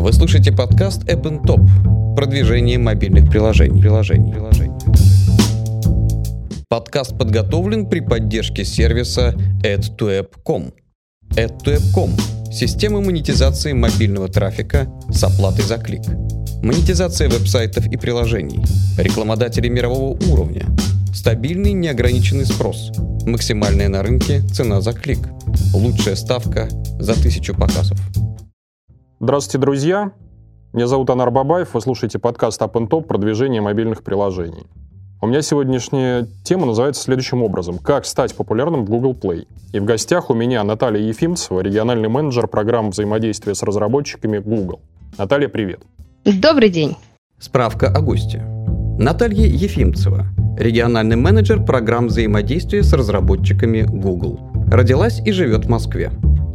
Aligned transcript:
Вы 0.00 0.14
слушаете 0.14 0.50
подкаст 0.50 1.04
App 1.04 1.24
and 1.24 1.42
Top. 1.42 1.60
Продвижение 2.16 2.78
мобильных 2.78 3.28
приложений. 3.28 3.82
приложений, 3.82 4.32
приложений. 4.32 4.72
Подкаст 6.70 7.18
подготовлен 7.18 7.86
при 7.86 8.00
поддержке 8.00 8.64
сервиса 8.64 9.34
add2app.com. 9.62 10.72
add2app.com– 11.36 12.10
система 12.50 13.02
монетизации 13.02 13.74
мобильного 13.74 14.28
трафика 14.28 14.90
с 15.10 15.22
оплатой 15.22 15.66
за 15.66 15.76
клик. 15.76 16.02
Монетизация 16.62 17.28
веб-сайтов 17.28 17.86
и 17.86 17.98
приложений. 17.98 18.64
Рекламодатели 18.96 19.68
мирового 19.68 20.18
уровня. 20.32 20.64
Стабильный 21.12 21.74
неограниченный 21.74 22.46
спрос. 22.46 22.90
Максимальная 23.26 23.90
на 23.90 24.02
рынке 24.02 24.40
цена 24.40 24.80
за 24.80 24.94
клик. 24.94 25.18
Лучшая 25.74 26.16
ставка 26.16 26.70
за 26.98 27.12
тысячу 27.22 27.54
показов. 27.54 27.98
Здравствуйте, 29.22 29.58
друзья! 29.58 30.12
Меня 30.72 30.86
зовут 30.86 31.10
Анар 31.10 31.30
Бабаев, 31.30 31.74
вы 31.74 31.82
слушаете 31.82 32.18
подкаст 32.18 32.62
Up 32.62 32.72
and 32.72 32.88
Top 32.88 33.02
«Продвижение 33.02 33.60
мобильных 33.60 34.02
приложений». 34.02 34.64
У 35.20 35.26
меня 35.26 35.42
сегодняшняя 35.42 36.26
тема 36.42 36.64
называется 36.64 37.02
следующим 37.02 37.42
образом. 37.42 37.76
Как 37.76 38.06
стать 38.06 38.34
популярным 38.34 38.86
в 38.86 38.88
Google 38.88 39.12
Play? 39.12 39.46
И 39.74 39.78
в 39.78 39.84
гостях 39.84 40.30
у 40.30 40.34
меня 40.34 40.64
Наталья 40.64 41.02
Ефимцева, 41.06 41.60
региональный 41.60 42.08
менеджер 42.08 42.48
программ 42.48 42.92
взаимодействия 42.92 43.54
с 43.54 43.62
разработчиками 43.62 44.38
Google. 44.38 44.80
Наталья, 45.18 45.48
привет. 45.48 45.82
Добрый 46.24 46.70
день. 46.70 46.96
Справка 47.38 47.88
о 47.88 48.00
госте. 48.00 48.42
Наталья 48.98 49.46
Ефимцева, 49.46 50.28
региональный 50.58 51.16
менеджер 51.16 51.62
программ 51.62 52.06
взаимодействия 52.06 52.82
с 52.82 52.94
разработчиками 52.94 53.82
Google. 53.82 54.40
Родилась 54.70 55.20
и 55.20 55.30
живет 55.30 55.66
в 55.66 55.68
Москве. 55.68 56.10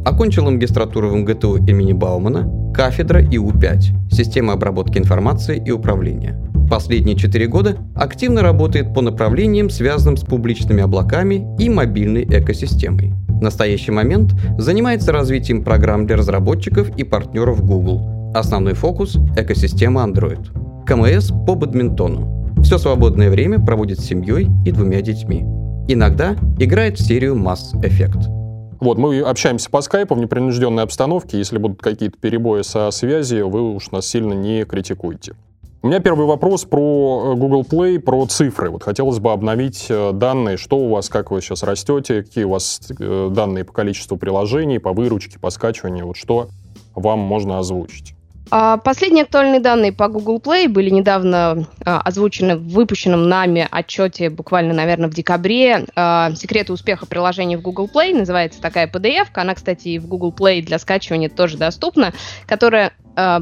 Окончила 0.06 0.50
магистратуру 0.50 1.10
в 1.10 1.16
МГТУ 1.16 1.56
имени 1.66 1.92
Баумана, 1.92 2.72
кафедра 2.72 3.20
ИУ-5, 3.24 4.12
система 4.12 4.52
обработки 4.52 4.98
информации 4.98 5.60
и 5.66 5.72
управления. 5.72 6.40
Последние 6.70 7.16
четыре 7.16 7.48
года 7.48 7.76
активно 7.96 8.42
работает 8.42 8.94
по 8.94 9.00
направлениям, 9.00 9.68
связанным 9.68 10.16
с 10.16 10.20
публичными 10.20 10.80
облаками 10.80 11.44
и 11.58 11.68
мобильной 11.68 12.22
экосистемой. 12.22 13.14
В 13.26 13.42
настоящий 13.42 13.90
момент 13.90 14.32
занимается 14.58 15.10
развитием 15.10 15.64
программ 15.64 16.06
для 16.06 16.14
разработчиков 16.14 16.96
и 16.96 17.02
партнеров 17.02 17.66
Google. 17.66 18.32
Основной 18.32 18.74
фокус– 18.74 19.16
экосистема 19.36 20.02
Android. 20.04 20.84
КМС 20.86 21.32
по 21.48 21.56
бадминтону. 21.56 22.54
Все 22.62 22.78
свободное 22.78 23.28
время 23.28 23.58
проводит 23.58 23.98
с 23.98 24.04
семьей 24.04 24.46
и 24.64 24.70
двумя 24.70 25.00
детьми. 25.00 25.44
Иногда 25.88 26.36
играет 26.60 26.96
в 26.96 27.04
серию 27.04 27.34
Mass 27.34 27.74
Effect. 27.82 28.45
Вот, 28.86 28.98
мы 28.98 29.18
общаемся 29.18 29.68
по 29.68 29.80
скайпу 29.80 30.14
в 30.14 30.18
непринужденной 30.20 30.84
обстановке. 30.84 31.38
Если 31.38 31.58
будут 31.58 31.82
какие-то 31.82 32.16
перебои 32.20 32.62
со 32.62 32.88
связью, 32.92 33.48
вы 33.48 33.74
уж 33.74 33.90
нас 33.90 34.06
сильно 34.06 34.32
не 34.32 34.64
критикуйте. 34.64 35.34
У 35.82 35.88
меня 35.88 35.98
первый 35.98 36.24
вопрос 36.24 36.66
про 36.66 37.32
э, 37.32 37.36
Google 37.36 37.62
Play, 37.62 37.98
про 37.98 38.24
цифры. 38.26 38.70
Вот 38.70 38.84
хотелось 38.84 39.18
бы 39.18 39.32
обновить 39.32 39.86
э, 39.88 40.12
данные, 40.12 40.56
что 40.56 40.78
у 40.78 40.88
вас, 40.88 41.08
как 41.08 41.32
вы 41.32 41.40
сейчас 41.40 41.64
растете, 41.64 42.22
какие 42.22 42.44
у 42.44 42.50
вас 42.50 42.80
э, 42.96 43.28
данные 43.32 43.64
по 43.64 43.72
количеству 43.72 44.16
приложений, 44.16 44.78
по 44.78 44.92
выручке, 44.92 45.40
по 45.40 45.50
скачиванию, 45.50 46.06
вот 46.06 46.16
что 46.16 46.48
вам 46.94 47.18
можно 47.18 47.58
озвучить. 47.58 48.15
А, 48.50 48.76
последние 48.76 49.24
актуальные 49.24 49.60
данные 49.60 49.92
по 49.92 50.08
Google 50.08 50.38
Play 50.38 50.68
были 50.68 50.90
недавно 50.90 51.66
а, 51.84 52.00
озвучены 52.00 52.56
в 52.56 52.68
выпущенном 52.68 53.28
нами 53.28 53.66
отчете 53.70 54.30
буквально, 54.30 54.72
наверное, 54.72 55.08
в 55.08 55.14
декабре. 55.14 55.86
А, 55.96 56.32
Секреты 56.34 56.72
успеха 56.72 57.06
приложений 57.06 57.56
в 57.56 57.62
Google 57.62 57.90
Play 57.92 58.16
называется 58.16 58.60
такая 58.60 58.86
PDF. 58.86 59.28
Она, 59.34 59.54
кстати, 59.54 59.88
и 59.88 59.98
в 59.98 60.06
Google 60.06 60.32
Play 60.36 60.62
для 60.62 60.78
скачивания 60.78 61.28
тоже 61.28 61.56
доступна, 61.56 62.12
которая 62.46 62.92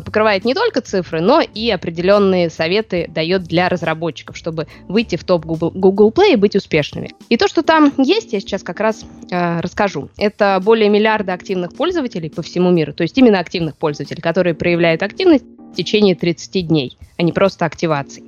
покрывает 0.05 0.45
не 0.45 0.55
только 0.55 0.81
цифры, 0.83 1.21
но 1.21 1.41
и 1.41 1.69
определенные 1.69 2.49
советы 2.49 3.11
дает 3.13 3.43
для 3.43 3.69
разработчиков, 3.69 4.37
чтобы 4.37 4.69
выйти 4.87 5.17
в 5.17 5.25
топ 5.25 5.45
Google 5.45 6.13
Play 6.13 6.35
и 6.35 6.37
быть 6.37 6.55
успешными. 6.55 7.11
И 7.29 7.37
то, 7.37 7.49
что 7.49 7.65
там 7.65 7.93
есть, 7.99 8.33
я 8.33 8.39
сейчас 8.39 8.63
как 8.63 8.79
раз 8.79 9.05
э, 9.33 9.59
расскажу. 9.59 10.11
Это 10.17 10.61
более 10.63 10.89
миллиарда 10.89 11.33
активных 11.33 11.75
пользователей 11.75 12.31
по 12.31 12.41
всему 12.43 12.71
миру, 12.71 12.93
то 12.93 13.03
есть 13.03 13.19
именно 13.19 13.41
активных 13.41 13.77
пользователей, 13.77 14.23
которые 14.23 14.55
проявляют 14.55 14.94
активность 15.03 15.45
в 15.45 15.77
течение 15.77 16.15
30 16.15 16.67
дней, 16.67 16.97
а 17.17 17.23
не 17.23 17.33
просто 17.33 17.65
активации. 17.65 18.23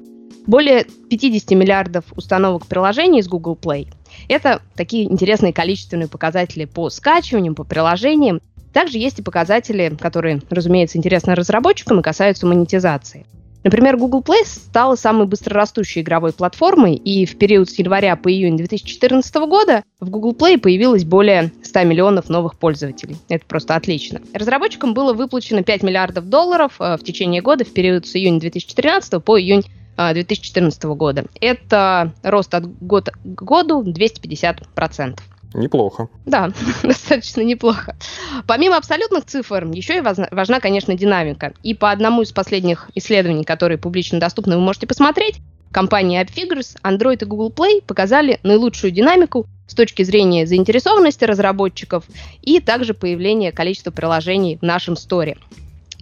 Более 0.47 0.85
50 0.85 1.51
миллиардов 1.53 2.05
установок 2.15 2.67
приложений 2.67 3.21
из 3.21 3.29
Google 3.29 3.59
Play. 3.61 3.89
Это 4.29 4.63
такие 4.77 5.11
интересные 5.11 5.53
количественные 5.53 6.09
показатели 6.09 6.65
по 6.65 6.89
скачиваниям, 6.89 7.55
по 7.55 7.65
приложениям. 7.65 8.41
Также 8.73 8.99
есть 8.99 9.19
и 9.19 9.23
показатели, 9.23 9.97
которые, 10.01 10.41
разумеется, 10.51 10.99
интересны 10.99 11.35
разработчикам 11.35 12.01
и 12.01 12.03
касаются 12.03 12.47
монетизации. 12.47 13.27
Например, 13.67 13.97
Google 13.97 14.23
Play 14.23 14.45
стала 14.45 14.95
самой 14.95 15.27
быстрорастущей 15.27 16.01
игровой 16.01 16.33
платформой, 16.33 16.95
и 16.95 17.27
в 17.27 17.37
период 17.37 17.69
с 17.69 17.77
января 17.77 18.15
по 18.15 18.31
июнь 18.31 18.57
2014 18.57 19.35
года 19.49 19.83
в 19.99 20.09
Google 20.09 20.35
Play 20.35 20.57
появилось 20.57 21.05
более 21.05 21.51
100 21.65 21.83
миллионов 21.83 22.29
новых 22.29 22.57
пользователей. 22.61 23.17
Это 23.29 23.45
просто 23.45 23.75
отлично. 23.75 24.21
Разработчикам 24.33 24.95
было 24.95 25.15
выплачено 25.15 25.65
5 25.65 25.83
миллиардов 25.83 26.29
долларов 26.29 26.75
э, 26.79 26.97
в 26.97 27.03
течение 27.03 27.43
года 27.43 27.65
в 27.65 27.73
период 27.73 28.07
с 28.07 28.15
июня 28.15 28.39
2013 28.39 29.25
по 29.25 29.37
июнь 29.37 29.65
2014 29.97 30.85
э, 30.85 30.89
года. 30.95 31.25
Это 31.41 32.13
рост 32.23 32.55
от 32.55 32.69
года 32.79 33.11
к 33.25 33.43
году 33.43 33.83
250%. 33.83 35.19
Неплохо. 35.57 36.09
Да, 36.27 36.51
достаточно 36.83 37.41
неплохо. 37.41 37.97
Помимо 38.47 38.77
абсолютных 38.77 39.25
цифр, 39.25 39.65
еще 39.73 39.97
и 39.97 40.01
важна, 40.01 40.61
конечно, 40.61 40.95
динамика. 40.95 41.55
И 41.63 41.75
по 41.75 41.91
одному 41.91 42.23
из 42.23 42.33
последних 42.33 42.91
исследований, 42.95 43.45
которые 43.45 43.79
публично 43.79 44.21
доступны, 44.21 44.57
вы 44.57 44.63
можете 44.63 44.87
посмотреть, 44.87 45.37
компании 45.73 46.23
AppFigures, 46.23 46.77
Android 46.83 47.23
и 47.23 47.25
Google 47.25 47.51
Play 47.51 47.83
показали 47.83 48.39
наилучшую 48.43 48.91
динамику 48.91 49.47
с 49.67 49.75
точки 49.75 50.03
зрения 50.03 50.47
заинтересованности 50.47 51.25
разработчиков 51.25 52.05
и 52.43 52.61
также 52.61 52.93
появления 52.93 53.51
количества 53.51 53.91
приложений 53.91 54.59
в 54.61 54.63
нашем 54.63 54.95
сторе. 54.95 55.39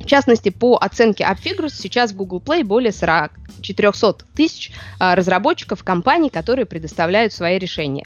В 0.04 0.06
частности, 0.06 0.50
по 0.50 0.76
оценке 0.76 1.24
AppFigures, 1.24 1.72
сейчас 1.74 2.12
в 2.12 2.16
Google 2.16 2.42
Play 2.44 2.62
более 2.62 2.92
40, 2.92 3.32
400 3.62 4.26
тысяч 4.36 4.70
а, 4.98 5.14
разработчиков 5.14 5.82
компаний, 5.82 6.28
которые 6.28 6.66
предоставляют 6.66 7.32
свои 7.32 7.58
решения. 7.58 8.04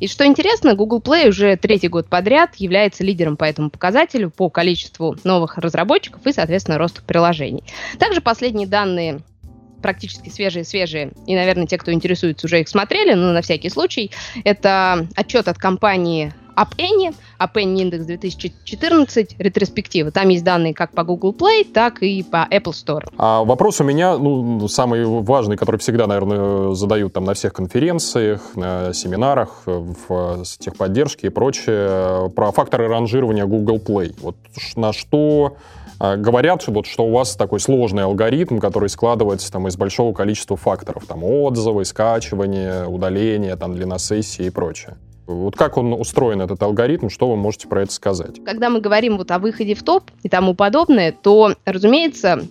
И 0.00 0.08
что 0.08 0.26
интересно, 0.26 0.74
Google 0.74 1.00
Play 1.00 1.28
уже 1.28 1.56
третий 1.56 1.86
год 1.86 2.08
подряд 2.08 2.56
является 2.56 3.04
лидером 3.04 3.36
по 3.36 3.44
этому 3.44 3.70
показателю 3.70 4.30
по 4.30 4.50
количеству 4.50 5.16
новых 5.22 5.56
разработчиков 5.58 6.26
и, 6.26 6.32
соответственно, 6.32 6.78
росту 6.78 7.02
приложений. 7.06 7.62
Также 8.00 8.20
последние 8.20 8.66
данные 8.66 9.20
практически 9.82 10.30
свежие-свежие, 10.30 11.12
и, 11.28 11.36
наверное, 11.36 11.68
те, 11.68 11.78
кто 11.78 11.92
интересуется, 11.92 12.48
уже 12.48 12.60
их 12.60 12.68
смотрели, 12.68 13.14
но 13.14 13.30
на 13.30 13.42
всякий 13.42 13.70
случай. 13.70 14.10
Это 14.42 15.06
отчет 15.14 15.46
от 15.46 15.58
компании 15.58 16.34
App 16.56 16.76
Annie, 16.78 17.14
App 17.38 17.60
индекс 17.60 18.06
2014, 18.06 19.36
ретроспектива. 19.38 20.10
Там 20.10 20.28
есть 20.30 20.44
данные 20.44 20.74
как 20.74 20.92
по 20.92 21.04
Google 21.04 21.32
Play, 21.32 21.64
так 21.64 22.02
и 22.02 22.22
по 22.22 22.48
Apple 22.50 22.72
Store. 22.72 23.04
А 23.18 23.44
вопрос 23.44 23.80
у 23.80 23.84
меня, 23.84 24.16
ну, 24.16 24.66
самый 24.68 25.04
важный, 25.04 25.56
который 25.56 25.78
всегда, 25.78 26.06
наверное, 26.06 26.74
задают 26.74 27.12
там 27.12 27.24
на 27.24 27.34
всех 27.34 27.52
конференциях, 27.52 28.56
на 28.56 28.92
семинарах, 28.92 29.62
в 29.66 30.44
техподдержке 30.58 31.28
и 31.28 31.30
прочее, 31.30 32.30
про 32.30 32.52
факторы 32.52 32.88
ранжирования 32.88 33.46
Google 33.46 33.78
Play. 33.78 34.14
Вот 34.20 34.36
на 34.76 34.92
что 34.92 35.56
а, 35.98 36.16
говорят, 36.16 36.62
что, 36.62 36.72
вот, 36.72 36.86
что 36.86 37.06
у 37.06 37.10
вас 37.10 37.36
такой 37.36 37.60
сложный 37.60 38.04
алгоритм, 38.04 38.58
который 38.58 38.88
складывается 38.88 39.50
там, 39.50 39.66
из 39.68 39.76
большого 39.76 40.12
количества 40.12 40.56
факторов, 40.56 41.06
там, 41.06 41.24
отзывы, 41.24 41.84
скачивание, 41.84 42.86
удаление, 42.86 43.56
там, 43.56 43.74
длина 43.74 43.98
сессии 43.98 44.46
и 44.46 44.50
прочее. 44.50 44.96
Вот 45.26 45.56
как 45.56 45.76
он 45.76 45.92
устроен, 45.92 46.40
этот 46.40 46.62
алгоритм, 46.62 47.08
что 47.08 47.28
вы 47.28 47.36
можете 47.36 47.68
про 47.68 47.82
это 47.82 47.92
сказать? 47.92 48.42
Когда 48.44 48.70
мы 48.70 48.80
говорим 48.80 49.16
вот 49.16 49.30
о 49.30 49.38
выходе 49.38 49.74
в 49.74 49.82
топ 49.82 50.10
и 50.22 50.28
тому 50.28 50.54
подобное, 50.54 51.12
то, 51.12 51.54
разумеется, 51.64 52.46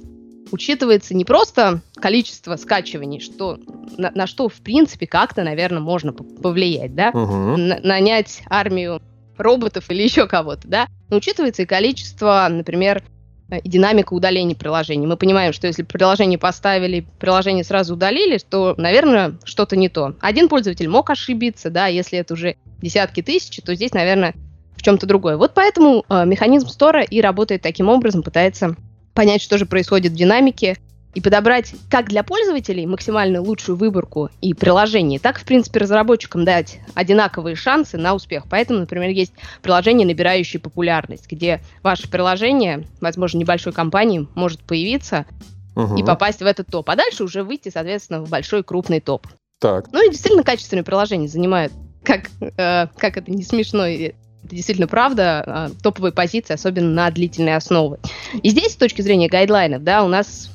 учитывается 0.51 1.15
не 1.15 1.25
просто 1.25 1.81
количество 1.95 2.55
скачиваний, 2.57 3.19
что, 3.19 3.57
на, 3.97 4.11
на 4.13 4.27
что, 4.27 4.49
в 4.49 4.55
принципе, 4.55 5.07
как-то, 5.07 5.43
наверное, 5.43 5.81
можно 5.81 6.11
повлиять, 6.13 6.95
да? 6.95 7.09
Угу. 7.09 7.83
нанять 7.83 8.41
армию 8.49 9.01
роботов 9.37 9.85
или 9.89 10.03
еще 10.03 10.27
кого-то, 10.27 10.67
да? 10.67 10.87
Но 11.09 11.17
учитывается 11.17 11.63
и 11.63 11.65
количество, 11.65 12.47
например, 12.49 13.03
Э, 13.49 13.59
и 13.59 13.69
динамика 13.69 14.13
удаления 14.13 14.55
приложений. 14.55 15.07
Мы 15.07 15.17
понимаем, 15.17 15.53
что 15.53 15.67
если 15.67 15.83
приложение 15.83 16.39
поставили, 16.39 17.05
приложение 17.19 17.63
сразу 17.63 17.93
удалили, 17.93 18.37
то, 18.37 18.75
наверное, 18.77 19.37
что-то 19.43 19.75
не 19.75 19.89
то. 19.89 20.15
Один 20.19 20.49
пользователь 20.49 20.89
мог 20.89 21.09
ошибиться, 21.09 21.69
да, 21.69 21.87
если 21.87 22.17
это 22.19 22.33
уже 22.33 22.55
десятки 22.81 23.21
тысяч, 23.21 23.59
то 23.63 23.75
здесь, 23.75 23.93
наверное, 23.93 24.33
в 24.75 24.81
чем-то 24.81 25.05
другое. 25.05 25.37
Вот 25.37 25.53
поэтому 25.53 26.05
э, 26.07 26.25
механизм 26.25 26.67
стора 26.67 27.03
и 27.03 27.21
работает 27.21 27.61
таким 27.61 27.89
образом, 27.89 28.23
пытается 28.23 28.75
понять, 29.13 29.41
что 29.41 29.57
же 29.57 29.65
происходит 29.65 30.11
в 30.11 30.15
динамике, 30.15 30.77
и 31.15 31.21
подобрать 31.21 31.73
как 31.89 32.09
для 32.09 32.23
пользователей 32.23 32.85
максимально 32.85 33.41
лучшую 33.41 33.77
выборку 33.77 34.29
и 34.41 34.53
приложений, 34.53 35.19
так, 35.19 35.39
в 35.39 35.45
принципе, 35.45 35.79
разработчикам 35.79 36.43
дать 36.43 36.79
одинаковые 36.93 37.55
шансы 37.55 37.97
на 37.97 38.13
успех. 38.13 38.43
Поэтому, 38.49 38.79
например, 38.79 39.09
есть 39.09 39.31
приложения, 39.61 40.05
набирающие 40.05 40.59
популярность, 40.59 41.31
где 41.31 41.61
ваше 41.81 42.09
приложение, 42.09 42.85
возможно, 42.99 43.37
небольшой 43.37 43.71
компании 43.71 44.27
может 44.35 44.59
появиться 44.59 45.25
угу. 45.73 45.95
и 45.95 46.03
попасть 46.03 46.41
в 46.41 46.45
этот 46.45 46.67
топ, 46.67 46.89
а 46.89 46.97
дальше 46.97 47.23
уже 47.23 47.43
выйти, 47.43 47.69
соответственно, 47.69 48.21
в 48.21 48.29
большой 48.29 48.63
крупный 48.63 48.99
топ. 48.99 49.25
Так. 49.59 49.91
Ну 49.93 50.05
и 50.05 50.11
действительно 50.11 50.43
качественные 50.43 50.83
приложения 50.83 51.29
занимают, 51.29 51.71
как, 52.05 52.29
э, 52.41 52.87
как 52.97 53.17
это 53.17 53.31
не 53.31 53.43
смешно, 53.43 53.85
это 53.85 54.15
действительно 54.43 54.87
правда, 54.87 55.71
э, 55.73 55.81
топовые 55.81 56.11
позиции, 56.11 56.53
особенно 56.53 56.89
на 56.89 57.11
длительной 57.11 57.55
основе. 57.55 57.97
И 58.43 58.49
здесь, 58.49 58.73
с 58.73 58.75
точки 58.75 59.01
зрения 59.01 59.27
гайдлайнов, 59.27 59.83
да, 59.83 60.03
у 60.03 60.07
нас 60.07 60.51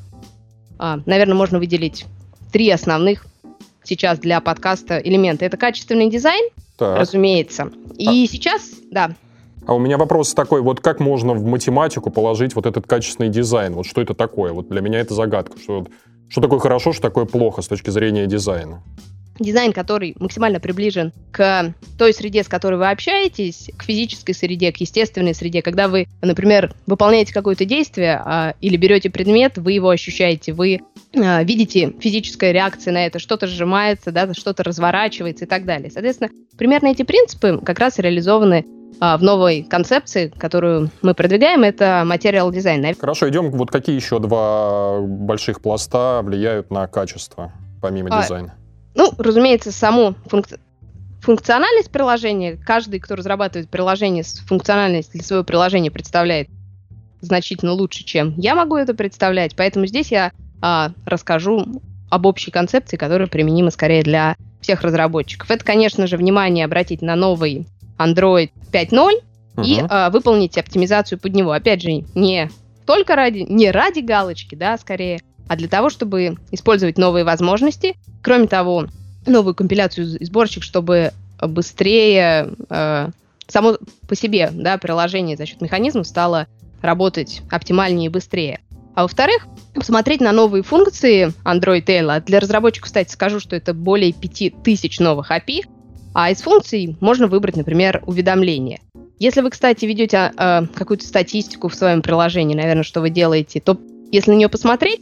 а, 0.83 0.99
наверное, 1.05 1.35
можно 1.35 1.59
выделить 1.59 2.07
три 2.51 2.71
основных 2.71 3.27
сейчас 3.85 4.19
для 4.19 4.41
подкаста 4.41 4.97
элемента. 4.97 5.45
Это 5.45 5.59
качественный 5.59 6.09
дизайн, 6.09 6.49
так. 6.79 6.99
разумеется. 6.99 7.71
И 7.99 8.09
а... 8.09 8.27
сейчас, 8.27 8.71
да. 8.91 9.11
А 9.67 9.75
у 9.75 9.79
меня 9.79 9.99
вопрос 9.99 10.33
такой, 10.33 10.63
вот 10.63 10.81
как 10.81 10.99
можно 10.99 11.35
в 11.35 11.45
математику 11.45 12.11
положить 12.11 12.55
вот 12.55 12.65
этот 12.65 12.87
качественный 12.87 13.29
дизайн? 13.29 13.75
Вот 13.75 13.85
что 13.85 14.01
это 14.01 14.15
такое? 14.15 14.55
Вот 14.55 14.71
для 14.71 14.81
меня 14.81 15.01
это 15.01 15.13
загадка. 15.13 15.59
Что, 15.61 15.87
что 16.31 16.41
такое 16.41 16.61
хорошо, 16.61 16.95
что 16.95 17.03
такое 17.03 17.27
плохо 17.27 17.61
с 17.61 17.69
точки 17.69 17.91
зрения 17.91 18.27
дизайна? 18.27 18.83
Дизайн, 19.41 19.73
который 19.73 20.15
максимально 20.19 20.61
приближен 20.61 21.13
к 21.33 21.75
той 21.99 22.15
среде, 22.15 22.43
с 22.45 22.49
которой 22.49 22.77
вы 22.77 22.91
общаетесь, 22.91 23.71
к 23.77 23.83
физической 23.83 24.33
среде, 24.33 24.73
к 24.73 24.77
естественной 24.77 25.35
среде. 25.35 25.63
Когда 25.63 25.89
вы, 25.89 26.07
например, 26.23 26.75
выполняете 26.87 27.33
какое-то 27.33 27.65
действие 27.65 28.23
а, 28.25 28.55
или 28.61 28.77
берете 28.77 29.11
предмет, 29.11 29.59
вы 29.59 29.73
его 29.73 29.91
ощущаете, 29.91 30.53
вы 30.53 30.81
а, 31.17 31.43
видите 31.43 31.93
физическая 31.99 32.53
реакция 32.53 32.93
на 32.93 33.07
это, 33.07 33.19
что-то 33.19 33.47
сжимается, 33.47 34.13
да, 34.13 34.33
что-то 34.35 34.63
разворачивается 34.63 35.45
и 35.45 35.49
так 35.49 35.65
далее. 35.65 35.91
Соответственно, 35.91 36.31
примерно 36.57 36.89
эти 36.89 37.03
принципы 37.03 37.61
как 37.65 37.79
раз 37.79 37.99
реализованы 37.99 38.67
а, 39.01 39.17
в 39.17 39.23
новой 39.23 39.63
концепции, 39.63 40.29
которую 40.29 40.91
мы 41.03 41.15
продвигаем, 41.15 41.63
это 41.63 42.03
материал 42.05 42.53
дизайн. 42.53 42.95
Хорошо, 42.99 43.29
идем. 43.29 43.51
Вот 43.51 43.71
какие 43.71 43.97
еще 43.97 44.19
два 44.19 45.01
больших 45.01 45.61
пласта 45.63 46.21
влияют 46.23 46.71
на 46.71 46.87
качество, 46.87 47.53
помимо 47.81 48.09
а, 48.11 48.23
дизайна? 48.23 48.55
Ну, 48.95 49.13
разумеется, 49.19 49.73
саму 49.73 50.15
функци... 50.27 50.59
функциональность 51.21 51.91
приложения, 51.91 52.57
каждый, 52.57 53.01
кто 53.01 53.17
разрабатывает 53.17 53.71
приложение, 53.71 54.25
функциональность 54.47 55.13
для 55.13 55.23
своего 55.23 55.45
приложения 55.45 55.91
представляет 55.91 56.49
значительно 57.21 57.73
лучше, 57.73 58.05
чем 58.05 58.35
я 58.39 58.55
могу 58.55 58.77
это 58.77 58.95
представлять. 58.95 59.55
Поэтому 59.57 59.87
здесь 59.87 60.11
я 60.11 60.33
а, 60.63 60.93
расскажу 61.05 61.81
об 62.09 62.27
общей 62.27 62.51
концепции, 62.51 62.97
которая 62.97 63.29
применима 63.29 63.71
скорее 63.71 64.03
для 64.03 64.37
всех 64.61 64.83
разработчиков. 64.83 65.51
Это, 65.51 65.65
конечно 65.65 66.07
же, 66.07 66.17
внимание 66.17 66.65
обратить 66.65 67.03
на 67.03 67.17
новый 67.17 67.67
Android 67.99 68.51
5.0 68.73 69.13
угу. 69.57 69.63
и 69.65 69.81
а, 69.89 70.11
выполнить 70.11 70.59
оптимизацию 70.59 71.19
под 71.19 71.35
него. 71.35 71.53
Опять 71.53 71.83
же, 71.83 72.05
не 72.15 72.51
только 72.87 73.15
ради, 73.17 73.41
не 73.41 73.71
ради 73.71 74.01
галочки, 74.01 74.55
да, 74.55 74.77
скорее, 74.77 75.21
а 75.51 75.57
для 75.57 75.67
того, 75.67 75.91
чтобы 75.91 76.37
использовать 76.53 76.97
новые 76.97 77.25
возможности. 77.25 77.97
Кроме 78.23 78.47
того, 78.47 78.87
новую 79.27 79.57
компиляцию 79.57 80.17
и 80.17 80.25
сборщик, 80.25 80.63
чтобы 80.63 81.11
быстрее 81.43 82.55
э, 82.69 83.09
само 83.49 83.79
по 84.07 84.15
себе 84.15 84.51
да, 84.53 84.79
приложение 84.79 85.37
за 85.37 85.47
счет 85.47 85.61
механизмов 85.61 86.07
стало 86.07 86.47
работать 86.83 87.43
оптимальнее 87.51 88.07
и 88.07 88.11
быстрее. 88.11 88.61
А 88.95 89.03
во-вторых, 89.03 89.49
посмотреть 89.75 90.21
на 90.21 90.31
новые 90.31 90.63
функции 90.63 91.33
Android 91.45 91.85
Tail. 91.85 92.25
Для 92.25 92.39
разработчиков, 92.39 92.87
кстати, 92.87 93.11
скажу, 93.11 93.41
что 93.41 93.57
это 93.57 93.75
более 93.75 94.13
5000 94.13 95.01
новых 95.01 95.33
API, 95.33 95.63
а 96.15 96.31
из 96.31 96.43
функций 96.43 96.97
можно 97.01 97.27
выбрать, 97.27 97.57
например, 97.57 98.05
уведомления. 98.07 98.79
Если 99.19 99.41
вы, 99.41 99.51
кстати, 99.51 99.85
ведете 99.85 100.31
э, 100.37 100.67
какую-то 100.77 101.05
статистику 101.05 101.67
в 101.67 101.75
своем 101.75 102.03
приложении, 102.03 102.55
наверное, 102.55 102.85
что 102.85 103.01
вы 103.01 103.11
делаете, 103.11 103.59
то 103.59 103.77
если 104.13 104.31
на 104.31 104.37
нее 104.37 104.49
посмотреть, 104.49 105.01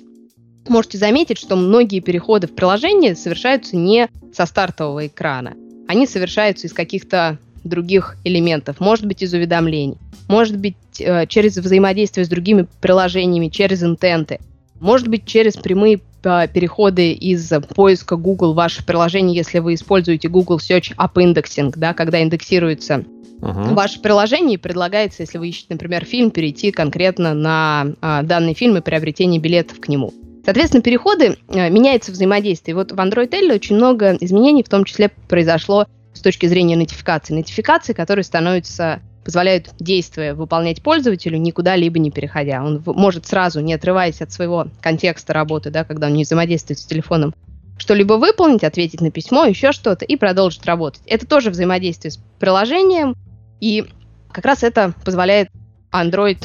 можете 0.70 0.98
заметить, 0.98 1.38
что 1.38 1.56
многие 1.56 2.00
переходы 2.00 2.46
в 2.46 2.54
приложение 2.54 3.14
совершаются 3.14 3.76
не 3.76 4.08
со 4.32 4.46
стартового 4.46 5.06
экрана. 5.06 5.54
Они 5.86 6.06
совершаются 6.06 6.66
из 6.66 6.72
каких-то 6.72 7.38
других 7.64 8.16
элементов, 8.24 8.80
может 8.80 9.06
быть, 9.06 9.22
из 9.22 9.32
уведомлений, 9.32 9.96
может 10.28 10.58
быть, 10.58 10.76
э, 11.00 11.26
через 11.26 11.56
взаимодействие 11.56 12.24
с 12.24 12.28
другими 12.28 12.66
приложениями, 12.80 13.48
через 13.48 13.82
интенты, 13.82 14.38
может 14.80 15.08
быть, 15.08 15.26
через 15.26 15.56
прямые 15.56 16.00
э, 16.22 16.48
переходы 16.48 17.12
из 17.12 17.52
поиска 17.74 18.16
Google 18.16 18.52
в 18.52 18.56
ваше 18.56 18.84
приложение, 18.84 19.36
если 19.36 19.58
вы 19.58 19.74
используете 19.74 20.28
Google 20.28 20.58
Search 20.58 20.94
App 20.96 21.14
Indexing, 21.14 21.72
да, 21.76 21.94
когда 21.94 22.22
индексируется 22.22 23.04
uh-huh. 23.40 23.74
ваше 23.74 24.00
приложение 24.00 24.58
предлагается, 24.58 25.22
если 25.22 25.38
вы 25.38 25.48
ищете, 25.48 25.68
например, 25.70 26.04
фильм, 26.04 26.30
перейти 26.30 26.70
конкретно 26.70 27.34
на 27.34 27.86
а, 28.00 28.22
данный 28.22 28.54
фильм 28.54 28.76
и 28.76 28.80
приобретение 28.80 29.40
билетов 29.40 29.80
к 29.80 29.88
нему. 29.88 30.12
Соответственно, 30.48 30.82
переходы, 30.82 31.36
э, 31.48 31.68
меняется 31.68 32.10
взаимодействие. 32.10 32.74
Вот 32.74 32.90
в 32.90 32.94
Android 32.94 33.34
L 33.34 33.54
очень 33.54 33.76
много 33.76 34.16
изменений, 34.18 34.62
в 34.64 34.70
том 34.70 34.84
числе 34.84 35.10
произошло 35.10 35.84
с 36.14 36.22
точки 36.22 36.46
зрения 36.46 36.74
нотификации. 36.74 37.34
Нотификации, 37.34 37.92
которые 37.92 38.24
становятся 38.24 39.02
позволяют 39.26 39.68
действия 39.78 40.32
выполнять 40.32 40.82
пользователю, 40.82 41.36
никуда 41.36 41.76
либо 41.76 41.98
не 41.98 42.10
переходя. 42.10 42.64
Он 42.64 42.82
может 42.86 43.26
сразу, 43.26 43.60
не 43.60 43.74
отрываясь 43.74 44.22
от 44.22 44.32
своего 44.32 44.68
контекста 44.80 45.34
работы, 45.34 45.68
да, 45.68 45.84
когда 45.84 46.06
он 46.06 46.14
не 46.14 46.24
взаимодействует 46.24 46.78
с 46.78 46.86
телефоном, 46.86 47.34
что-либо 47.76 48.14
выполнить, 48.14 48.64
ответить 48.64 49.02
на 49.02 49.10
письмо, 49.10 49.44
еще 49.44 49.72
что-то, 49.72 50.06
и 50.06 50.16
продолжить 50.16 50.64
работать. 50.64 51.02
Это 51.04 51.26
тоже 51.26 51.50
взаимодействие 51.50 52.12
с 52.12 52.20
приложением, 52.40 53.16
и 53.60 53.84
как 54.32 54.46
раз 54.46 54.62
это 54.62 54.94
позволяет 55.04 55.50
Android 55.92 56.42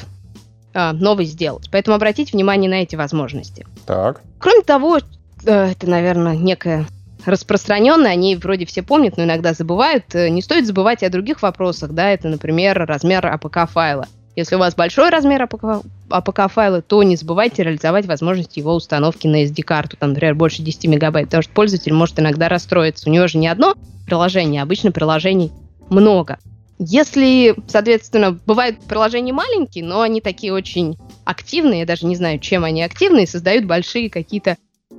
новый 0.73 1.25
сделать. 1.25 1.69
Поэтому 1.71 1.95
обратите 1.95 2.33
внимание 2.33 2.69
на 2.69 2.81
эти 2.81 2.95
возможности. 2.95 3.65
Так. 3.85 4.21
Кроме 4.39 4.61
того, 4.63 4.99
э, 5.45 5.71
это, 5.71 5.89
наверное, 5.89 6.35
некая 6.35 6.87
распространенная, 7.25 8.11
они 8.11 8.35
вроде 8.35 8.65
все 8.65 8.83
помнят, 8.83 9.17
но 9.17 9.23
иногда 9.23 9.53
забывают. 9.53 10.13
Э, 10.13 10.29
не 10.29 10.41
стоит 10.41 10.67
забывать 10.67 11.03
и 11.03 11.05
о 11.05 11.09
других 11.09 11.41
вопросах, 11.41 11.91
да, 11.91 12.09
это, 12.09 12.27
например, 12.27 12.77
размер 12.85 13.25
APK-файла. 13.25 14.07
Если 14.35 14.55
у 14.55 14.59
вас 14.59 14.73
большой 14.73 15.09
размер 15.09 15.43
APK-файла, 15.43 16.81
то 16.81 17.03
не 17.03 17.15
забывайте 17.15 17.63
реализовать 17.63 18.07
возможность 18.07 18.57
его 18.57 18.73
установки 18.73 19.27
на 19.27 19.43
SD-карту, 19.43 19.95
там, 19.97 20.09
например, 20.09 20.33
больше 20.33 20.63
10 20.63 20.87
мегабайт, 20.87 21.27
потому 21.27 21.43
что 21.43 21.53
пользователь 21.53 21.93
может 21.93 22.19
иногда 22.19 22.49
расстроиться. 22.49 23.09
У 23.09 23.13
него 23.13 23.27
же 23.27 23.37
не 23.37 23.47
одно 23.47 23.75
приложение, 24.07 24.61
а 24.61 24.63
обычно 24.63 24.91
приложений 24.91 25.51
много. 25.89 26.39
Если, 26.79 27.55
соответственно, 27.67 28.37
бывают 28.45 28.79
приложения 28.85 29.33
маленькие, 29.33 29.83
но 29.83 30.01
они 30.01 30.21
такие 30.21 30.53
очень 30.53 30.97
активные, 31.23 31.81
я 31.81 31.85
даже 31.85 32.05
не 32.05 32.15
знаю, 32.15 32.39
чем 32.39 32.63
они 32.63 32.83
активные, 32.83 33.27
создают 33.27 33.65
большие 33.65 34.09
какие-то, 34.09 34.57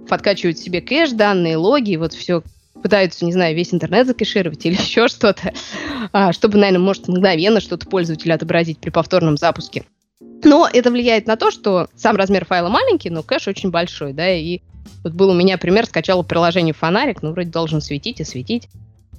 подкачивают 0.09 0.59
себе 0.59 0.81
кэш, 0.81 1.11
данные, 1.11 1.57
логи, 1.57 1.97
вот 1.97 2.13
все 2.13 2.43
пытаются, 2.83 3.25
не 3.25 3.33
знаю, 3.33 3.57
весь 3.57 3.73
интернет 3.73 4.07
закэшировать 4.07 4.65
или 4.67 4.75
еще 4.81 5.09
что-то, 5.09 5.53
а, 6.13 6.33
чтобы, 6.33 6.59
наверное, 6.59 6.85
может 6.85 7.09
мгновенно 7.09 7.61
что-то 7.61 7.87
пользователю 7.87 8.35
отобразить 8.35 8.79
при 8.79 8.91
повторном 8.91 9.37
запуске. 9.37 9.85
Но 10.45 10.69
это 10.71 10.91
влияет 10.91 11.27
на 11.27 11.37
то, 11.37 11.51
что 11.51 11.89
сам 11.97 12.17
размер 12.17 12.45
файла 12.45 12.69
маленький, 12.69 13.11
но 13.11 13.23
кэш 13.23 13.49
очень 13.49 13.71
большой, 13.71 14.13
да, 14.13 14.31
и 14.31 14.61
вот 15.03 15.15
был 15.15 15.31
у 15.31 15.35
меня 15.35 15.59
пример, 15.59 15.87
скачала 15.87 16.23
приложение 16.23 16.75
«Фонарик», 16.75 17.23
ну, 17.23 17.33
вроде 17.33 17.51
должен 17.51 17.81
светить 17.81 18.21
и 18.21 18.25
светить. 18.25 18.69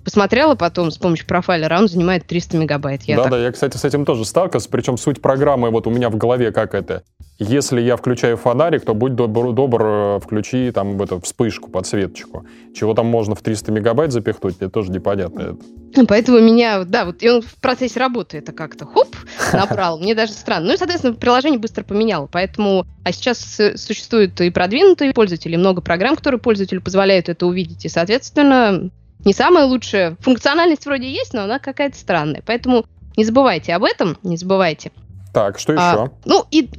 Посмотрела 0.05 0.53
потом 0.53 0.91
с 0.91 0.99
помощью 0.99 1.25
профайлера, 1.25 1.79
он 1.79 1.87
занимает 1.87 2.27
300 2.27 2.57
мегабайт. 2.57 3.01
Я 3.03 3.15
да, 3.15 3.23
так... 3.23 3.31
да, 3.31 3.39
я, 3.39 3.51
кстати, 3.51 3.75
с 3.75 3.83
этим 3.83 4.05
тоже 4.05 4.23
сталкивался, 4.23 4.69
причем 4.69 4.97
суть 4.99 5.19
программы 5.19 5.71
вот 5.71 5.87
у 5.87 5.89
меня 5.89 6.11
в 6.11 6.15
голове 6.15 6.51
как 6.51 6.75
это. 6.75 7.01
Если 7.39 7.81
я 7.81 7.97
включаю 7.97 8.37
фонарик, 8.37 8.85
то 8.85 8.93
будь 8.93 9.15
добр, 9.15 9.51
добр 9.51 9.83
э, 9.83 10.19
включи 10.23 10.71
там 10.71 11.01
эту 11.01 11.19
вспышку, 11.21 11.71
подсветочку. 11.71 12.45
Чего 12.75 12.93
там 12.93 13.07
можно 13.07 13.33
в 13.33 13.41
300 13.41 13.71
мегабайт 13.71 14.11
запихнуть, 14.11 14.57
это 14.57 14.69
тоже 14.69 14.91
непонятно. 14.91 15.57
Поэтому 16.07 16.39
меня, 16.39 16.83
да, 16.83 17.05
вот 17.05 17.23
и 17.23 17.29
он 17.29 17.41
в 17.41 17.55
процессе 17.55 17.99
работы 17.99 18.37
это 18.37 18.51
как-то 18.51 18.85
хоп, 18.85 19.15
набрал. 19.53 19.97
Мне 19.97 20.13
даже 20.13 20.33
странно. 20.33 20.67
Ну 20.67 20.73
и, 20.75 20.77
соответственно, 20.77 21.15
приложение 21.15 21.59
быстро 21.59 21.83
поменяло. 21.83 22.29
Поэтому, 22.31 22.85
а 23.03 23.11
сейчас 23.11 23.59
существуют 23.75 24.39
и 24.39 24.51
продвинутые 24.51 25.13
пользователи, 25.13 25.55
много 25.55 25.81
программ, 25.81 26.15
которые 26.15 26.39
пользователю 26.39 26.81
позволяют 26.81 27.27
это 27.27 27.47
увидеть. 27.47 27.85
И, 27.85 27.89
соответственно, 27.89 28.91
не 29.25 29.33
самая 29.33 29.65
лучшая. 29.65 30.15
Функциональность 30.21 30.85
вроде 30.85 31.11
есть, 31.11 31.33
но 31.33 31.43
она 31.43 31.59
какая-то 31.59 31.97
странная. 31.97 32.43
Поэтому 32.45 32.85
не 33.17 33.25
забывайте 33.25 33.73
об 33.73 33.83
этом, 33.83 34.17
не 34.23 34.37
забывайте. 34.37 34.91
Так, 35.33 35.59
что 35.59 35.73
еще? 35.73 35.81
А, 35.81 36.09
ну 36.23 36.45
и 36.51 36.69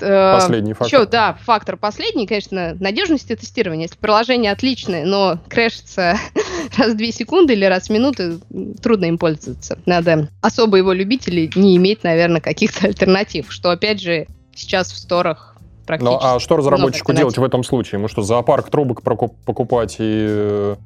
э, 0.00 0.34
последний 0.34 0.74
фактор. 0.74 1.00
Еще, 1.00 1.10
да, 1.10 1.36
фактор 1.44 1.76
последний, 1.76 2.26
конечно, 2.26 2.76
надежности 2.78 3.34
тестирования. 3.34 3.86
Если 3.86 3.96
приложение 3.96 4.52
отличное, 4.52 5.04
но 5.04 5.40
крэшится 5.48 6.16
раз 6.78 6.92
в 6.92 6.96
две 6.96 7.10
секунды 7.10 7.54
или 7.54 7.64
раз 7.64 7.88
в 7.88 7.90
минуту, 7.90 8.40
трудно 8.80 9.06
им 9.06 9.18
пользоваться. 9.18 9.78
Надо 9.86 10.28
особо 10.40 10.76
его 10.76 10.92
любить 10.92 11.26
или 11.26 11.50
не 11.56 11.76
иметь, 11.78 12.04
наверное, 12.04 12.40
каких-то 12.40 12.86
альтернатив, 12.86 13.46
что, 13.50 13.70
опять 13.70 14.00
же, 14.00 14.26
сейчас 14.54 14.92
в 14.92 14.96
сторах 14.96 15.56
практически. 15.86 16.12
Ну, 16.12 16.18
а 16.20 16.38
что 16.38 16.56
разработчику 16.56 17.12
делать 17.12 17.38
в 17.38 17.42
этом 17.42 17.64
случае? 17.64 17.98
Ему 17.98 18.08
что, 18.08 18.22
зоопарк 18.22 18.70
трубок 18.70 19.02
покупать 19.02 19.96
и 19.98 20.26
э, 20.28 20.76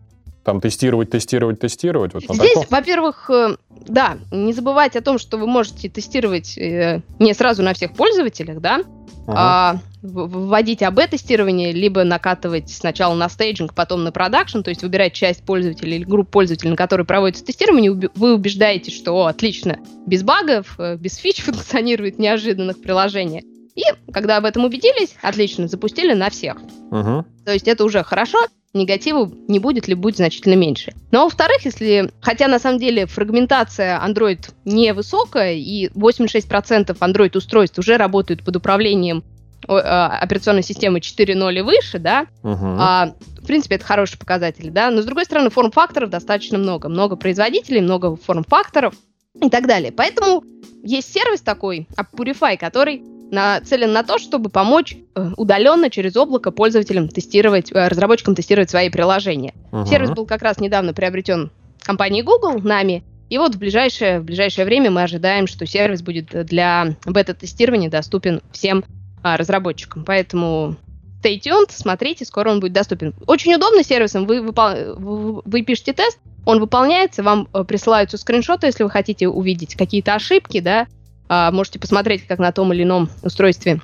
там 0.45 0.61
тестировать, 0.61 1.11
тестировать, 1.11 1.59
тестировать? 1.59 2.15
Вот 2.15 2.23
Здесь, 2.23 2.67
во-первых, 2.71 3.31
э, 3.31 3.57
да, 3.87 4.19
не 4.31 4.53
забывайте 4.53 4.99
о 4.99 5.03
том, 5.03 5.19
что 5.19 5.39
вы 5.39 5.47
можете 5.47 5.89
тестировать 5.89 6.57
э, 6.59 7.01
не 7.19 7.35
сразу 7.35 7.63
на 7.63 7.75
всех 7.75 7.95
пользователях, 7.95 8.61
да, 8.61 8.81
ага. 9.27 9.35
а 9.37 9.77
вводить 10.03 10.83
АБ-тестирование, 10.83 11.73
либо 11.73 12.05
накатывать 12.05 12.71
сначала 12.71 13.15
на 13.15 13.29
staging, 13.29 13.75
потом 13.75 14.05
на 14.05 14.13
production, 14.13 14.61
то 14.61 14.69
есть 14.69 14.83
выбирать 14.83 15.15
часть 15.15 15.45
пользователей 15.45 15.97
или 15.97 16.05
группу 16.05 16.33
пользователей, 16.33 16.71
на 16.71 16.77
которые 16.77 17.07
проводится 17.07 17.45
тестирование, 17.45 17.91
вы 18.15 18.35
убеждаетесь, 18.35 18.95
что 18.95 19.13
о, 19.13 19.27
отлично, 19.27 19.79
без 20.07 20.23
багов, 20.23 20.79
э, 20.79 20.97
без 20.97 21.17
фич 21.17 21.41
функционирует 21.43 22.19
неожиданных 22.19 22.81
приложений. 22.83 23.45
И 23.75 23.83
когда 24.13 24.37
об 24.37 24.45
этом 24.45 24.65
убедились, 24.65 25.17
отлично, 25.21 25.67
запустили 25.67 26.13
на 26.13 26.31
всех. 26.31 26.59
Угу. 26.91 27.25
То 27.45 27.53
есть 27.53 27.67
это 27.67 27.85
уже 27.85 28.05
хорошо, 28.05 28.39
негатива 28.75 29.31
не 29.49 29.59
будет 29.59 29.89
ли 29.89 29.95
будет 29.95 30.17
значительно 30.17 30.55
меньше. 30.55 30.93
Но, 31.11 31.19
ну, 31.19 31.21
а 31.21 31.25
во-вторых, 31.25 31.65
если, 31.65 32.11
хотя 32.21 32.49
на 32.49 32.59
самом 32.59 32.79
деле 32.79 33.07
фрагментация 33.07 34.01
Android 34.05 34.51
невысокая, 34.65 35.55
и 35.55 35.89
86% 35.89 36.97
Android 36.99 37.37
устройств 37.37 37.79
уже 37.79 37.97
работают 37.97 38.45
под 38.45 38.57
управлением 38.57 39.23
а, 39.69 40.19
операционной 40.19 40.63
системы 40.63 40.99
4.0 40.99 41.59
и 41.59 41.63
выше, 41.63 41.99
да, 41.99 42.27
угу. 42.43 42.77
а, 42.79 43.15
в 43.41 43.47
принципе, 43.47 43.77
это 43.77 43.85
хороший 43.85 44.19
показатель, 44.19 44.71
да, 44.71 44.91
но, 44.91 45.03
с 45.03 45.05
другой 45.05 45.25
стороны, 45.25 45.51
форм-факторов 45.51 46.11
достаточно 46.11 46.59
много. 46.59 46.89
Много 46.89 47.17
производителей, 47.17 47.81
много 47.81 48.17
форм-факторов 48.17 48.95
и 49.41 49.49
так 49.51 49.67
далее. 49.67 49.93
Поэтому 49.93 50.43
есть 50.83 51.13
сервис 51.13 51.41
такой, 51.41 51.87
Purify, 52.13 52.57
который 52.57 53.03
нацелен 53.31 53.93
на 53.93 54.03
то, 54.03 54.19
чтобы 54.19 54.51
помочь 54.51 54.97
э, 55.15 55.31
удаленно 55.37 55.91
через 55.91 56.17
облако 56.17 56.51
пользователям 56.51 57.09
тестировать, 57.09 57.73
э, 57.73 57.89
разработчикам 57.89 58.35
тестировать 58.35 58.71
свои 58.71 58.91
приложения. 58.91 59.55
Uh-huh. 59.73 59.87
Сервис 59.87 60.11
был 60.11 60.27
как 60.27 60.43
раз 60.43 60.59
недавно 60.59 60.93
приобретен 60.93 61.51
компанией 61.83 62.23
Google, 62.23 62.61
нами, 62.61 63.03
и 63.31 63.39
вот 63.39 63.55
в 63.55 63.59
ближайшее, 63.59 64.21
в 64.21 64.25
ближайшее 64.25 64.65
время 64.65 64.91
мы 64.91 65.03
ожидаем, 65.03 65.47
что 65.47 65.67
сервис 65.67 66.03
будет 66.03 66.47
для 66.47 66.97
бета-тестирования 67.07 67.91
доступен 67.91 68.43
всем 68.53 68.85
а, 69.23 69.37
разработчикам. 69.37 70.05
Поэтому 70.05 70.77
stay 71.23 71.41
tuned, 71.41 71.71
смотрите, 71.71 72.25
скоро 72.25 72.51
он 72.51 72.61
будет 72.61 72.73
доступен. 72.73 73.15
Очень 73.27 73.55
удобно 73.55 73.83
сервисом. 73.83 74.27
Вы, 74.27 74.43
выпол... 74.43 75.43
вы 75.45 75.63
пишете 75.63 75.95
тест, 75.95 76.19
он 76.45 76.61
выполняется, 76.61 77.23
вам 77.23 77.49
э, 77.53 77.65
присылаются 77.65 78.19
скриншоты, 78.19 78.67
если 78.67 78.85
вы 78.85 78.91
хотите 78.91 79.29
увидеть 79.29 79.75
какие-то 79.75 80.15
ошибки, 80.15 80.61
да, 80.61 80.87
можете 81.29 81.79
посмотреть, 81.79 82.27
как 82.27 82.39
на 82.39 82.53
том 82.53 82.73
или 82.73 82.83
ином 82.83 83.09
устройстве 83.23 83.81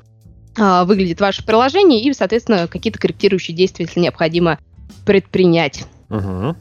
а, 0.59 0.85
выглядит 0.85 1.21
ваше 1.21 1.45
приложение 1.45 2.03
и, 2.03 2.13
соответственно, 2.13 2.67
какие-то 2.69 2.99
корректирующие 2.99 3.57
действия, 3.57 3.87
если 3.87 4.01
необходимо, 4.01 4.59
предпринять. 5.07 5.85
Угу. 6.09 6.57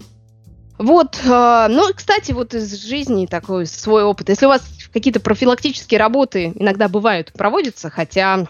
Вот, 0.78 1.20
э, 1.26 1.68
ну, 1.70 1.88
кстати, 1.94 2.32
вот 2.32 2.54
из 2.54 2.82
жизни 2.82 3.26
такой 3.26 3.66
свой 3.66 4.04
опыт. 4.04 4.30
Если 4.30 4.46
у 4.46 4.50
вас 4.50 4.62
какие-то 4.94 5.20
профилактические 5.20 6.00
работы 6.00 6.54
иногда 6.56 6.88
бывают, 6.88 7.34
проводятся, 7.34 7.90
хотя 7.90 8.48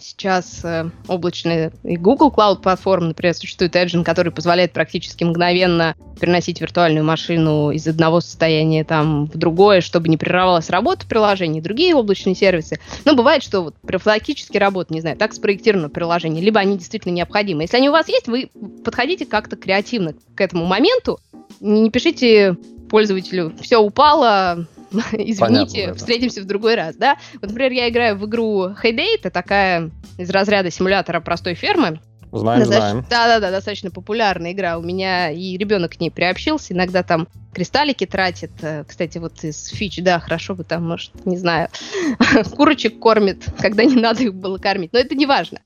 Сейчас 0.00 0.62
э, 0.64 0.90
облачная 1.06 1.72
и 1.82 1.96
Google 1.96 2.30
Cloud 2.30 2.60
платформа, 2.60 3.08
например, 3.08 3.34
существует 3.34 3.74
Edge, 3.74 4.04
который 4.04 4.30
позволяет 4.30 4.74
практически 4.74 5.24
мгновенно 5.24 5.94
переносить 6.20 6.60
виртуальную 6.60 7.04
машину 7.04 7.70
из 7.70 7.86
одного 7.86 8.20
состояния 8.20 8.84
там 8.84 9.26
в 9.26 9.38
другое, 9.38 9.80
чтобы 9.80 10.08
не 10.08 10.18
прерывалась 10.18 10.68
работа 10.68 11.06
приложений, 11.06 11.62
другие 11.62 11.94
облачные 11.94 12.34
сервисы. 12.34 12.78
Но 13.06 13.14
бывает, 13.14 13.42
что 13.42 13.62
вот 13.62 13.76
профилактически 13.80 14.58
работа, 14.58 14.92
не 14.92 15.00
знаю, 15.00 15.16
так 15.16 15.32
спроектировано 15.32 15.88
приложение, 15.88 16.44
либо 16.44 16.60
они 16.60 16.76
действительно 16.76 17.12
необходимы. 17.12 17.62
Если 17.62 17.78
они 17.78 17.88
у 17.88 17.92
вас 17.92 18.08
есть, 18.08 18.28
вы 18.28 18.50
подходите 18.84 19.24
как-то 19.24 19.56
креативно 19.56 20.12
к 20.34 20.40
этому 20.42 20.66
моменту, 20.66 21.18
не 21.60 21.90
пишите 21.90 22.58
пользователю, 22.90 23.54
все 23.60 23.78
упало, 23.78 24.66
извините, 25.12 25.40
Понятно, 25.40 25.94
встретимся 25.94 26.42
в 26.42 26.46
другой 26.46 26.74
раз, 26.74 26.96
да? 26.96 27.16
Вот, 27.34 27.50
например, 27.50 27.72
я 27.72 27.88
играю 27.88 28.16
в 28.16 28.26
игру 28.26 28.68
Heyday, 28.68 29.16
это 29.16 29.30
такая 29.30 29.90
из 30.16 30.30
разряда 30.30 30.70
симулятора 30.70 31.20
простой 31.20 31.54
фермы. 31.54 32.00
Знаем, 32.32 32.64
знаем. 32.66 33.06
Да-да-да, 33.08 33.50
достаточно 33.50 33.90
популярная 33.90 34.52
игра. 34.52 34.78
У 34.78 34.82
меня 34.82 35.30
и 35.30 35.56
ребенок 35.56 35.92
к 35.92 36.00
ней 36.00 36.10
приобщился. 36.10 36.74
Иногда 36.74 37.02
там 37.02 37.26
кристаллики 37.54 38.04
тратит. 38.04 38.50
Э, 38.60 38.84
кстати, 38.86 39.18
вот 39.18 39.42
из 39.44 39.68
фич, 39.68 39.98
да, 40.02 40.20
хорошо 40.20 40.54
бы 40.54 40.64
там, 40.64 40.86
может, 40.86 41.24
не 41.24 41.38
знаю, 41.38 41.68
курочек 42.56 42.98
кормит, 42.98 43.44
когда 43.58 43.84
не 43.84 43.96
надо 43.96 44.24
их 44.24 44.34
было 44.34 44.58
кормить. 44.58 44.92
Но 44.92 44.98
это 44.98 45.14
не 45.14 45.26
важно. 45.26 45.60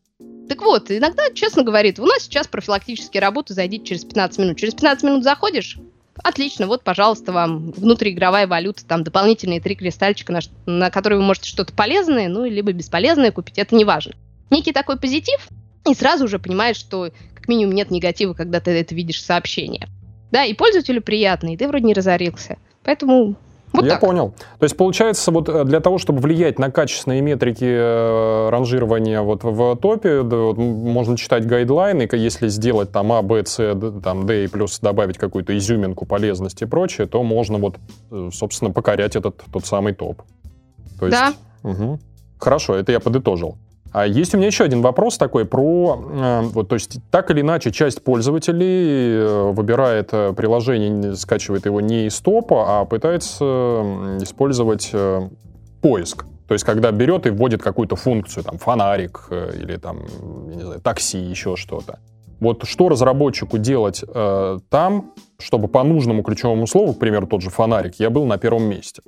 Так 0.49 0.63
вот, 0.63 0.91
иногда, 0.91 1.25
честно 1.35 1.63
говорит, 1.63 1.99
у 1.99 2.05
нас 2.05 2.25
сейчас 2.25 2.47
профилактические 2.47 3.21
работы, 3.21 3.55
зайдите 3.55 3.85
через 3.85 4.05
15 4.05 4.39
минут. 4.39 4.59
Через 4.59 4.75
15 4.75 5.05
минут 5.05 5.25
заходишь, 5.25 5.79
Отлично, 6.23 6.69
вот, 6.69 6.85
пожалуйста, 6.85 7.33
вам 7.33 7.73
внутриигровая 7.73 8.47
валюта, 8.47 8.85
там 8.87 9.03
дополнительные 9.03 9.61
три 9.61 9.75
кристальчика, 9.75 10.33
на, 10.33 10.41
на 10.67 10.91
которые 10.91 11.19
вы 11.19 11.25
можете 11.25 11.49
что-то 11.49 11.73
полезное, 11.73 12.29
ну, 12.29 12.45
либо 12.45 12.73
бесполезное 12.73 13.33
купить, 13.33 13.59
это 13.59 13.75
не 13.75 13.85
важно. 13.85 14.13
Некий 14.51 14.73
такой 14.73 14.99
позитив, 14.99 15.49
и 15.89 15.95
сразу 15.95 16.27
уже 16.27 16.39
понимаешь, 16.39 16.77
что 16.77 17.11
как 17.35 17.49
минимум 17.49 17.75
нет 17.75 17.91
негатива, 17.91 18.35
когда 18.35 18.61
ты 18.61 18.71
это 18.71 18.95
видишь 18.95 19.23
сообщение. 19.23 19.89
Да, 20.31 20.45
и 20.45 20.55
пользователю 20.55 21.03
приятно, 21.03 21.53
и 21.53 21.57
ты 21.57 21.67
вроде 21.67 21.85
не 21.87 21.95
разорился. 21.95 22.57
Поэтому 22.85 23.37
вот 23.73 23.85
Я 23.85 23.93
так. 23.93 24.01
понял. 24.01 24.35
То 24.59 24.65
есть, 24.65 24.77
получается, 24.77 25.31
вот 25.31 25.49
э, 25.49 25.65
для 25.65 25.81
того, 25.81 25.99
чтобы 25.99 26.21
влиять 26.21 26.59
на 26.59 26.71
качественные 26.71 27.21
метрики 27.23 27.65
э, 27.65 28.49
ранжирования 28.51 29.23
вот 29.23 29.45
в 29.45 29.77
топе, 29.77 30.23
да, 30.23 30.37
вот, 30.37 30.59
можно 30.59 31.17
читать 31.17 31.47
гайдлайны, 31.47 32.09
если 32.13 32.49
сделать 32.49 32.93
там 32.93 33.13
А, 33.13 33.23
Б, 33.23 33.45
С, 33.47 33.57
там, 34.03 34.27
Д 34.27 34.45
и 34.45 34.49
плюс 34.49 34.79
добавить 34.81 35.19
какую-то 35.19 35.57
изюминку, 35.57 36.05
полезность 36.07 36.61
и 36.63 36.67
прочее, 36.67 37.07
то 37.07 37.23
можно 37.23 37.59
вот, 37.59 37.77
э, 38.11 38.31
собственно, 38.33 38.71
покорять 38.71 39.17
этот 39.17 39.43
тот 39.53 39.65
самый 39.65 39.95
топ. 39.95 40.23
То 40.99 41.07
есть, 41.07 41.19
да. 41.19 41.35
Угу. 41.69 41.99
Хорошо, 42.39 42.75
это 42.75 42.93
я 42.93 43.01
подытожил. 43.01 43.57
А 43.93 44.07
есть 44.07 44.35
у 44.35 44.39
меня 44.39 44.47
еще 44.47 44.65
один 44.65 44.81
вопрос 44.81 45.19
такой 45.19 45.45
про, 45.45 46.03
э, 46.11 46.41
вот, 46.53 46.69
то 46.69 46.75
есть 46.75 46.99
так 47.11 47.31
или 47.31 47.43
иначе 47.43 47.71
часть 47.71 48.03
пользователей 48.03 49.19
э, 49.19 49.53
выбирает 49.53 50.09
э, 50.13 50.33
приложение, 50.33 51.15
скачивает 51.15 51.67
его 51.67 51.81
не 51.81 52.07
из 52.07 52.19
топа, 52.21 52.81
а 52.81 52.85
пытается 52.87 53.45
использовать 54.21 54.93
поиск. 55.83 56.25
То 56.49 56.55
есть 56.55 56.65
когда 56.65 56.91
берет 56.91 57.27
и 57.27 57.31
вводит 57.31 57.63
какую-то 57.63 57.97
функцию, 57.97 58.45
там 58.45 58.59
фонарик 58.59 59.29
или 59.31 59.77
там, 59.77 60.01
не 60.49 60.63
знаю, 60.63 60.81
такси, 60.81 61.19
еще 61.19 61.57
что-то. 61.57 61.99
Вот 62.43 62.65
что 62.65 62.89
разработчику 62.89 63.57
делать 63.57 64.03
э, 64.07 64.59
там, 64.69 65.13
чтобы 65.39 65.69
по 65.69 65.85
нужному 65.85 66.25
ключевому 66.25 66.67
слову, 66.67 66.93
к 66.93 66.99
примеру, 66.99 67.29
тот 67.29 67.41
же 67.41 67.51
фонарик, 67.51 68.01
я 68.01 68.11
был 68.11 68.25
на 68.25 68.37
первом 68.37 68.65
месте? 68.65 69.01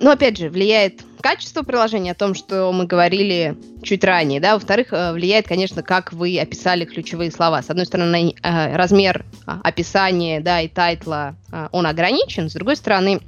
Но 0.00 0.12
опять 0.12 0.38
же, 0.38 0.48
влияет 0.48 1.02
качество 1.20 1.62
приложения, 1.62 2.12
о 2.12 2.14
том, 2.14 2.34
что 2.34 2.72
мы 2.72 2.86
говорили 2.86 3.56
чуть 3.82 4.02
ранее, 4.02 4.40
да, 4.40 4.54
во-вторых, 4.54 4.92
э, 4.92 5.12
влияет, 5.12 5.46
конечно, 5.46 5.82
как 5.82 6.14
вы 6.14 6.38
описали 6.40 6.86
ключевые 6.86 7.30
слова. 7.30 7.62
С 7.62 7.68
одной 7.68 7.84
стороны, 7.84 8.34
э, 8.42 8.76
размер 8.76 9.26
а, 9.46 9.60
описания, 9.62 10.40
да, 10.40 10.62
и 10.62 10.68
тайтла, 10.68 11.36
э, 11.52 11.68
он 11.72 11.86
ограничен, 11.86 12.48
с 12.48 12.54
другой 12.54 12.76
стороны, 12.76 13.20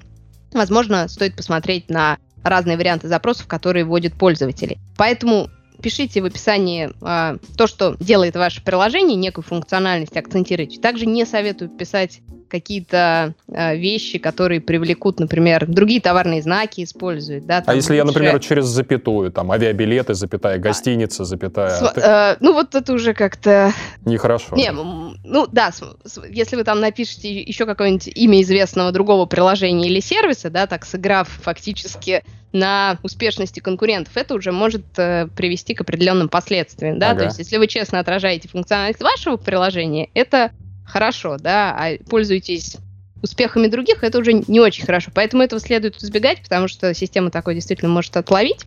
возможно, 0.53 1.09
стоит 1.09 1.37
посмотреть 1.37 1.91
на 1.91 2.17
разные 2.43 2.79
варианты 2.79 3.07
запросов, 3.07 3.47
которые 3.47 3.85
вводят 3.85 4.15
пользователи. 4.15 4.79
Поэтому 4.97 5.51
пишите 5.83 6.23
в 6.23 6.25
описании 6.25 6.91
э, 7.03 7.39
то, 7.57 7.67
что 7.67 7.97
делает 8.01 8.35
ваше 8.35 8.63
приложение, 8.63 9.17
некую 9.17 9.45
функциональность 9.45 10.17
акцентируйте. 10.17 10.81
Также 10.81 11.05
не 11.05 11.27
советую 11.27 11.71
писать 11.71 12.21
какие-то 12.53 13.35
э, 13.49 13.77
вещи, 13.77 14.19
которые 14.19 14.61
привлекут, 14.61 15.19
например, 15.19 15.65
другие 15.67 16.03
товарные 16.03 16.43
знаки 16.43 16.85
используют. 16.85 17.47
Да, 17.47 17.65
а 17.67 17.75
если 17.75 17.93
лучше... 17.93 17.97
я, 17.97 18.05
например, 18.05 18.39
через 18.41 18.67
запятую, 18.67 19.33
там, 19.33 19.51
авиабилеты, 19.51 20.13
запятая, 20.13 20.59
гостиница, 20.59 21.25
запятая... 21.25 21.71
С, 21.71 21.93
э, 21.97 22.37
ну, 22.41 22.53
вот 22.53 22.75
это 22.75 22.93
уже 22.93 23.15
как-то... 23.15 23.73
Нехорошо. 24.05 24.55
Не, 24.55 24.71
ну, 24.71 25.47
да, 25.51 25.73
с, 25.73 25.83
с, 26.05 26.23
если 26.29 26.57
вы 26.57 26.65
там 26.65 26.81
напишете 26.81 27.41
еще 27.41 27.65
какое-нибудь 27.65 28.09
имя 28.15 28.43
известного 28.43 28.93
другого 28.93 29.25
приложения 29.25 29.89
или 29.89 30.01
сервиса, 30.01 30.51
да, 30.51 30.67
так 30.67 30.85
сыграв 30.85 31.29
фактически 31.29 32.23
на 32.53 32.99
успешности 33.03 33.61
конкурентов, 33.61 34.15
это 34.15 34.35
уже 34.35 34.53
может 34.53 34.85
э, 34.99 35.27
привести 35.35 35.73
к 35.73 35.81
определенным 35.81 36.29
последствиям, 36.29 36.99
да, 36.99 37.13
ага. 37.13 37.21
то 37.21 37.25
есть 37.25 37.39
если 37.39 37.57
вы 37.57 37.67
честно 37.67 37.99
отражаете 37.99 38.49
функциональность 38.49 39.01
вашего 39.01 39.39
приложения, 39.39 40.11
это 40.13 40.51
хорошо, 40.93 41.39
да, 41.39 41.75
а 41.77 41.97
пользуетесь 42.09 42.77
успехами 43.23 43.69
других, 43.69 44.05
это 44.05 44.19
уже 44.19 44.33
не 44.33 44.61
очень 44.61 44.85
хорошо. 44.85 45.11
Поэтому 45.15 45.43
этого 45.43 45.61
следует 45.61 46.03
избегать, 46.03 46.43
потому 46.43 46.69
что 46.69 46.93
система 46.93 47.31
такой 47.31 47.55
действительно 47.55 47.91
может 47.91 48.17
отловить 48.17 48.67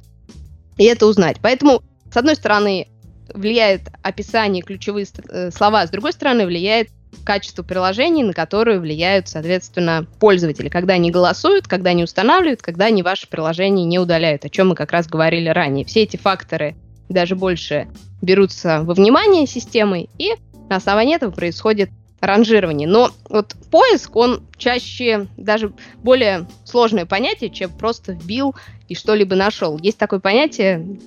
и 0.77 0.85
это 0.85 1.05
узнать. 1.05 1.37
Поэтому, 1.41 1.83
с 2.11 2.17
одной 2.17 2.35
стороны, 2.35 2.87
влияет 3.33 3.81
описание, 4.01 4.63
ключевые 4.63 5.05
э, 5.29 5.51
слова, 5.51 5.85
с 5.85 5.89
другой 5.89 6.13
стороны, 6.13 6.45
влияет 6.45 6.89
качество 7.23 7.63
приложений, 7.63 8.23
на 8.23 8.33
которые 8.33 8.79
влияют, 8.79 9.27
соответственно, 9.29 10.05
пользователи, 10.19 10.69
когда 10.69 10.95
они 10.95 11.11
голосуют, 11.11 11.67
когда 11.67 11.91
они 11.91 12.03
устанавливают, 12.03 12.61
когда 12.61 12.85
они 12.85 13.03
ваше 13.03 13.27
приложение 13.27 13.85
не 13.85 13.99
удаляют, 13.99 14.45
о 14.45 14.49
чем 14.49 14.69
мы 14.69 14.75
как 14.75 14.91
раз 14.91 15.07
говорили 15.07 15.49
ранее. 15.49 15.85
Все 15.85 16.03
эти 16.03 16.17
факторы 16.17 16.75
даже 17.09 17.35
больше 17.35 17.87
берутся 18.21 18.81
во 18.83 18.93
внимание 18.93 19.47
системой, 19.47 20.09
и 20.17 20.33
на 20.69 20.77
основании 20.77 21.15
этого 21.15 21.31
происходит 21.31 21.89
ранжирование. 22.25 22.87
Но 22.87 23.11
вот 23.29 23.55
поиск, 23.71 24.15
он 24.15 24.43
чаще 24.57 25.27
даже 25.37 25.73
более 26.03 26.47
сложное 26.63 27.05
понятие, 27.05 27.49
чем 27.49 27.71
просто 27.71 28.13
вбил 28.13 28.55
и 28.87 28.95
что-либо 28.95 29.35
нашел. 29.35 29.77
Есть 29.79 29.97
такое 29.97 30.19
понятие, 30.19 30.99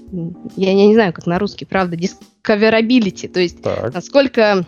я, 0.56 0.72
я 0.72 0.87
не 0.87 0.94
знаю, 0.94 1.12
как 1.12 1.26
на 1.26 1.38
русский, 1.38 1.64
правда, 1.64 1.96
discoverability, 1.96 3.28
то 3.28 3.40
есть 3.40 3.62
так. 3.62 3.94
насколько 3.94 4.66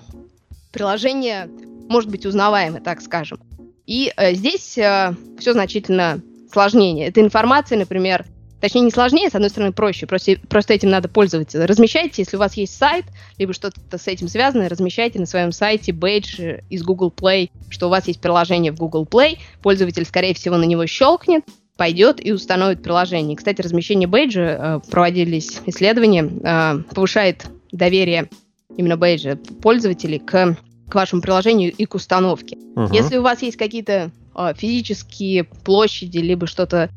приложение 0.72 1.48
может 1.88 2.10
быть 2.10 2.24
узнаваемое, 2.24 2.80
так 2.80 3.00
скажем. 3.00 3.40
И 3.86 4.12
э, 4.16 4.34
здесь 4.34 4.78
э, 4.78 5.14
все 5.38 5.52
значительно 5.52 6.20
сложнее. 6.52 7.08
Эта 7.08 7.20
информация, 7.20 7.78
например, 7.78 8.24
Точнее, 8.60 8.82
не 8.82 8.90
сложнее, 8.90 9.30
с 9.30 9.34
одной 9.34 9.50
стороны, 9.50 9.72
проще. 9.72 10.06
Просто, 10.06 10.36
просто 10.48 10.74
этим 10.74 10.90
надо 10.90 11.08
пользоваться. 11.08 11.66
Размещайте, 11.66 12.22
если 12.22 12.36
у 12.36 12.40
вас 12.40 12.54
есть 12.54 12.76
сайт, 12.76 13.06
либо 13.38 13.52
что-то 13.54 13.96
с 13.96 14.06
этим 14.06 14.28
связано, 14.28 14.68
размещайте 14.68 15.18
на 15.18 15.26
своем 15.26 15.50
сайте 15.50 15.92
бейдж 15.92 16.38
из 16.68 16.82
Google 16.82 17.12
Play, 17.14 17.50
что 17.70 17.86
у 17.86 17.90
вас 17.90 18.06
есть 18.06 18.20
приложение 18.20 18.72
в 18.72 18.76
Google 18.76 19.08
Play. 19.10 19.38
Пользователь, 19.62 20.04
скорее 20.04 20.34
всего, 20.34 20.56
на 20.56 20.64
него 20.64 20.86
щелкнет, 20.86 21.44
пойдет 21.76 22.24
и 22.24 22.32
установит 22.32 22.82
приложение. 22.82 23.36
Кстати, 23.36 23.62
размещение 23.62 24.06
бейджа, 24.06 24.42
э, 24.42 24.80
проводились 24.90 25.62
исследования, 25.64 26.24
э, 26.24 26.82
повышает 26.94 27.46
доверие 27.72 28.28
именно 28.76 28.98
бейджа 28.98 29.36
пользователей 29.62 30.18
к, 30.18 30.58
к 30.90 30.94
вашему 30.94 31.22
приложению 31.22 31.72
и 31.72 31.86
к 31.86 31.94
установке. 31.94 32.58
Uh-huh. 32.76 32.90
Если 32.92 33.16
у 33.16 33.22
вас 33.22 33.40
есть 33.40 33.56
какие-то 33.56 34.10
э, 34.34 34.52
физические 34.54 35.44
площади, 35.44 36.18
либо 36.18 36.46
что-то 36.46 36.90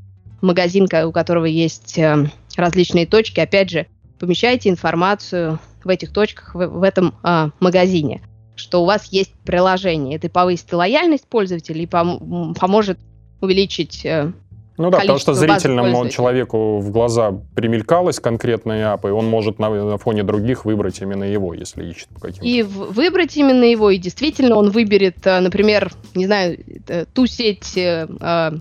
магазин, 0.44 0.88
у 1.06 1.12
которого 1.12 1.46
есть 1.46 1.98
э, 1.98 2.30
различные 2.56 3.08
точки, 3.08 3.40
опять 3.40 3.70
же, 3.70 3.88
помещайте 4.20 4.70
информацию 4.70 5.60
в 5.84 5.90
этих 5.90 6.14
точках, 6.14 6.54
в, 6.54 6.84
этом 6.84 7.16
э, 7.24 7.50
магазине, 7.60 8.22
что 8.56 8.84
у 8.84 8.86
вас 8.86 9.12
есть 9.12 9.34
приложение. 9.46 10.18
Это 10.18 10.30
повысит 10.30 10.72
лояльность 10.72 11.28
пользователей 11.28 11.84
и 11.84 11.88
пом- 11.88 12.54
поможет 12.60 13.00
увеличить 13.42 14.06
э, 14.06 14.32
ну 14.78 14.90
да, 14.90 15.00
потому 15.00 15.20
что 15.20 15.34
зрительному 15.34 16.10
человеку 16.10 16.80
в 16.80 16.90
глаза 16.90 17.32
примелькалась 17.56 18.20
конкретная 18.20 18.94
АП, 18.94 19.06
и 19.06 19.10
он 19.10 19.28
может 19.28 19.60
на, 19.60 19.70
на 19.70 19.98
фоне 19.98 20.24
других 20.24 20.66
выбрать 20.66 21.00
именно 21.02 21.24
его, 21.24 21.54
если 21.54 21.86
ищет 21.86 22.08
по 22.10 22.20
каким-то. 22.20 22.46
И 22.46 22.64
выбрать 22.64 23.38
именно 23.38 23.64
его, 23.64 23.92
и 23.92 23.98
действительно 23.98 24.56
он 24.56 24.72
выберет, 24.72 25.26
э, 25.26 25.40
например, 25.40 25.92
не 26.16 26.26
знаю, 26.26 26.58
э, 26.88 27.06
ту 27.14 27.28
сеть 27.28 27.78
э, 27.78 28.08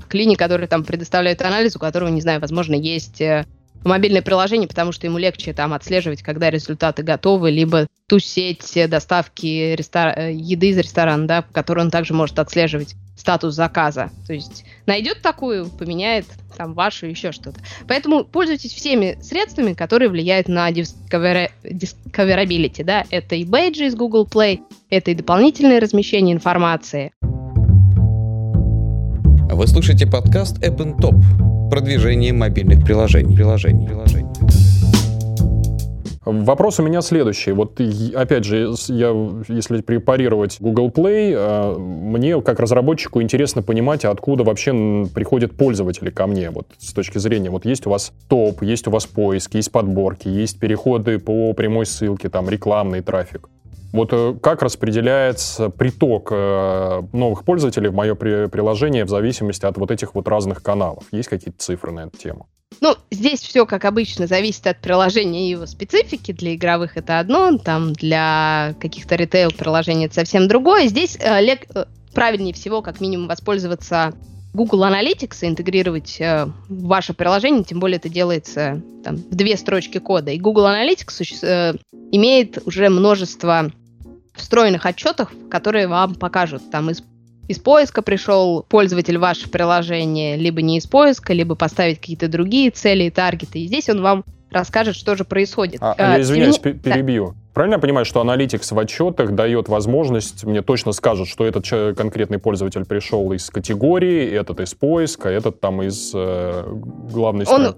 клиник, 0.09 0.39
которые 0.39 0.69
там 0.69 0.85
предоставляют 0.85 1.41
анализ, 1.41 1.77
у 1.77 1.79
которого, 1.79 2.09
не 2.09 2.21
знаю, 2.21 2.41
возможно, 2.41 2.75
есть 2.75 3.23
мобильное 3.85 4.23
приложение, 4.23 4.69
потому 4.69 4.93
что 4.93 5.07
ему 5.07 5.19
легче 5.19 5.53
там 5.53 5.73
отслеживать, 5.73 6.23
когда 6.23 6.51
результаты 6.51 7.03
готовы, 7.03 7.51
либо 7.51 7.87
ту 8.09 8.19
сеть 8.19 8.79
доставки 8.89 9.75
рестор... 9.75 10.19
еды 10.19 10.71
из 10.71 10.79
ресторана, 10.79 11.27
да, 11.27 11.45
которую 11.53 11.87
он 11.87 11.91
также 11.91 12.15
может 12.15 12.39
отслеживать 12.39 12.95
статус 13.17 13.55
заказа. 13.55 14.11
То 14.27 14.33
есть 14.33 14.65
найдет 14.87 15.23
такую, 15.23 15.67
поменяет 15.67 16.27
там 16.57 16.75
вашу, 16.75 17.07
еще 17.07 17.33
что-то. 17.33 17.61
Поэтому 17.87 18.25
пользуйтесь 18.25 18.73
всеми 18.73 19.19
средствами, 19.23 19.75
которые 19.75 20.09
влияют 20.09 20.49
на 20.49 20.71
discover... 20.71 21.51
discoverability. 21.63 22.85
Да? 22.85 23.05
Это 23.11 23.37
и 23.37 23.45
бейджи 23.45 23.87
из 23.87 23.95
Google 23.95 24.27
Play, 24.27 24.61
это 24.91 25.11
и 25.11 25.15
дополнительное 25.15 25.81
размещение 25.81 26.35
информации. 26.35 27.13
Вы 29.55 29.67
слушаете 29.67 30.07
подкаст 30.07 30.59
App 30.59 30.79
Top. 30.99 31.52
Продвижение 31.73 32.35
мобильных 32.35 32.85
приложений. 32.85 33.35
приложений. 33.35 33.87
приложений. 33.87 34.29
Вопрос 36.27 36.79
у 36.81 36.83
меня 36.83 37.01
следующий. 37.01 37.53
Вот 37.53 37.81
опять 38.15 38.45
же, 38.45 38.75
я, 38.89 39.09
если 39.49 39.81
препарировать 39.81 40.59
Google 40.61 40.91
Play, 40.91 41.33
э, 41.35 41.79
мне 41.79 42.43
как 42.43 42.61
разработчику 42.61 43.23
интересно 43.23 43.63
понимать, 43.63 44.05
откуда 44.05 44.45
вообще 44.45 45.07
приходят 45.15 45.57
пользователи 45.57 46.11
ко 46.11 46.27
мне. 46.27 46.51
Вот 46.51 46.67
с 46.77 46.93
точки 46.93 47.17
зрения, 47.17 47.49
вот 47.49 47.65
есть 47.65 47.87
у 47.87 47.91
вас 47.91 48.13
топ, 48.29 48.61
есть 48.63 48.87
у 48.87 48.91
вас 48.91 49.07
поиск, 49.07 49.55
есть 49.55 49.73
подборки, 49.73 50.29
есть 50.29 50.61
переходы 50.61 51.19
по 51.19 51.55
прямой 51.55 51.87
ссылке, 51.87 52.29
там 52.29 52.51
рекламный 52.51 53.01
трафик. 53.01 53.49
Вот 53.93 54.09
э, 54.13 54.35
как 54.43 54.63
распределяется 54.63 55.69
приток 55.69 56.29
э, 56.33 57.03
новых 57.13 57.45
пользователей 57.45 57.91
в 57.91 57.95
мое 57.95 58.15
приложение 58.15 59.05
в 59.05 59.09
зависимости 59.09 59.67
от 59.67 59.77
вот 59.77 59.91
этих 59.91 60.15
вот 60.15 60.27
разных 60.29 60.63
каналов? 60.63 61.05
Есть 61.13 61.29
какие-то 61.29 61.59
цифры 61.59 61.93
на 61.93 62.01
эту 62.05 62.17
тему? 62.17 62.49
Ну, 62.81 62.97
здесь 63.11 63.41
все, 63.41 63.67
как 63.67 63.85
обычно, 63.85 64.27
зависит 64.27 64.67
от 64.67 64.79
приложения 64.79 65.47
и 65.47 65.51
его 65.51 65.67
специфики. 65.67 66.33
Для 66.33 66.55
игровых 66.55 66.97
это 66.97 67.19
одно, 67.19 67.59
там 67.59 67.93
для 67.93 68.75
каких-то 68.81 69.15
ритейл-приложений 69.15 70.07
это 70.07 70.15
совсем 70.15 70.49
другое. 70.49 70.87
Здесь 70.87 71.19
э, 71.21 71.43
лег, 71.43 71.67
э, 71.75 71.85
правильнее 72.15 72.55
всего, 72.55 72.81
как 72.81 73.01
минимум, 73.01 73.29
воспользоваться 73.29 74.15
Google 74.55 74.85
Analytics 74.85 75.39
и 75.43 75.49
интегрировать 75.49 76.21
э, 76.21 76.47
ваше 76.69 77.13
приложение, 77.13 77.65
тем 77.65 77.79
более 77.79 77.99
это 77.99 78.09
делается 78.09 78.83
там, 79.05 79.17
в 79.17 79.35
две 79.35 79.57
строчки 79.57 79.99
кода. 79.99 80.31
И 80.31 80.39
Google 80.39 80.67
Analytics 80.67 81.39
э, 81.43 81.75
имеет 82.11 82.59
уже 82.67 82.89
множество 82.89 83.71
встроенных 84.35 84.87
отчетов, 84.87 85.31
которые 85.51 85.89
вам 85.89 86.15
покажут 86.15 86.71
там 86.71 86.91
из 86.91 87.03
из 87.49 87.59
поиска 87.59 88.03
пришел 88.03 88.65
пользователь 88.69 89.19
ваше 89.19 89.51
приложение, 89.51 90.37
либо 90.37 90.63
не 90.63 90.79
из 90.79 90.87
поиска, 90.87 91.33
либо 91.33 91.55
поставить 91.55 91.99
какие-то 91.99 92.29
другие 92.29 92.71
цели 92.71 93.05
и 93.05 93.11
таргеты. 93.11 93.59
И 93.59 93.67
здесь 93.67 93.89
он 93.89 94.01
вам 94.01 94.25
расскажет, 94.51 94.95
что 94.95 95.17
же 95.17 95.25
происходит. 95.25 95.83
А, 95.83 95.95
а, 95.99 96.13
я 96.15 96.21
извиняюсь, 96.21 96.59
Извини... 96.59 96.79
перебью. 96.79 97.29
Да. 97.29 97.35
Правильно 97.55 97.75
я 97.75 97.81
понимаю, 97.81 98.07
что 98.07 98.21
аналитикс 98.21 98.71
в 98.71 98.79
отчетах 98.79 99.33
дает 99.33 99.69
возможность, 99.69 100.45
мне 100.45 100.63
точно 100.63 100.93
скажут, 100.93 101.29
что 101.29 101.45
этот 101.45 101.67
конкретный 101.97 102.39
пользователь 102.39 102.85
пришел 102.85 103.31
из 103.33 103.51
категории, 103.51 104.31
этот 104.31 104.61
из 104.61 104.75
поиска, 104.75 105.29
этот 105.29 105.61
там 105.61 105.83
из 105.83 106.13
э, 106.15 106.65
главной 106.67 107.45
он, 107.47 107.77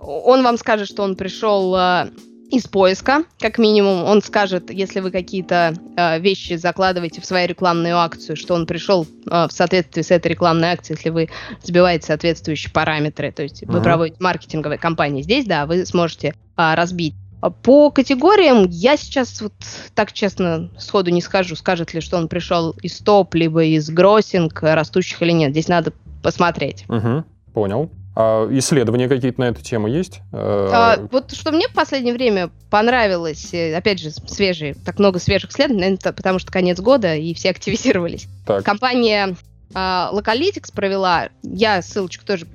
Он 0.00 0.44
вам 0.44 0.56
скажет, 0.58 0.86
что 0.86 1.02
он 1.02 1.16
пришел 1.16 1.74
э, 1.74 2.10
из 2.50 2.66
поиска, 2.66 3.24
как 3.38 3.58
минимум. 3.58 4.04
Он 4.04 4.22
скажет, 4.22 4.70
если 4.70 5.00
вы 5.00 5.10
какие-то 5.10 5.74
э, 5.96 6.18
вещи 6.20 6.54
закладываете 6.54 7.20
в 7.20 7.26
свою 7.26 7.46
рекламную 7.46 7.98
акцию, 7.98 8.36
что 8.36 8.54
он 8.54 8.66
пришел 8.66 9.06
э, 9.06 9.46
в 9.48 9.52
соответствии 9.52 10.02
с 10.02 10.10
этой 10.10 10.28
рекламной 10.28 10.68
акцией, 10.68 10.96
если 10.96 11.10
вы 11.10 11.28
забиваете 11.62 12.06
соответствующие 12.06 12.72
параметры. 12.72 13.32
То 13.32 13.42
есть 13.42 13.62
uh-huh. 13.62 13.72
вы 13.72 13.82
проводите 13.82 14.16
маркетинговые 14.20 14.78
кампании 14.78 15.22
здесь, 15.22 15.44
да, 15.44 15.66
вы 15.66 15.84
сможете 15.84 16.34
э, 16.56 16.74
разбить. 16.74 17.14
По 17.62 17.90
категориям 17.92 18.66
я 18.68 18.96
сейчас 18.96 19.40
вот 19.40 19.52
так 19.94 20.12
честно 20.12 20.70
сходу 20.76 21.10
не 21.10 21.20
скажу, 21.20 21.54
скажет 21.54 21.94
ли, 21.94 22.00
что 22.00 22.16
он 22.16 22.28
пришел 22.28 22.72
из 22.82 22.98
топ, 22.98 23.34
либо 23.34 23.62
из 23.64 23.88
гроссинг, 23.90 24.60
растущих 24.62 25.22
или 25.22 25.30
нет. 25.30 25.52
Здесь 25.52 25.68
надо 25.68 25.92
посмотреть. 26.22 26.84
Угу, 26.88 27.24
понял. 27.54 27.90
А 28.20 28.48
исследования 28.50 29.08
какие-то 29.08 29.40
на 29.40 29.44
эту 29.44 29.62
тему 29.62 29.86
есть? 29.86 30.22
А, 30.32 30.98
вот 31.12 31.30
что 31.30 31.52
мне 31.52 31.68
в 31.68 31.72
последнее 31.72 32.12
время 32.12 32.50
понравилось, 32.68 33.54
э, 33.54 33.76
опять 33.76 34.00
же, 34.00 34.10
свежие, 34.10 34.74
так 34.74 34.98
много 34.98 35.20
свежих 35.20 35.52
исследований, 35.52 35.82
наверное, 35.82 36.12
потому 36.12 36.40
что 36.40 36.50
конец 36.50 36.80
года, 36.80 37.14
и 37.14 37.32
все 37.32 37.50
активизировались. 37.50 38.26
Так. 38.44 38.64
Компания 38.64 39.36
а, 39.72 40.10
Localytics 40.12 40.72
провела, 40.74 41.28
я 41.44 41.80
ссылочку 41.80 42.26
тоже 42.26 42.48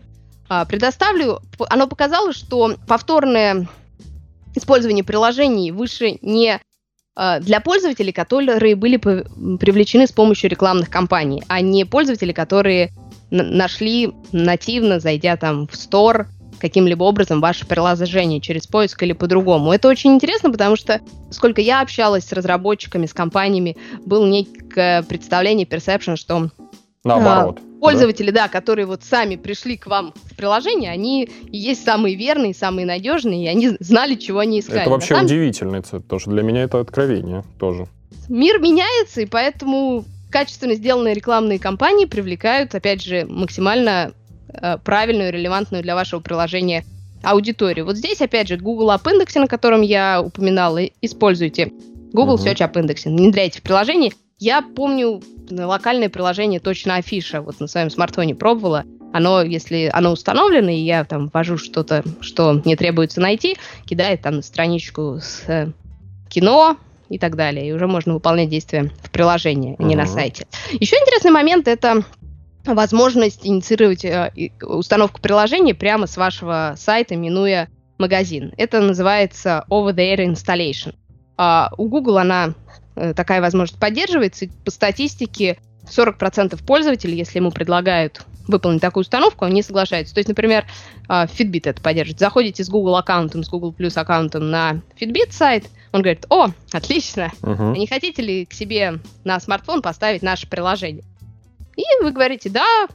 а, 0.50 0.66
предоставлю, 0.66 1.40
оно 1.70 1.88
показало, 1.88 2.34
что 2.34 2.76
повторное 2.86 3.66
использование 4.56 5.06
приложений 5.06 5.72
выше 5.72 6.18
не 6.22 6.60
а, 7.16 7.40
для 7.40 7.62
пользователей, 7.62 8.12
которые 8.12 8.76
были 8.76 8.98
привлечены 8.98 10.08
с 10.08 10.12
помощью 10.12 10.50
рекламных 10.50 10.90
кампаний, 10.90 11.42
а 11.48 11.62
не 11.62 11.86
пользователи, 11.86 12.34
которые 12.34 12.92
нашли 13.34 14.14
нативно, 14.32 15.00
зайдя 15.00 15.36
там 15.38 15.68
в 15.68 15.76
стор, 15.76 16.28
каким-либо 16.60 17.04
образом 17.04 17.42
ваше 17.42 17.66
приложение 17.66 18.40
через 18.40 18.68
поиск 18.68 19.04
или 19.04 19.12
по-другому. 19.12 19.74
Это 19.74 19.90
очень 19.90 20.14
интересно, 20.14 20.50
потому 20.50 20.78
что, 20.78 21.02
сколько 21.30 21.60
я 21.60 21.82
общалась 21.82 22.26
с 22.26 22.32
разработчиками, 22.32 23.06
с 23.06 23.14
компаниями, 23.14 23.76
было 24.06 24.26
некое 24.26 25.04
представление, 25.04 25.68
perception, 25.68 26.16
что 26.16 26.50
Наоборот. 27.04 27.60
А, 27.60 27.80
пользователи, 27.82 28.32
да. 28.32 28.44
да, 28.44 28.48
которые 28.48 28.86
вот 28.86 29.04
сами 29.04 29.36
пришли 29.36 29.76
к 29.76 29.88
вам 29.88 30.14
в 30.24 30.36
приложение, 30.38 30.90
они 30.90 31.26
и 31.52 31.58
есть 31.58 31.84
самые 31.84 32.16
верные, 32.16 32.54
самые 32.54 32.86
надежные, 32.86 33.44
и 33.44 33.48
они 33.48 33.72
знали, 33.82 34.16
чего 34.16 34.40
они 34.40 34.62
искали. 34.62 34.82
Это 34.82 34.90
вообще 34.90 35.16
самом... 35.16 35.26
удивительно, 35.26 35.82
потому 35.82 36.20
что 36.20 36.30
для 36.30 36.44
меня 36.44 36.64
это 36.64 36.80
откровение 36.80 37.44
тоже. 37.60 37.88
Мир 38.30 38.60
меняется, 38.60 39.20
и 39.20 39.26
поэтому 39.26 40.06
качественно 40.34 40.74
сделанные 40.74 41.14
рекламные 41.14 41.60
кампании 41.60 42.06
привлекают, 42.06 42.74
опять 42.74 43.04
же, 43.04 43.26
максимально 43.30 44.14
э, 44.50 44.80
правильную, 44.84 45.32
релевантную 45.32 45.84
для 45.84 45.94
вашего 45.94 46.22
приложения 46.22 46.84
аудиторию. 47.22 47.86
Вот 47.86 47.98
здесь, 47.98 48.20
опять 48.20 48.48
же, 48.48 48.58
Google 48.58 48.90
App 48.90 49.04
Index, 49.04 49.40
на 49.40 49.48
котором 49.48 49.82
я 49.82 50.24
упоминала, 50.24 50.84
используйте. 51.02 51.72
Google 52.14 52.38
uh-huh. 52.38 52.56
Search 52.56 52.68
App 52.68 52.74
Index, 52.74 53.04
внедряйте 53.06 53.60
в 53.60 53.62
приложение. 53.62 54.12
Я 54.40 54.64
помню 54.64 55.22
локальное 55.52 56.10
приложение 56.10 56.60
точно 56.60 56.96
афиша, 56.96 57.42
вот 57.42 57.60
на 57.60 57.68
своем 57.68 57.92
смартфоне 57.92 58.34
пробовала. 58.34 58.86
оно, 59.14 59.44
если 59.44 59.92
оно 59.94 60.12
установлено, 60.12 60.72
и 60.72 60.80
я 60.80 61.06
там 61.06 61.30
ввожу 61.32 61.60
что-то, 61.60 62.04
что 62.22 62.60
мне 62.66 62.76
требуется 62.76 63.22
найти, 63.22 63.56
кидает 63.86 64.24
там 64.24 64.38
на 64.38 64.42
страничку 64.42 65.20
с 65.22 65.44
э, 65.48 65.72
кино 66.28 66.78
и 67.14 67.20
так 67.20 67.36
далее. 67.36 67.68
И 67.68 67.72
уже 67.72 67.88
можно 67.88 68.14
выполнять 68.14 68.50
действия 68.50 68.92
в 69.02 69.12
приложении, 69.12 69.76
а 69.78 69.84
не 69.84 69.96
на 69.96 70.06
сайте. 70.06 70.48
Еще 70.72 70.96
интересный 70.96 71.32
момент 71.32 71.68
это 71.68 72.04
возможность 72.66 73.46
инициировать 73.46 74.06
э, 74.06 74.32
установку 74.62 75.22
приложения 75.22 75.74
прямо 75.74 76.08
с 76.08 76.18
вашего 76.18 76.76
сайта, 76.78 77.16
минуя 77.16 77.70
магазин. 77.98 78.54
Это 78.58 78.80
называется 78.80 79.66
over-the-air 79.70 80.26
installation. 80.26 80.96
А 81.38 81.72
у 81.78 81.88
Google 81.88 82.18
она 82.20 82.54
э, 82.96 83.14
такая 83.14 83.42
возможность 83.42 83.80
поддерживается. 83.80 84.48
По 84.64 84.72
статистике 84.72 85.58
40% 85.86 86.64
пользователей, 86.66 87.18
если 87.18 87.40
ему 87.40 87.52
предлагают 87.52 88.26
выполнить 88.48 88.82
такую 88.82 89.02
установку, 89.02 89.46
он 89.46 89.52
не 89.52 89.62
соглашается. 89.62 90.14
То 90.14 90.20
есть, 90.20 90.28
например, 90.28 90.66
а, 91.08 91.26
Fitbit 91.26 91.70
это 91.70 91.82
поддерживает. 91.82 92.20
Заходите 92.20 92.64
с 92.64 92.70
Google 92.70 92.98
аккаунтом, 92.98 93.44
с 93.44 93.50
Google 93.50 93.74
Plus 93.78 93.98
аккаунтом 93.98 94.50
на 94.50 94.82
Fitbit 95.00 95.32
сайт, 95.32 95.66
он 95.94 96.02
говорит, 96.02 96.26
о, 96.30 96.48
отлично, 96.72 97.32
uh-huh. 97.42 97.78
не 97.78 97.88
хотите 97.88 98.22
ли 98.22 98.46
к 98.46 98.54
себе 98.54 99.00
на 99.24 99.40
смартфон 99.40 99.82
поставить 99.82 100.24
наше 100.24 100.50
приложение? 100.50 101.04
И 101.78 101.84
вы 102.02 102.12
говорите, 102.12 102.50
да, 102.50 102.88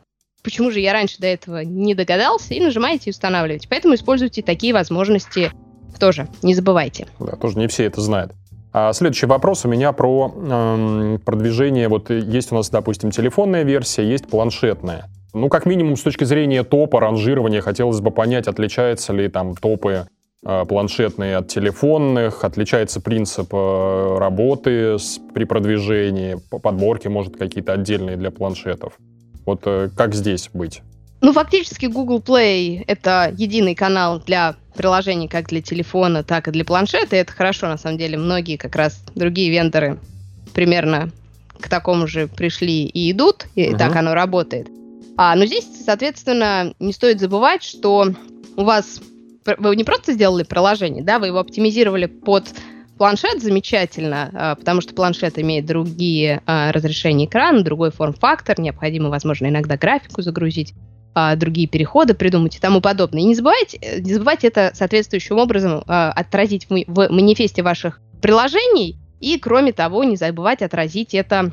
почему 0.43 0.71
же 0.71 0.81
я 0.81 0.93
раньше 0.93 1.19
до 1.19 1.29
этого 1.29 1.65
не 1.65 1.95
догадался, 1.95 2.55
и 2.55 2.61
нажимаете 2.61 3.05
и 3.07 3.11
устанавливаете. 3.11 3.69
Поэтому 3.69 3.95
используйте 3.95 4.43
такие 4.43 4.73
возможности 4.73 5.53
тоже, 5.99 6.29
не 6.43 6.55
забывайте. 6.55 7.07
Да, 7.19 7.37
тоже 7.37 7.59
не 7.59 7.69
все 7.69 7.85
это 7.85 8.01
знают. 8.01 8.33
А 8.73 8.93
следующий 8.93 9.27
вопрос 9.27 9.65
у 9.65 9.69
меня 9.69 9.93
про 9.93 10.33
эм, 10.37 11.21
продвижение. 11.25 11.89
Вот 11.89 12.11
есть 12.11 12.53
у 12.53 12.57
нас, 12.57 12.69
допустим, 12.69 13.11
телефонная 13.11 13.63
версия, 13.63 14.09
есть 14.09 14.29
планшетная. 14.29 15.07
Ну, 15.35 15.49
как 15.49 15.67
минимум, 15.67 15.97
с 15.97 16.03
точки 16.03 16.25
зрения 16.25 16.65
топа, 16.65 17.01
ранжирования, 17.01 17.61
хотелось 17.61 18.01
бы 18.01 18.11
понять, 18.11 18.49
отличаются 18.49 19.13
ли 19.13 19.29
там 19.29 19.55
топы 19.55 20.07
планшетные 20.43 21.37
от 21.37 21.49
телефонных, 21.49 22.45
отличается 22.45 23.01
принцип 23.01 23.49
э, 23.53 24.19
работы 24.19 24.99
с, 24.99 25.21
при 25.35 25.45
продвижении, 25.45 26.37
по 26.51 26.59
подборке, 26.59 27.09
может, 27.09 27.37
какие-то 27.37 27.73
отдельные 27.73 28.17
для 28.17 28.31
планшетов. 28.31 28.99
Вот 29.45 29.63
э, 29.65 29.91
как 29.97 30.15
здесь 30.15 30.51
быть? 30.53 30.83
Ну, 31.21 31.33
фактически 31.33 31.87
Google 31.87 32.21
Play— 32.21 32.85
это 32.87 33.35
единый 33.37 33.75
канал 33.75 34.21
для 34.21 34.55
приложений 34.77 35.29
как 35.29 35.49
для 35.49 35.61
телефона, 35.61 36.23
так 36.23 36.47
и 36.47 36.53
для 36.53 36.65
планшета. 36.65 37.17
И 37.17 37.19
это 37.19 37.33
хорошо, 37.33 37.67
на 37.67 37.77
самом 37.77 37.99
деле. 37.99 38.17
Многие 38.17 38.57
как 38.57 38.77
раз 38.77 39.03
другие 39.17 39.51
вендоры 39.51 39.99
примерно 40.55 41.11
к 41.59 41.69
такому 41.69 42.07
же 42.07 42.29
пришли 42.29 42.85
и 42.85 43.11
идут, 43.11 43.47
и 43.57 43.65
uh-huh. 43.65 43.77
так 43.77 43.97
оно 43.97 44.15
работает. 44.15 44.69
А, 45.17 45.35
но 45.35 45.47
здесь, 45.47 45.67
соответственно, 45.85 46.73
не 46.79 46.93
стоит 46.93 47.19
забывать, 47.19 47.65
что 47.65 48.07
у 48.57 48.63
вас 48.63 49.01
вы 49.59 49.77
не 49.77 49.85
просто 49.85 50.13
сделали 50.13 50.43
приложение, 50.43 51.03
да, 51.03 51.19
вы 51.19 51.29
его 51.29 51.39
оптимизировали 51.39 52.07
под 52.07 52.53
планшет 52.99 53.41
замечательно, 53.41 54.31
а, 54.35 54.55
потому 54.57 54.83
что 54.83 54.93
планшет 54.93 55.39
имеет 55.39 55.65
другие 55.65 56.43
а, 56.45 56.73
разрешения 56.73 57.25
экрана, 57.25 57.63
другой 57.63 57.91
форм-фактор, 57.91 58.61
необходимо, 58.61 59.09
возможно, 59.09 59.47
иногда 59.47 59.79
графику 59.79 60.21
загрузить 60.21 60.75
а, 61.15 61.37
другие 61.37 61.69
переходы 61.69 62.13
придумать 62.13 62.57
и 62.57 62.61
тому 62.61 62.81
подобное. 62.81 63.23
И 63.23 63.25
не 63.25 63.35
забывайте, 63.35 63.79
э, 63.81 64.01
не 64.01 64.13
забывайте 64.13 64.49
это 64.49 64.73
соответствующим 64.75 65.39
образом 65.39 65.83
отразить 65.87 66.67
в 66.69 67.09
манифесте 67.09 67.63
ваших 67.63 68.01
приложений, 68.21 68.99
и, 69.21 69.39
кроме 69.39 69.73
того, 69.73 70.05
не 70.05 70.17
забывайте 70.17 70.65
отразить 70.65 71.15
это, 71.15 71.53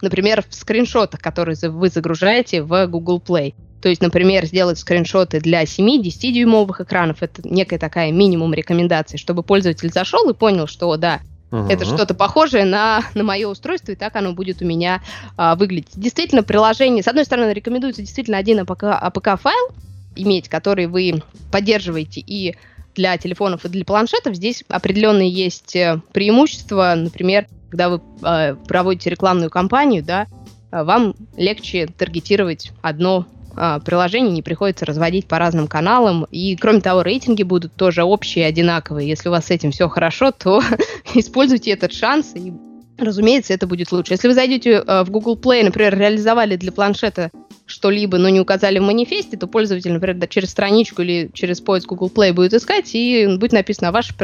например, 0.00 0.44
в 0.48 0.54
скриншотах, 0.54 1.20
которые 1.20 1.56
вы 1.70 1.88
загружаете 1.88 2.62
в 2.62 2.86
Google 2.86 3.22
Play. 3.24 3.54
То 3.84 3.90
есть, 3.90 4.00
например, 4.00 4.46
сделать 4.46 4.78
скриншоты 4.78 5.40
для 5.40 5.64
7-10-дюймовых 5.64 6.82
экранов. 6.82 7.22
Это 7.22 7.46
некая 7.46 7.78
такая 7.78 8.12
минимум 8.12 8.54
рекомендаций, 8.54 9.18
чтобы 9.18 9.42
пользователь 9.42 9.92
зашел 9.92 10.26
и 10.30 10.32
понял, 10.34 10.66
что 10.66 10.96
да, 10.96 11.20
Uh-huh. 11.50 11.70
Это 11.70 11.84
что-то 11.84 12.14
похожее 12.14 12.64
на, 12.64 13.04
на 13.14 13.22
мое 13.22 13.46
устройство, 13.46 13.92
и 13.92 13.94
так 13.94 14.16
оно 14.16 14.32
будет 14.32 14.60
у 14.60 14.64
меня 14.64 15.02
а, 15.36 15.54
выглядеть. 15.54 15.92
Действительно, 15.94 16.42
приложение, 16.42 17.04
с 17.04 17.06
одной 17.06 17.24
стороны, 17.24 17.52
рекомендуется 17.52 18.02
действительно 18.02 18.38
один 18.38 18.58
APK-файл 18.58 19.68
иметь, 20.16 20.48
который 20.48 20.86
вы 20.86 21.22
поддерживаете 21.52 22.20
и 22.20 22.56
для 22.96 23.16
телефонов, 23.18 23.66
и 23.66 23.68
для 23.68 23.84
планшетов. 23.84 24.34
Здесь 24.34 24.64
определенные 24.68 25.30
есть 25.30 25.76
э, 25.76 26.00
преимущества. 26.12 26.94
Например, 26.96 27.46
когда 27.70 27.90
вы 27.90 28.00
э, 28.22 28.56
проводите 28.66 29.10
рекламную 29.10 29.50
кампанию, 29.50 30.02
да, 30.02 30.26
вам 30.72 31.14
легче 31.36 31.86
таргетировать 31.86 32.72
одно 32.82 33.26
а, 33.56 33.80
приложений 33.80 34.32
не 34.32 34.42
приходится 34.42 34.86
разводить 34.86 35.26
по 35.26 35.38
разным 35.38 35.66
каналам. 35.66 36.26
И, 36.30 36.56
кроме 36.56 36.80
того, 36.80 37.02
рейтинги 37.02 37.42
будут 37.42 37.74
тоже 37.74 38.02
общие, 38.02 38.46
одинаковые. 38.46 39.08
Если 39.08 39.28
у 39.28 39.32
вас 39.32 39.46
с 39.46 39.50
этим 39.50 39.72
все 39.72 39.88
хорошо, 39.88 40.32
то 40.32 40.62
используйте 41.14 41.70
этот 41.72 41.92
шанс 41.92 42.32
и 42.34 42.52
Разумеется, 42.96 43.52
это 43.52 43.66
будет 43.66 43.90
лучше. 43.90 44.12
Если 44.12 44.28
вы 44.28 44.34
зайдете 44.34 44.70
э, 44.74 45.02
в 45.02 45.10
Google 45.10 45.36
Play, 45.36 45.64
например, 45.64 45.98
реализовали 45.98 46.54
для 46.54 46.70
планшета 46.70 47.30
что-либо, 47.66 48.18
но 48.18 48.28
не 48.28 48.40
указали 48.40 48.78
в 48.78 48.82
манифесте, 48.82 49.36
то 49.36 49.46
пользователь, 49.46 49.92
например, 49.92 50.28
через 50.28 50.50
страничку 50.50 51.02
или 51.02 51.30
через 51.32 51.60
поиск 51.60 51.88
Google 51.88 52.12
Play 52.14 52.32
будет 52.32 52.54
искать, 52.54 52.94
и 52.94 53.26
будет 53.36 53.52
написано 53.52 53.90
ваш, 53.90 54.14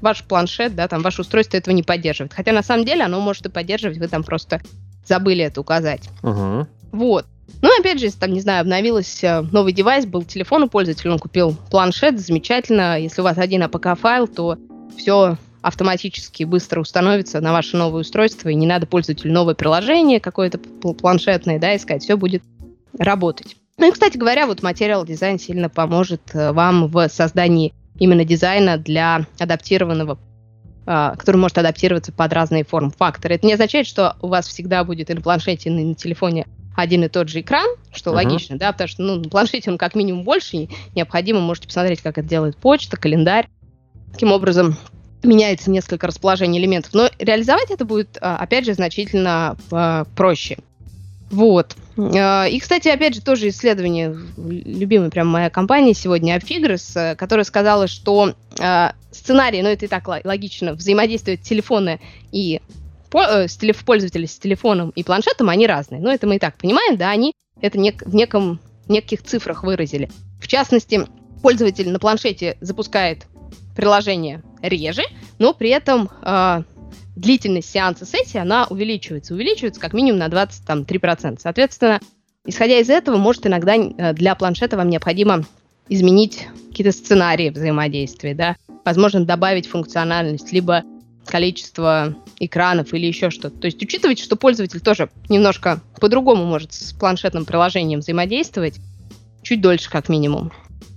ваш 0.00 0.24
планшет, 0.24 0.74
да, 0.74 0.88
там 0.88 1.00
ваше 1.00 1.22
устройство 1.22 1.56
этого 1.56 1.74
не 1.74 1.82
поддерживает. 1.82 2.34
Хотя 2.34 2.52
на 2.52 2.62
самом 2.62 2.84
деле 2.84 3.04
оно 3.04 3.20
может 3.20 3.46
и 3.46 3.48
поддерживать, 3.48 3.98
вы 3.98 4.08
там 4.08 4.24
просто 4.24 4.60
забыли 5.06 5.44
это 5.44 5.60
указать. 5.60 6.08
Uh-huh. 6.22 6.66
Вот. 6.92 7.26
Ну, 7.60 7.68
опять 7.78 7.98
же, 7.98 8.06
если 8.06 8.18
там, 8.18 8.32
не 8.32 8.40
знаю, 8.40 8.62
обновился 8.62 9.46
новый 9.52 9.72
девайс, 9.72 10.06
был 10.06 10.24
телефон 10.24 10.64
у 10.64 10.68
пользователя, 10.68 11.12
он 11.12 11.18
купил 11.18 11.56
планшет, 11.70 12.18
замечательно. 12.18 12.98
Если 12.98 13.20
у 13.20 13.24
вас 13.24 13.38
один 13.38 13.62
APK-файл, 13.62 14.26
то 14.26 14.58
все 14.96 15.36
автоматически 15.60 16.44
быстро 16.44 16.80
установится 16.80 17.40
на 17.40 17.52
ваше 17.52 17.76
новое 17.76 18.00
устройство, 18.00 18.48
и 18.48 18.54
не 18.54 18.66
надо 18.66 18.86
пользователю 18.86 19.32
новое 19.32 19.54
приложение 19.54 20.18
какое-то 20.18 20.58
планшетное, 20.58 21.60
да, 21.60 21.76
искать, 21.76 22.02
все 22.02 22.16
будет 22.16 22.42
работать. 22.98 23.56
Ну 23.78 23.88
и, 23.88 23.92
кстати 23.92 24.16
говоря, 24.16 24.46
вот 24.46 24.62
материал 24.62 25.04
дизайн 25.04 25.38
сильно 25.38 25.68
поможет 25.68 26.22
э, 26.34 26.52
вам 26.52 26.88
в 26.88 27.08
создании 27.08 27.72
именно 27.98 28.24
дизайна 28.24 28.76
для 28.76 29.26
адаптированного 29.38 30.18
а, 30.84 31.14
который 31.14 31.36
может 31.36 31.58
адаптироваться 31.58 32.10
под 32.10 32.32
разные 32.32 32.64
форм-факторы. 32.64 33.36
Это 33.36 33.46
не 33.46 33.52
означает, 33.52 33.86
что 33.86 34.16
у 34.20 34.26
вас 34.26 34.48
всегда 34.48 34.82
будет 34.82 35.10
и 35.10 35.14
на 35.14 35.20
планшете, 35.20 35.70
и 35.70 35.72
на 35.72 35.94
телефоне 35.94 36.48
один 36.76 37.04
и 37.04 37.08
тот 37.08 37.28
же 37.28 37.40
экран, 37.40 37.66
что 37.92 38.10
uh-huh. 38.10 38.14
логично, 38.14 38.58
да, 38.58 38.72
потому 38.72 38.88
что 38.88 39.02
ну, 39.02 39.16
на 39.16 39.28
планшете 39.28 39.70
он 39.70 39.78
как 39.78 39.94
минимум 39.94 40.24
больше, 40.24 40.68
необходимо, 40.94 41.40
можете 41.40 41.66
посмотреть, 41.66 42.00
как 42.00 42.18
это 42.18 42.28
делает 42.28 42.56
почта, 42.56 42.96
календарь. 42.96 43.48
Таким 44.12 44.32
образом, 44.32 44.76
меняется 45.22 45.70
несколько 45.70 46.06
расположений 46.06 46.60
элементов. 46.60 46.94
Но 46.94 47.08
реализовать 47.18 47.70
это 47.70 47.84
будет, 47.84 48.18
а, 48.20 48.36
опять 48.36 48.64
же, 48.64 48.74
значительно 48.74 49.56
а, 49.70 50.04
проще. 50.16 50.58
Вот. 51.30 51.76
А, 51.96 52.46
и, 52.46 52.58
кстати, 52.58 52.88
опять 52.88 53.14
же, 53.14 53.22
тоже 53.22 53.48
исследование, 53.48 54.16
любимая 54.36 55.10
прям 55.10 55.28
моя 55.28 55.50
компания 55.50 55.94
сегодня, 55.94 56.36
Apfigros, 56.36 56.92
э, 56.94 57.16
которая 57.16 57.44
сказала, 57.44 57.86
что 57.86 58.34
сценарий, 59.10 59.62
ну 59.62 59.68
это 59.68 59.84
и 59.84 59.88
так 59.88 60.06
логично, 60.24 60.74
взаимодействуют 60.74 61.42
телефоны 61.42 62.00
и 62.32 62.60
Э, 63.14 63.48
с 63.48 63.56
телеф- 63.56 63.84
пользователи 63.84 64.26
с 64.26 64.38
телефоном 64.38 64.90
и 64.90 65.02
планшетом, 65.02 65.48
они 65.48 65.66
разные. 65.66 66.00
Но 66.00 66.12
это 66.12 66.26
мы 66.26 66.36
и 66.36 66.38
так 66.38 66.56
понимаем, 66.56 66.96
да, 66.96 67.10
они 67.10 67.34
это 67.60 67.78
нек- 67.78 68.02
в 68.04 68.14
неком, 68.14 68.60
неких 68.88 69.22
цифрах 69.22 69.64
выразили. 69.64 70.10
В 70.40 70.48
частности, 70.48 71.06
пользователь 71.42 71.90
на 71.90 71.98
планшете 71.98 72.56
запускает 72.60 73.26
приложение 73.76 74.42
реже, 74.62 75.02
но 75.38 75.54
при 75.54 75.70
этом 75.70 76.10
э, 76.22 76.62
длительность 77.16 77.70
сеанса 77.70 78.06
сессии, 78.06 78.38
она 78.38 78.66
увеличивается. 78.68 79.34
Увеличивается 79.34 79.80
как 79.80 79.92
минимум 79.92 80.18
на 80.18 80.28
23%. 80.28 81.38
Соответственно, 81.40 82.00
исходя 82.46 82.78
из 82.78 82.90
этого, 82.90 83.16
может 83.16 83.46
иногда 83.46 83.74
э, 83.76 84.12
для 84.14 84.34
планшета 84.34 84.76
вам 84.76 84.88
необходимо 84.88 85.44
изменить 85.88 86.46
какие-то 86.68 86.92
сценарии 86.92 87.50
взаимодействия, 87.50 88.34
да, 88.34 88.56
возможно, 88.84 89.24
добавить 89.24 89.66
функциональность, 89.66 90.52
либо 90.52 90.84
количество 91.32 92.14
экранов 92.38 92.92
или 92.92 93.06
еще 93.06 93.30
что-то. 93.30 93.56
То 93.56 93.64
есть 93.64 93.82
учитывайте, 93.82 94.22
что 94.22 94.36
пользователь 94.36 94.80
тоже 94.80 95.08
немножко 95.30 95.80
по-другому 95.98 96.44
может 96.44 96.74
с 96.74 96.92
планшетным 96.92 97.46
приложением 97.46 98.00
взаимодействовать, 98.00 98.78
чуть 99.40 99.62
дольше 99.62 99.88
как 99.90 100.10
минимум. 100.10 100.52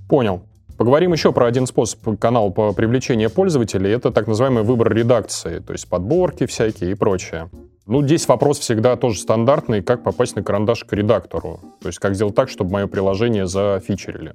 Понял. 0.09 0.43
Поговорим 0.77 1.13
еще 1.13 1.31
про 1.31 1.47
один 1.47 1.65
способ 1.67 2.19
канала 2.19 2.49
по 2.49 2.73
привлечению 2.73 3.29
пользователей. 3.29 3.91
Это 3.91 4.11
так 4.11 4.27
называемый 4.27 4.63
выбор 4.63 4.93
редакции, 4.93 5.59
то 5.59 5.71
есть 5.71 5.87
подборки 5.87 6.45
всякие 6.45 6.91
и 6.91 6.95
прочее. 6.95 7.49
Ну, 7.87 8.03
здесь 8.03 8.27
вопрос 8.27 8.59
всегда 8.59 8.97
тоже 8.97 9.19
стандартный, 9.19 9.81
как 9.81 10.03
попасть 10.03 10.35
на 10.35 10.43
карандаш 10.43 10.83
к 10.83 10.91
редактору. 10.91 11.61
То 11.81 11.87
есть 11.87 11.99
как 11.99 12.13
сделать 12.13 12.35
так, 12.35 12.49
чтобы 12.49 12.71
мое 12.71 12.87
приложение 12.87 13.47
зафичерили. 13.47 14.33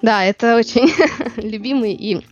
Да, 0.00 0.24
это 0.24 0.56
очень 0.56 0.90
любимый 1.36 1.92
и 1.92 2.26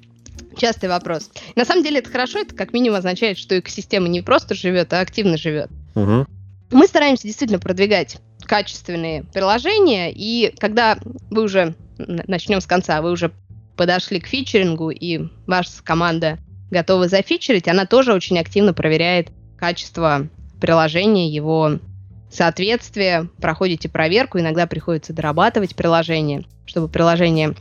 частый 0.60 0.88
вопрос. 0.88 1.30
На 1.56 1.64
самом 1.64 1.82
деле 1.82 1.98
это 1.98 2.10
хорошо, 2.10 2.40
это 2.40 2.54
как 2.54 2.72
минимум 2.72 2.98
означает, 2.98 3.38
что 3.38 3.58
экосистема 3.58 4.08
не 4.08 4.20
просто 4.20 4.54
живет, 4.54 4.92
а 4.92 5.00
активно 5.00 5.36
живет. 5.36 5.70
Угу. 5.94 6.26
Мы 6.72 6.86
стараемся 6.86 7.26
действительно 7.26 7.58
продвигать 7.58 8.18
качественные 8.44 9.24
приложения, 9.24 10.12
и 10.12 10.54
когда 10.58 10.98
вы 11.30 11.42
уже, 11.42 11.74
начнем 11.98 12.60
с 12.60 12.66
конца, 12.66 13.00
вы 13.00 13.10
уже 13.10 13.32
подошли 13.76 14.20
к 14.20 14.26
фичерингу, 14.26 14.90
и 14.90 15.28
ваша 15.46 15.82
команда 15.82 16.38
готова 16.70 17.08
зафичерить, 17.08 17.66
она 17.66 17.86
тоже 17.86 18.12
очень 18.12 18.38
активно 18.38 18.74
проверяет 18.74 19.28
качество 19.58 20.28
приложения, 20.60 21.28
его 21.28 21.78
соответствие, 22.30 23.28
проходите 23.40 23.88
проверку, 23.88 24.38
иногда 24.38 24.66
приходится 24.66 25.12
дорабатывать 25.12 25.74
приложение, 25.74 26.44
чтобы 26.66 26.88
приложение, 26.88 27.54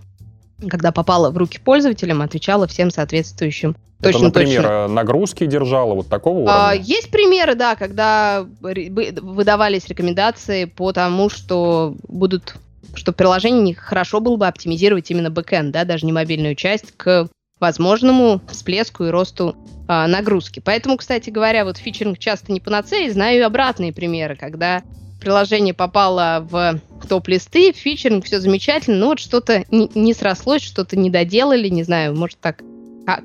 когда 0.68 0.92
попало 0.92 1.32
в 1.32 1.38
руки 1.38 1.60
пользователям, 1.60 2.22
отвечало 2.22 2.68
всем 2.68 2.92
соответствующим 2.92 3.76
это, 4.00 4.14
точно, 4.14 4.28
например, 4.28 4.62
точно. 4.62 4.88
нагрузки 4.88 5.46
держала, 5.46 5.94
вот 5.94 6.08
такого 6.08 6.40
а, 6.40 6.42
уровня? 6.42 6.70
А, 6.70 6.74
есть 6.74 7.12
примеры, 7.12 7.56
да, 7.56 7.76
когда 7.76 8.46
выдавались 8.62 9.88
рекомендации 9.88 10.66
по 10.66 10.94
тому, 10.94 11.30
что 11.30 11.96
будут 12.08 12.56
что 12.96 13.14
приложение 13.14 13.76
хорошо 13.76 14.20
было 14.20 14.36
бы 14.36 14.48
оптимизировать 14.48 15.12
именно 15.12 15.30
бэкэнд, 15.30 15.72
да, 15.72 15.86
даже 15.86 16.06
не 16.06 16.12
мобильную 16.12 16.56
часть, 16.56 16.92
к 16.98 17.30
возможному 17.60 18.42
всплеску 18.50 19.04
и 19.04 19.10
росту 19.10 19.56
а, 19.88 20.08
нагрузки. 20.08 20.60
Поэтому, 20.60 20.98
кстати 20.98 21.30
говоря, 21.30 21.66
вот 21.66 21.78
фичеринг 21.78 22.18
часто 22.18 22.52
не 22.52 22.60
панацея, 22.60 23.12
знаю 23.12 23.38
и 23.38 23.42
обратные 23.42 23.94
примеры, 23.94 24.36
когда 24.36 24.82
приложение 25.20 25.74
попало 25.74 26.48
в 26.50 26.80
топ-листы, 27.08 27.72
фичеринг, 27.72 28.26
все 28.26 28.40
замечательно, 28.40 28.98
но 28.98 29.08
вот 29.08 29.20
что-то 29.20 29.66
не, 29.72 29.90
не 29.96 30.14
срослось, 30.14 30.62
что-то 30.62 30.98
не 30.98 31.10
доделали, 31.10 31.68
не 31.68 31.84
знаю, 31.84 32.16
может 32.16 32.40
так 32.40 32.62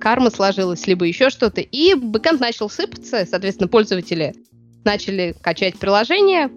карма 0.01 0.31
сложилась, 0.31 0.87
либо 0.87 1.05
еще 1.05 1.29
что-то, 1.29 1.61
и 1.61 1.95
бэкэнд 1.95 2.41
начал 2.41 2.71
сыпаться, 2.71 3.27
соответственно, 3.29 3.69
пользователи 3.69 4.35
начали 4.85 5.35
качать 5.41 5.79
приложение, 5.79 6.51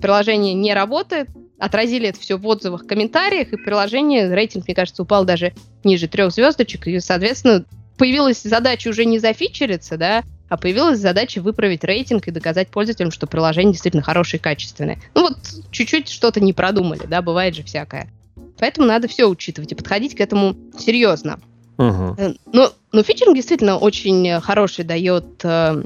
приложение 0.00 0.54
не 0.54 0.74
работает, 0.74 1.28
отразили 1.58 2.08
это 2.08 2.18
все 2.18 2.36
в 2.36 2.46
отзывах, 2.46 2.86
комментариях, 2.86 3.52
и 3.52 3.56
приложение, 3.56 4.32
рейтинг, 4.34 4.66
мне 4.66 4.74
кажется, 4.74 5.02
упал 5.02 5.24
даже 5.24 5.52
ниже 5.84 6.08
трех 6.08 6.32
звездочек, 6.32 6.88
и, 6.88 6.98
соответственно, 6.98 7.64
появилась 7.98 8.42
задача 8.42 8.88
уже 8.88 9.04
не 9.04 9.18
зафичериться, 9.18 9.96
да, 9.96 10.24
а 10.52 10.58
появилась 10.58 10.98
задача 10.98 11.40
выправить 11.40 11.82
рейтинг 11.82 12.28
и 12.28 12.30
доказать 12.30 12.68
пользователям, 12.68 13.10
что 13.10 13.26
приложение 13.26 13.72
действительно 13.72 14.02
хорошее 14.02 14.38
и 14.38 14.42
качественное. 14.42 14.98
Ну 15.14 15.22
вот, 15.22 15.38
чуть-чуть 15.70 16.10
что-то 16.10 16.40
не 16.40 16.52
продумали, 16.52 17.06
да, 17.06 17.22
бывает 17.22 17.54
же 17.54 17.62
всякое. 17.62 18.10
Поэтому 18.58 18.86
надо 18.86 19.08
все 19.08 19.24
учитывать 19.24 19.72
и 19.72 19.74
подходить 19.74 20.14
к 20.14 20.20
этому 20.20 20.54
серьезно. 20.78 21.40
Uh-huh. 21.78 22.36
Но, 22.52 22.70
но 22.92 23.02
фичеринг 23.02 23.34
действительно 23.34 23.78
очень 23.78 24.42
хороший, 24.42 24.84
дает, 24.84 25.24
э, 25.42 25.82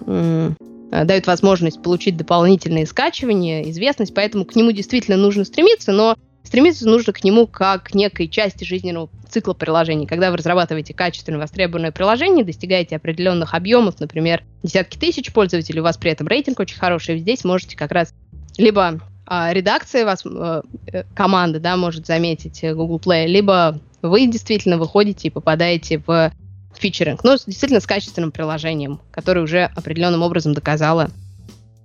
э, 0.90 1.04
дает 1.04 1.28
возможность 1.28 1.80
получить 1.80 2.16
дополнительные 2.16 2.86
скачивания, 2.86 3.70
известность, 3.70 4.14
поэтому 4.14 4.44
к 4.44 4.56
нему 4.56 4.72
действительно 4.72 5.16
нужно 5.16 5.44
стремиться, 5.44 5.92
но 5.92 6.16
стремиться 6.46 6.86
нужно 6.86 7.12
к 7.12 7.24
нему 7.24 7.46
как 7.46 7.84
к 7.84 7.94
некой 7.94 8.28
части 8.28 8.64
жизненного 8.64 9.10
цикла 9.28 9.52
приложений. 9.52 10.06
Когда 10.06 10.30
вы 10.30 10.36
разрабатываете 10.36 10.94
качественное 10.94 11.40
востребованное 11.40 11.92
приложение, 11.92 12.44
достигаете 12.44 12.96
определенных 12.96 13.54
объемов, 13.54 14.00
например, 14.00 14.42
десятки 14.62 14.96
тысяч 14.96 15.32
пользователей, 15.32 15.80
у 15.80 15.84
вас 15.84 15.96
при 15.96 16.12
этом 16.12 16.26
рейтинг 16.26 16.60
очень 16.60 16.78
хороший, 16.78 17.18
здесь 17.18 17.44
можете 17.44 17.76
как 17.76 17.92
раз 17.92 18.14
либо 18.56 19.00
а, 19.26 19.52
редакция 19.52 20.04
вас, 20.04 20.24
э, 20.24 20.62
э 20.86 21.04
команда, 21.14 21.58
да, 21.58 21.76
может 21.76 22.06
заметить 22.06 22.62
э, 22.62 22.74
Google 22.74 22.98
Play, 22.98 23.26
либо 23.26 23.80
вы 24.00 24.26
действительно 24.26 24.78
выходите 24.78 25.28
и 25.28 25.30
попадаете 25.30 26.02
в 26.06 26.32
фичеринг. 26.74 27.24
Ну, 27.24 27.36
действительно, 27.46 27.80
с 27.80 27.86
качественным 27.86 28.30
приложением, 28.30 29.00
которое 29.10 29.40
уже 29.40 29.64
определенным 29.64 30.22
образом 30.22 30.54
доказало 30.54 31.10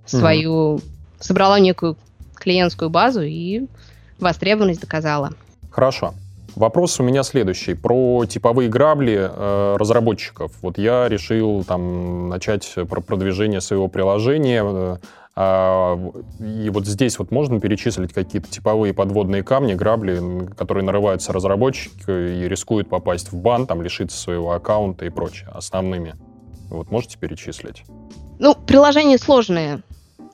свою... 0.06 0.76
Mm-hmm. 0.76 0.82
Собрала 1.20 1.60
некую 1.60 1.96
клиентскую 2.34 2.90
базу 2.90 3.22
и 3.22 3.66
востребованность 4.22 4.80
доказала. 4.80 5.30
Хорошо. 5.70 6.14
Вопрос 6.54 7.00
у 7.00 7.02
меня 7.02 7.22
следующий. 7.22 7.74
Про 7.74 8.26
типовые 8.26 8.68
грабли 8.68 9.30
э, 9.30 9.76
разработчиков. 9.78 10.52
Вот 10.60 10.76
я 10.76 11.08
решил 11.08 11.64
там 11.64 12.28
начать 12.28 12.74
про 12.88 13.00
продвижение 13.00 13.60
своего 13.60 13.88
приложения. 13.88 14.62
Э, 14.64 14.96
а, 15.34 15.98
и 16.40 16.68
вот 16.68 16.86
здесь 16.86 17.18
вот 17.18 17.30
можно 17.30 17.58
перечислить 17.58 18.12
какие-то 18.12 18.50
типовые 18.50 18.92
подводные 18.92 19.42
камни, 19.42 19.72
грабли, 19.72 20.46
которые 20.56 20.84
нарываются 20.84 21.32
разработчики 21.32 22.10
и 22.10 22.48
рискуют 22.48 22.90
попасть 22.90 23.32
в 23.32 23.36
бан, 23.36 23.66
там, 23.66 23.80
лишиться 23.80 24.18
своего 24.18 24.52
аккаунта 24.52 25.06
и 25.06 25.10
прочее, 25.10 25.48
основными. 25.54 26.14
Вот 26.68 26.90
можете 26.90 27.16
перечислить? 27.18 27.84
Ну, 28.38 28.54
приложения 28.54 29.16
сложные. 29.16 29.82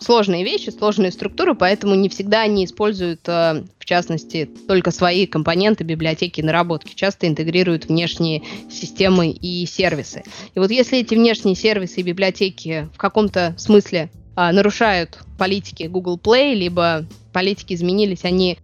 Сложные 0.00 0.44
вещи, 0.44 0.70
сложные 0.70 1.10
структуры, 1.10 1.54
поэтому 1.54 1.94
не 1.94 2.08
всегда 2.08 2.42
они 2.42 2.64
используют, 2.64 3.20
э, 3.26 3.64
в 3.78 3.84
частности, 3.84 4.48
только 4.68 4.90
свои 4.90 5.26
компоненты, 5.26 5.82
библиотеки, 5.84 6.40
наработки. 6.40 6.94
Часто 6.94 7.26
интегрируют 7.26 7.86
внешние 7.86 8.42
системы 8.70 9.30
и 9.30 9.66
сервисы. 9.66 10.22
И 10.54 10.58
вот 10.58 10.70
если 10.70 10.98
эти 10.98 11.14
внешние 11.14 11.56
сервисы 11.56 12.00
и 12.00 12.04
библиотеки 12.04 12.88
в 12.94 12.98
каком-то 12.98 13.54
смысле 13.58 14.10
а, 14.36 14.52
нарушают 14.52 15.18
политики 15.36 15.84
Google 15.84 16.16
Play, 16.16 16.54
либо 16.54 17.04
политики 17.32 17.74
изменились, 17.74 18.24
они 18.24 18.58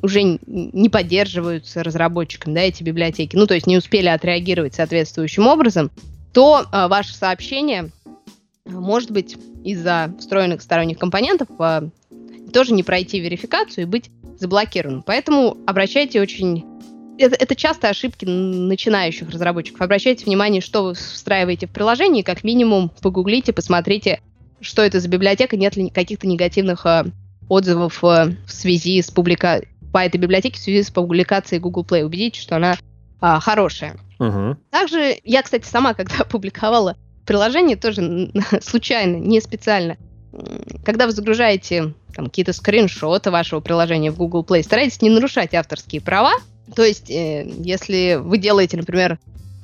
уже 0.00 0.22
не 0.22 0.88
поддерживаются 0.88 1.82
разработчиками, 1.82 2.54
да, 2.54 2.60
эти 2.62 2.82
библиотеки, 2.82 3.36
ну, 3.36 3.46
то 3.46 3.54
есть 3.54 3.66
не 3.66 3.76
успели 3.76 4.06
отреагировать 4.08 4.74
соответствующим 4.74 5.46
образом, 5.46 5.90
то 6.32 6.64
а, 6.70 6.88
ваше 6.88 7.14
сообщение 7.14 7.90
может 8.68 9.10
быть 9.10 9.36
из-за 9.64 10.14
встроенных 10.18 10.62
сторонних 10.62 10.98
компонентов 10.98 11.48
а, 11.58 11.88
тоже 12.52 12.74
не 12.74 12.82
пройти 12.82 13.20
верификацию 13.20 13.82
и 13.84 13.86
быть 13.86 14.10
заблокированным. 14.38 15.02
Поэтому 15.02 15.56
обращайте 15.66 16.20
очень... 16.20 16.64
Это, 17.18 17.34
это 17.34 17.56
часто 17.56 17.88
ошибки 17.88 18.24
начинающих 18.24 19.28
разработчиков. 19.30 19.80
Обращайте 19.82 20.24
внимание, 20.24 20.60
что 20.60 20.84
вы 20.84 20.94
встраиваете 20.94 21.66
в 21.66 21.70
приложение, 21.70 22.22
как 22.22 22.44
минимум 22.44 22.90
погуглите, 23.02 23.52
посмотрите, 23.52 24.20
что 24.60 24.82
это 24.82 25.00
за 25.00 25.08
библиотека, 25.08 25.56
нет 25.56 25.76
ли 25.76 25.90
каких-то 25.90 26.28
негативных 26.28 26.86
э, 26.86 27.06
отзывов 27.48 28.02
э, 28.04 28.36
в 28.46 28.52
связи 28.52 29.02
с 29.02 29.10
публика... 29.10 29.62
по 29.92 29.98
этой 29.98 30.18
библиотеке 30.18 30.58
в 30.58 30.62
связи 30.62 30.82
с 30.84 30.90
публикацией 30.90 31.60
Google 31.60 31.84
Play. 31.84 32.04
Убедитесь, 32.04 32.42
что 32.42 32.56
она 32.56 32.74
э, 32.74 33.38
хорошая. 33.40 33.96
Угу. 34.20 34.56
Также 34.70 35.18
я, 35.24 35.42
кстати, 35.42 35.66
сама, 35.66 35.94
когда 35.94 36.24
публиковала 36.24 36.96
приложение, 37.28 37.76
тоже 37.76 38.32
случайно, 38.62 39.16
не 39.16 39.40
специально, 39.40 39.96
когда 40.84 41.06
вы 41.06 41.12
загружаете 41.12 41.92
там, 42.14 42.26
какие-то 42.26 42.54
скриншоты 42.54 43.30
вашего 43.30 43.60
приложения 43.60 44.10
в 44.10 44.16
Google 44.16 44.42
Play, 44.42 44.62
старайтесь 44.62 45.02
не 45.02 45.10
нарушать 45.10 45.54
авторские 45.54 46.00
права. 46.00 46.32
То 46.74 46.82
есть, 46.82 47.10
э, 47.10 47.46
если 47.60 48.18
вы 48.20 48.38
делаете, 48.38 48.78
например, 48.78 49.18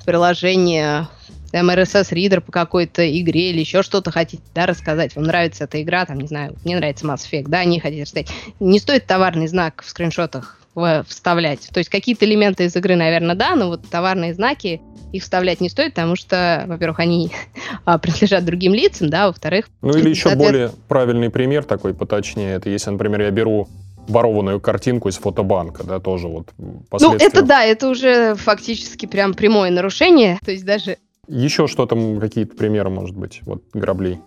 приложение 0.05 1.07
там 1.51 1.69
RSS-ридер 1.71 2.41
по 2.41 2.51
какой-то 2.51 3.01
игре 3.19 3.49
или 3.49 3.61
еще 3.61 3.81
что-то 3.81 4.11
хотите, 4.11 4.43
да, 4.53 4.67
рассказать, 4.67 5.15
вам 5.15 5.25
нравится 5.25 5.63
эта 5.63 5.81
игра, 5.81 6.05
там, 6.05 6.19
не 6.19 6.27
знаю, 6.27 6.55
мне 6.63 6.75
нравится 6.75 7.05
Mass 7.05 7.21
Effect, 7.29 7.45
да, 7.47 7.63
не 7.65 7.79
хотите 7.79 8.03
рассказать. 8.03 8.29
Не 8.59 8.77
стоит 8.77 9.07
товарный 9.07 9.47
знак 9.47 9.81
в 9.83 9.89
скриншотах 9.89 10.59
вставлять. 11.07 11.69
То 11.71 11.79
есть 11.79 11.89
какие-то 11.89 12.25
элементы 12.25 12.65
из 12.65 12.75
игры, 12.75 12.95
наверное, 12.95 13.35
да, 13.35 13.55
но 13.55 13.67
вот 13.67 13.87
товарные 13.89 14.33
знаки 14.33 14.81
их 15.11 15.23
вставлять 15.23 15.61
не 15.61 15.69
стоит, 15.69 15.93
потому 15.93 16.15
что, 16.15 16.65
во-первых, 16.67 16.99
они 16.99 17.31
а, 17.85 17.97
принадлежат 17.97 18.43
другим 18.45 18.73
лицам, 18.73 19.09
да, 19.09 19.27
во-вторых... 19.27 19.69
Ну 19.81 19.97
или 19.97 20.09
еще 20.09 20.29
соответ... 20.29 20.47
более 20.47 20.71
правильный 20.87 21.29
пример 21.29 21.63
такой 21.63 21.93
поточнее, 21.93 22.55
это 22.55 22.69
если, 22.69 22.89
например, 22.89 23.21
я 23.21 23.31
беру 23.31 23.67
ворованную 24.07 24.59
картинку 24.59 25.09
из 25.09 25.17
фотобанка, 25.17 25.83
да, 25.83 25.99
тоже 25.99 26.27
вот 26.27 26.49
Ну, 26.57 27.15
это 27.15 27.41
да, 27.41 27.63
это 27.63 27.89
уже 27.89 28.35
фактически 28.35 29.05
прям 29.07 29.33
прямое 29.33 29.71
нарушение, 29.71 30.37
то 30.43 30.51
есть 30.51 30.65
даже 30.65 30.97
еще 31.27 31.67
что 31.67 31.85
там, 31.85 32.19
какие-то 32.19 32.55
примеры, 32.55 32.89
может 32.89 33.15
быть, 33.15 33.41
вот 33.45 33.63
граблей? 33.73 34.19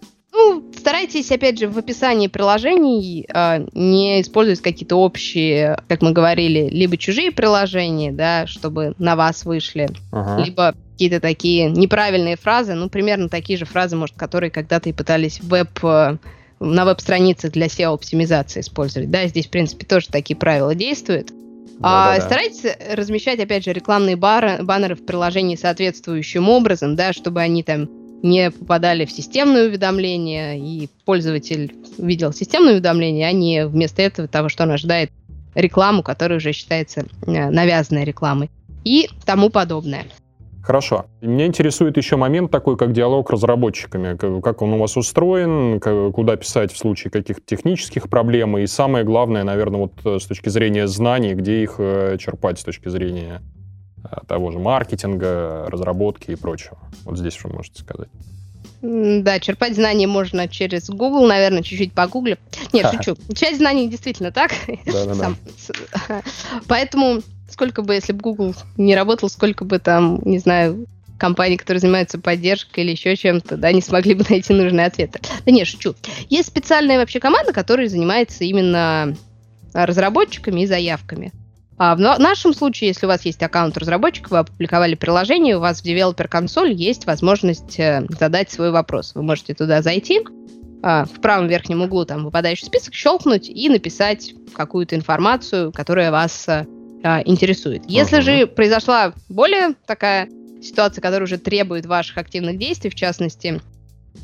Старайтесь, 0.88 1.30
опять 1.30 1.58
же, 1.58 1.68
в 1.68 1.76
описании 1.76 2.28
приложений 2.28 3.26
э, 3.28 3.66
не 3.74 4.22
использовать 4.22 4.62
какие-то 4.62 4.96
общие, 4.96 5.78
как 5.86 6.00
мы 6.00 6.12
говорили, 6.12 6.70
либо 6.70 6.96
чужие 6.96 7.30
приложения, 7.30 8.10
да, 8.10 8.46
чтобы 8.46 8.94
на 8.98 9.14
вас 9.14 9.44
вышли, 9.44 9.90
ага. 10.12 10.42
либо 10.42 10.74
какие-то 10.92 11.20
такие 11.20 11.68
неправильные 11.68 12.36
фразы, 12.36 12.72
ну, 12.72 12.88
примерно 12.88 13.28
такие 13.28 13.58
же 13.58 13.66
фразы, 13.66 13.96
может, 13.96 14.16
которые 14.16 14.50
когда-то 14.50 14.88
и 14.88 14.94
пытались 14.94 15.40
веб 15.42 15.68
э, 15.84 16.16
на 16.58 16.84
веб-страницах 16.86 17.52
для 17.52 17.66
SEO-оптимизации 17.66 18.60
использовать. 18.60 19.10
Да, 19.10 19.26
здесь, 19.26 19.46
в 19.46 19.50
принципе, 19.50 19.84
тоже 19.84 20.06
такие 20.08 20.36
правила 20.36 20.74
действуют. 20.74 21.28
Да, 21.80 21.82
а, 21.82 22.14
да, 22.14 22.16
да. 22.16 22.24
Старайтесь 22.24 22.64
размещать, 22.94 23.38
опять 23.40 23.62
же, 23.62 23.74
рекламные 23.74 24.16
бары, 24.16 24.62
баннеры 24.62 24.94
в 24.94 25.04
приложении 25.04 25.56
соответствующим 25.56 26.48
образом, 26.48 26.96
да, 26.96 27.12
чтобы 27.12 27.42
они 27.42 27.62
там 27.62 27.90
не 28.22 28.50
попадали 28.50 29.04
в 29.04 29.12
системные 29.12 29.68
уведомления, 29.68 30.56
и 30.56 30.88
пользователь 31.04 31.74
видел 31.98 32.32
системные 32.32 32.74
уведомления, 32.74 33.26
а 33.26 33.32
не 33.32 33.66
вместо 33.66 34.02
этого 34.02 34.28
того, 34.28 34.48
что 34.48 34.64
он 34.64 34.72
ожидает 34.72 35.10
рекламу, 35.54 36.02
которая 36.02 36.38
уже 36.38 36.52
считается 36.52 37.06
э, 37.26 37.50
навязанной 37.50 38.04
рекламой 38.04 38.50
и 38.84 39.08
тому 39.24 39.50
подобное. 39.50 40.06
Хорошо. 40.62 41.06
Меня 41.22 41.46
интересует 41.46 41.96
еще 41.96 42.16
момент 42.16 42.50
такой, 42.50 42.76
как 42.76 42.92
диалог 42.92 43.28
с 43.28 43.32
разработчиками. 43.32 44.18
Как 44.42 44.60
он 44.60 44.74
у 44.74 44.78
вас 44.78 44.98
устроен, 44.98 45.80
куда 46.12 46.36
писать 46.36 46.72
в 46.72 46.76
случае 46.76 47.10
каких-то 47.10 47.42
технических 47.46 48.10
проблем, 48.10 48.58
и 48.58 48.66
самое 48.66 49.02
главное, 49.02 49.44
наверное, 49.44 49.80
вот 49.80 49.92
э, 50.04 50.18
с 50.18 50.26
точки 50.26 50.50
зрения 50.50 50.86
знаний, 50.86 51.34
где 51.34 51.62
их 51.62 51.76
э, 51.78 52.18
черпать 52.20 52.58
с 52.58 52.64
точки 52.64 52.88
зрения 52.88 53.40
того 54.26 54.50
же 54.50 54.58
маркетинга, 54.58 55.66
разработки 55.68 56.30
и 56.30 56.36
прочего. 56.36 56.78
Вот 57.04 57.18
здесь 57.18 57.34
что 57.34 57.48
можете 57.48 57.82
сказать? 57.82 58.08
Да, 58.80 59.40
черпать 59.40 59.74
знания 59.74 60.06
можно 60.06 60.46
через 60.46 60.88
Google, 60.88 61.26
наверное, 61.26 61.62
чуть-чуть 61.62 61.92
погуглив. 61.92 62.38
Нет, 62.72 62.92
шучу. 62.92 63.16
Часть 63.34 63.58
знаний 63.58 63.88
действительно 63.88 64.30
так. 64.30 64.52
Да-да-да. 64.86 66.22
Поэтому 66.68 67.20
сколько 67.50 67.82
бы, 67.82 67.94
если 67.94 68.12
бы 68.12 68.20
Google 68.20 68.54
не 68.76 68.94
работал, 68.94 69.28
сколько 69.28 69.64
бы 69.64 69.80
там, 69.80 70.20
не 70.24 70.38
знаю, 70.38 70.86
компаний, 71.18 71.56
которые 71.56 71.80
занимаются 71.80 72.20
поддержкой 72.20 72.84
или 72.84 72.92
еще 72.92 73.16
чем-то, 73.16 73.56
да, 73.56 73.72
не 73.72 73.82
смогли 73.82 74.14
бы 74.14 74.24
найти 74.28 74.52
нужные 74.52 74.86
ответы. 74.86 75.20
Да 75.44 75.50
не, 75.50 75.64
шучу. 75.64 75.96
Есть 76.28 76.48
специальная 76.48 76.98
вообще 76.98 77.18
команда, 77.18 77.52
которая 77.52 77.88
занимается 77.88 78.44
именно 78.44 79.16
разработчиками 79.72 80.60
и 80.60 80.66
заявками. 80.66 81.32
А 81.78 81.94
в 81.94 81.98
нашем 82.00 82.52
случае, 82.54 82.88
если 82.88 83.06
у 83.06 83.08
вас 83.08 83.24
есть 83.24 83.42
аккаунт 83.42 83.76
разработчика, 83.78 84.28
вы 84.30 84.38
опубликовали 84.38 84.96
приложение, 84.96 85.56
у 85.56 85.60
вас 85.60 85.80
в 85.80 85.84
Developer 85.84 86.26
консоль 86.26 86.72
есть 86.72 87.06
возможность 87.06 87.78
э, 87.78 88.04
задать 88.18 88.50
свой 88.50 88.72
вопрос. 88.72 89.12
Вы 89.14 89.22
можете 89.22 89.54
туда 89.54 89.80
зайти, 89.80 90.20
а, 90.82 91.04
в 91.04 91.20
правом 91.20 91.46
верхнем 91.48 91.82
углу 91.82 92.04
там 92.04 92.24
выпадающий 92.24 92.66
список, 92.66 92.94
щелкнуть 92.94 93.48
и 93.48 93.68
написать 93.68 94.34
какую-то 94.54 94.96
информацию, 94.96 95.72
которая 95.72 96.10
вас 96.10 96.48
э, 96.48 96.66
а, 97.04 97.22
интересует. 97.24 97.82
Если 97.86 98.18
uh-huh. 98.18 98.40
же 98.40 98.46
произошла 98.46 99.12
более 99.28 99.74
такая 99.86 100.28
ситуация, 100.60 101.00
которая 101.00 101.24
уже 101.24 101.38
требует 101.38 101.86
ваших 101.86 102.18
активных 102.18 102.58
действий, 102.58 102.90
в 102.90 102.96
частности, 102.96 103.60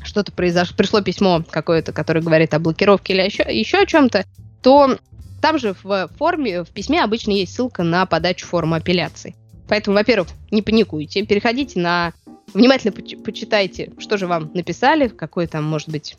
что-то 0.03 0.31
произошло, 0.31 0.75
пришло 0.75 1.01
письмо 1.01 1.43
какое-то, 1.49 1.93
которое 1.93 2.21
говорит 2.21 2.53
о 2.53 2.59
блокировке 2.59 3.13
или 3.13 3.21
еще, 3.21 3.43
еще 3.43 3.79
о 3.79 3.85
чем-то, 3.85 4.25
то 4.61 4.97
там 5.45 5.59
же 5.59 5.75
в 5.83 6.09
форме, 6.17 6.63
в 6.63 6.69
письме 6.69 7.03
обычно 7.03 7.29
есть 7.29 7.53
ссылка 7.53 7.83
на 7.83 8.07
подачу 8.07 8.47
формы 8.47 8.77
апелляции. 8.77 9.35
Поэтому, 9.67 9.95
во-первых, 9.95 10.29
не 10.49 10.63
паникуйте, 10.63 11.23
переходите 11.23 11.79
на... 11.79 12.13
Внимательно 12.55 12.91
почитайте, 12.91 13.91
что 13.99 14.17
же 14.17 14.25
вам 14.25 14.49
написали, 14.55 15.07
какой 15.07 15.45
там, 15.45 15.63
может 15.63 15.89
быть, 15.89 16.17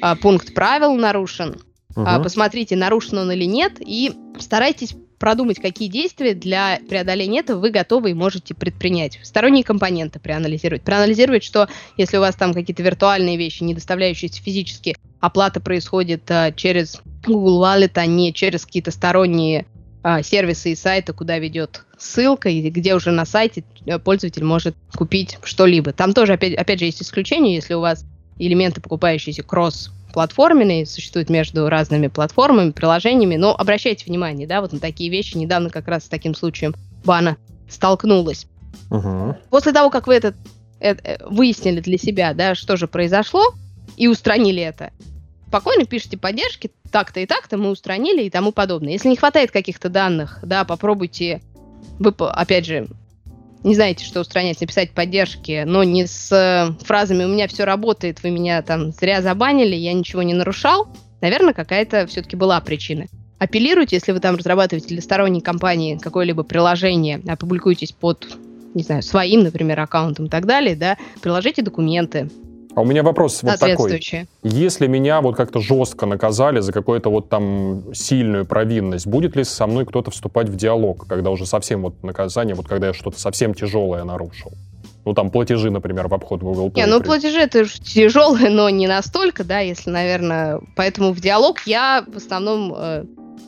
а, 0.00 0.16
пункт 0.16 0.54
правил 0.54 0.94
нарушен. 0.94 1.60
Угу. 1.94 2.06
Посмотрите, 2.22 2.74
нарушен 2.74 3.18
он 3.18 3.32
или 3.32 3.44
нет, 3.44 3.74
и 3.80 4.14
старайтесь 4.38 4.94
продумать, 5.18 5.60
какие 5.60 5.88
действия 5.88 6.34
для 6.34 6.80
преодоления 6.88 7.40
этого 7.40 7.60
вы 7.60 7.70
готовы 7.70 8.10
и 8.10 8.14
можете 8.14 8.54
предпринять. 8.54 9.18
Сторонние 9.22 9.64
компоненты 9.64 10.18
проанализировать. 10.18 10.82
Проанализировать, 10.82 11.44
что 11.44 11.68
если 11.96 12.16
у 12.16 12.20
вас 12.20 12.34
там 12.34 12.54
какие-то 12.54 12.82
виртуальные 12.82 13.36
вещи, 13.36 13.62
не 13.62 13.74
доставляющиеся 13.74 14.42
физически, 14.42 14.96
оплата 15.20 15.60
происходит 15.60 16.30
а, 16.30 16.52
через 16.52 17.00
Google 17.26 17.62
Wallet, 17.62 17.92
а 17.94 18.06
не 18.06 18.32
через 18.32 18.64
какие-то 18.64 18.90
сторонние 18.90 19.66
а, 20.02 20.22
сервисы 20.22 20.72
и 20.72 20.76
сайты, 20.76 21.12
куда 21.12 21.38
ведет 21.38 21.84
ссылка, 21.98 22.48
и 22.48 22.70
где 22.70 22.94
уже 22.94 23.10
на 23.10 23.24
сайте 23.24 23.64
э, 23.84 23.98
пользователь 23.98 24.44
может 24.44 24.76
купить 24.94 25.38
что-либо. 25.42 25.92
Там 25.92 26.14
тоже, 26.14 26.34
опять, 26.34 26.54
опять 26.54 26.78
же, 26.78 26.84
есть 26.84 27.02
исключение, 27.02 27.56
если 27.56 27.74
у 27.74 27.80
вас 27.80 28.04
элементы, 28.38 28.80
покупающиеся 28.80 29.42
кросс 29.42 29.90
платформенный, 30.18 30.84
существует 30.84 31.30
между 31.30 31.68
разными 31.68 32.08
платформами, 32.08 32.72
приложениями, 32.72 33.36
но 33.36 33.54
обращайте 33.54 34.04
внимание, 34.04 34.48
да, 34.48 34.60
вот 34.60 34.72
на 34.72 34.80
такие 34.80 35.10
вещи. 35.10 35.36
Недавно 35.36 35.70
как 35.70 35.86
раз 35.86 36.06
с 36.06 36.08
таким 36.08 36.34
случаем 36.34 36.74
Бана 37.04 37.36
столкнулась. 37.68 38.48
Угу. 38.90 39.36
После 39.50 39.72
того, 39.72 39.90
как 39.90 40.08
вы 40.08 40.16
этот, 40.16 40.34
это, 40.80 41.00
э, 41.04 41.18
выяснили 41.24 41.78
для 41.78 41.96
себя, 41.98 42.34
да, 42.34 42.56
что 42.56 42.76
же 42.76 42.88
произошло, 42.88 43.44
и 43.96 44.08
устранили 44.08 44.60
это, 44.60 44.90
спокойно 45.46 45.84
пишите 45.84 46.18
поддержки, 46.18 46.72
так-то 46.90 47.20
и 47.20 47.26
так-то 47.26 47.56
мы 47.56 47.70
устранили 47.70 48.24
и 48.24 48.30
тому 48.30 48.50
подобное. 48.50 48.94
Если 48.94 49.10
не 49.10 49.16
хватает 49.16 49.52
каких-то 49.52 49.88
данных, 49.88 50.40
да, 50.42 50.64
попробуйте, 50.64 51.42
вы, 52.00 52.12
опять 52.18 52.66
же, 52.66 52.88
не 53.64 53.74
знаете, 53.74 54.04
что 54.04 54.20
устранять, 54.20 54.60
написать 54.60 54.92
поддержки, 54.92 55.64
но 55.66 55.82
не 55.84 56.06
с 56.06 56.32
э, 56.32 56.84
фразами 56.84 57.24
«у 57.24 57.28
меня 57.28 57.48
все 57.48 57.64
работает, 57.64 58.22
вы 58.22 58.30
меня 58.30 58.62
там 58.62 58.92
зря 58.92 59.22
забанили, 59.22 59.74
я 59.74 59.92
ничего 59.92 60.22
не 60.22 60.34
нарушал», 60.34 60.88
наверное, 61.20 61.54
какая-то 61.54 62.06
все-таки 62.06 62.36
была 62.36 62.60
причина. 62.60 63.06
Апеллируйте, 63.38 63.96
если 63.96 64.12
вы 64.12 64.20
там 64.20 64.36
разрабатываете 64.36 64.88
для 64.88 65.02
сторонней 65.02 65.40
компании 65.40 65.96
какое-либо 65.96 66.42
приложение, 66.42 67.22
опубликуйтесь 67.26 67.92
под, 67.92 68.26
не 68.74 68.82
знаю, 68.82 69.02
своим, 69.02 69.42
например, 69.42 69.78
аккаунтом 69.80 70.26
и 70.26 70.28
так 70.28 70.46
далее, 70.46 70.74
да, 70.74 70.96
приложите 71.22 71.62
документы, 71.62 72.28
а 72.74 72.82
у 72.82 72.84
меня 72.84 73.02
вопрос 73.02 73.42
вот 73.42 73.58
такой. 73.58 74.00
Если 74.42 74.86
меня 74.86 75.20
вот 75.20 75.36
как-то 75.36 75.60
жестко 75.60 76.06
наказали 76.06 76.60
за 76.60 76.72
какую-то 76.72 77.10
вот 77.10 77.28
там 77.28 77.94
сильную 77.94 78.46
провинность, 78.46 79.06
будет 79.06 79.36
ли 79.36 79.44
со 79.44 79.66
мной 79.66 79.86
кто-то 79.86 80.10
вступать 80.10 80.48
в 80.48 80.56
диалог, 80.56 81.06
когда 81.06 81.30
уже 81.30 81.46
совсем 81.46 81.82
вот 81.82 82.02
наказание, 82.02 82.54
вот 82.54 82.68
когда 82.68 82.88
я 82.88 82.94
что-то 82.94 83.18
совсем 83.18 83.54
тяжелое 83.54 84.04
нарушил? 84.04 84.52
Ну, 85.04 85.14
там 85.14 85.30
платежи, 85.30 85.70
например, 85.70 86.08
в 86.08 86.14
обход 86.14 86.40
Google 86.40 86.68
Play. 86.68 86.76
Не, 86.76 86.86
ну, 86.86 87.00
платежи 87.00 87.38
это 87.38 87.64
тяжелые, 87.64 88.50
но 88.50 88.68
не 88.68 88.86
настолько, 88.86 89.42
да, 89.42 89.60
если, 89.60 89.88
наверное... 89.88 90.60
Поэтому 90.76 91.12
в 91.12 91.20
диалог 91.20 91.60
я 91.66 92.04
в 92.06 92.16
основном 92.18 92.74
э, 92.76 93.04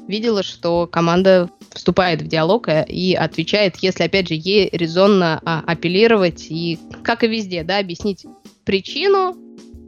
видела, 0.08 0.42
что 0.42 0.86
команда 0.86 1.50
вступает 1.72 2.22
в 2.22 2.28
диалог 2.28 2.68
э, 2.68 2.84
и 2.88 3.14
отвечает, 3.14 3.76
если, 3.76 4.04
опять 4.04 4.28
же, 4.28 4.34
ей 4.34 4.70
резонно 4.72 5.40
а, 5.44 5.62
апеллировать 5.66 6.46
и, 6.48 6.78
как 7.02 7.24
и 7.24 7.28
везде, 7.28 7.62
да, 7.62 7.78
объяснить 7.78 8.24
причину, 8.70 9.34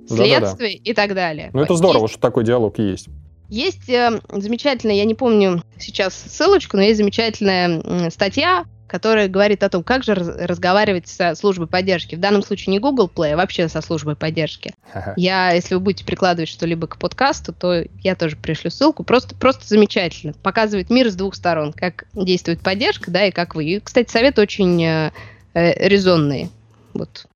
следствие 0.09 0.40
да, 0.40 0.51
да, 0.51 0.57
да. 0.57 0.66
и 0.66 0.92
так 0.92 1.14
далее. 1.14 1.51
Ну, 1.53 1.62
это 1.62 1.77
здорово, 1.77 2.03
есть, 2.03 2.14
что 2.14 2.21
такой 2.21 2.42
диалог 2.42 2.81
есть. 2.81 3.07
Есть 3.49 3.88
э, 3.88 4.21
замечательная, 4.29 4.97
я 4.97 5.05
не 5.05 5.14
помню 5.14 5.62
сейчас 5.79 6.14
ссылочку, 6.14 6.77
но 6.77 6.83
есть 6.83 6.97
замечательная 6.97 7.81
э, 7.81 8.11
статья, 8.11 8.64
которая 8.88 9.29
говорит 9.29 9.62
о 9.62 9.68
том, 9.68 9.85
как 9.85 10.03
же 10.03 10.14
раз, 10.14 10.27
разговаривать 10.37 11.07
со 11.07 11.37
службой 11.37 11.68
поддержки. 11.68 12.16
В 12.16 12.18
данном 12.18 12.42
случае 12.42 12.73
не 12.73 12.81
Google 12.81 13.09
Play, 13.14 13.35
а 13.35 13.37
вообще 13.37 13.68
со 13.68 13.83
службой 13.83 14.16
поддержки. 14.16 14.75
Я, 15.16 15.53
если 15.53 15.77
вы 15.77 15.81
будете 15.81 16.05
прикладывать 16.05 16.49
что-либо 16.49 16.88
к 16.88 16.99
подкасту, 16.99 17.53
то 17.53 17.85
я 18.03 18.16
тоже 18.16 18.35
пришлю 18.35 18.73
ссылку. 18.73 19.05
Просто, 19.05 19.37
просто 19.37 19.64
замечательно. 19.68 20.33
Показывает 20.42 20.90
мир 20.90 21.09
с 21.09 21.14
двух 21.14 21.37
сторон, 21.37 21.73
как 21.73 22.05
действует 22.14 22.61
поддержка, 22.61 23.12
да, 23.12 23.27
и 23.27 23.31
как 23.31 23.55
вы. 23.55 23.64
И, 23.64 23.79
кстати, 23.79 24.11
советы 24.11 24.42
очень 24.42 24.83
э, 24.83 25.12
э 25.55 25.88
резонные. 25.88 26.51
Вот. 26.95 27.27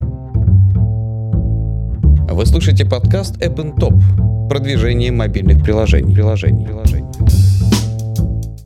Вы 2.28 2.44
слушаете 2.44 2.84
подкаст 2.84 3.40
App 3.40 3.54
Top. 3.78 4.48
Продвижение 4.48 5.12
мобильных 5.12 5.62
приложений. 5.62 6.12
приложений. 6.12 6.66
приложений. 6.66 7.06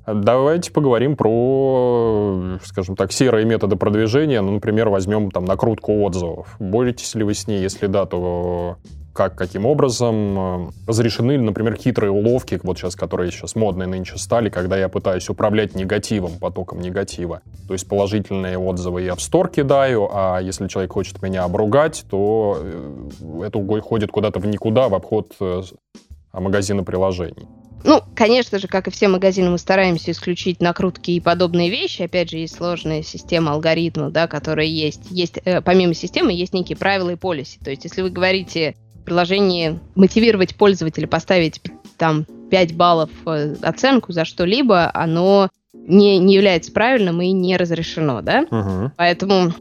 Давайте 0.06 0.72
поговорим 0.72 1.14
про, 1.14 2.58
скажем 2.64 2.96
так, 2.96 3.12
серые 3.12 3.44
методы 3.44 3.76
продвижения. 3.76 4.40
Ну, 4.40 4.52
например, 4.52 4.88
возьмем 4.88 5.30
там 5.30 5.44
накрутку 5.44 6.00
отзывов. 6.02 6.56
Боретесь 6.58 7.14
ли 7.14 7.22
вы 7.22 7.34
с 7.34 7.46
ней? 7.46 7.62
Если 7.62 7.86
да, 7.86 8.06
то 8.06 8.78
как, 9.12 9.34
каким 9.36 9.66
образом 9.66 10.68
э, 10.68 10.70
разрешены, 10.86 11.38
например, 11.38 11.76
хитрые 11.76 12.10
уловки, 12.10 12.60
вот 12.62 12.78
сейчас, 12.78 12.94
которые 12.94 13.30
сейчас 13.30 13.56
модные 13.56 13.86
нынче 13.86 14.18
стали, 14.18 14.48
когда 14.48 14.78
я 14.78 14.88
пытаюсь 14.88 15.28
управлять 15.28 15.74
негативом, 15.74 16.38
потоком 16.38 16.80
негатива. 16.80 17.42
То 17.66 17.74
есть 17.74 17.88
положительные 17.88 18.58
отзывы 18.58 19.02
я 19.02 19.14
в 19.14 19.20
стор 19.20 19.48
кидаю, 19.48 20.08
а 20.12 20.40
если 20.40 20.68
человек 20.68 20.92
хочет 20.92 21.22
меня 21.22 21.44
обругать, 21.44 22.04
то 22.08 22.58
э, 22.60 23.42
это 23.46 23.58
уходит 23.58 24.10
куда-то 24.10 24.38
в 24.38 24.46
никуда, 24.46 24.88
в 24.88 24.94
обход 24.94 25.34
э, 25.40 25.62
магазина 26.32 26.84
приложений. 26.84 27.48
Ну, 27.82 28.02
конечно 28.14 28.58
же, 28.58 28.68
как 28.68 28.88
и 28.88 28.90
все 28.90 29.08
магазины, 29.08 29.50
мы 29.50 29.58
стараемся 29.58 30.10
исключить 30.10 30.60
накрутки 30.60 31.12
и 31.12 31.20
подобные 31.20 31.70
вещи. 31.70 32.02
Опять 32.02 32.30
же, 32.30 32.36
есть 32.36 32.56
сложная 32.56 33.02
система 33.02 33.52
алгоритмов, 33.52 34.12
да, 34.12 34.26
которые 34.26 34.70
есть. 34.70 35.02
Есть, 35.10 35.38
э, 35.44 35.62
помимо 35.62 35.94
системы, 35.94 36.32
есть 36.32 36.52
некие 36.52 36.76
правила 36.76 37.10
и 37.10 37.16
полиси. 37.16 37.58
То 37.58 37.70
есть, 37.70 37.84
если 37.84 38.02
вы 38.02 38.10
говорите 38.10 38.76
приложении 39.04 39.78
мотивировать 39.94 40.54
пользователя 40.54 41.06
поставить 41.06 41.60
там 41.96 42.26
5 42.50 42.76
баллов 42.76 43.10
э, 43.26 43.54
оценку 43.62 44.12
за 44.12 44.24
что-либо, 44.24 44.90
оно 44.92 45.48
не, 45.72 46.18
не 46.18 46.34
является 46.34 46.72
правильным 46.72 47.20
и 47.20 47.32
не 47.32 47.56
разрешено, 47.56 48.22
да? 48.22 48.42
Uh-huh. 48.44 48.90
Поэтому 48.96 49.54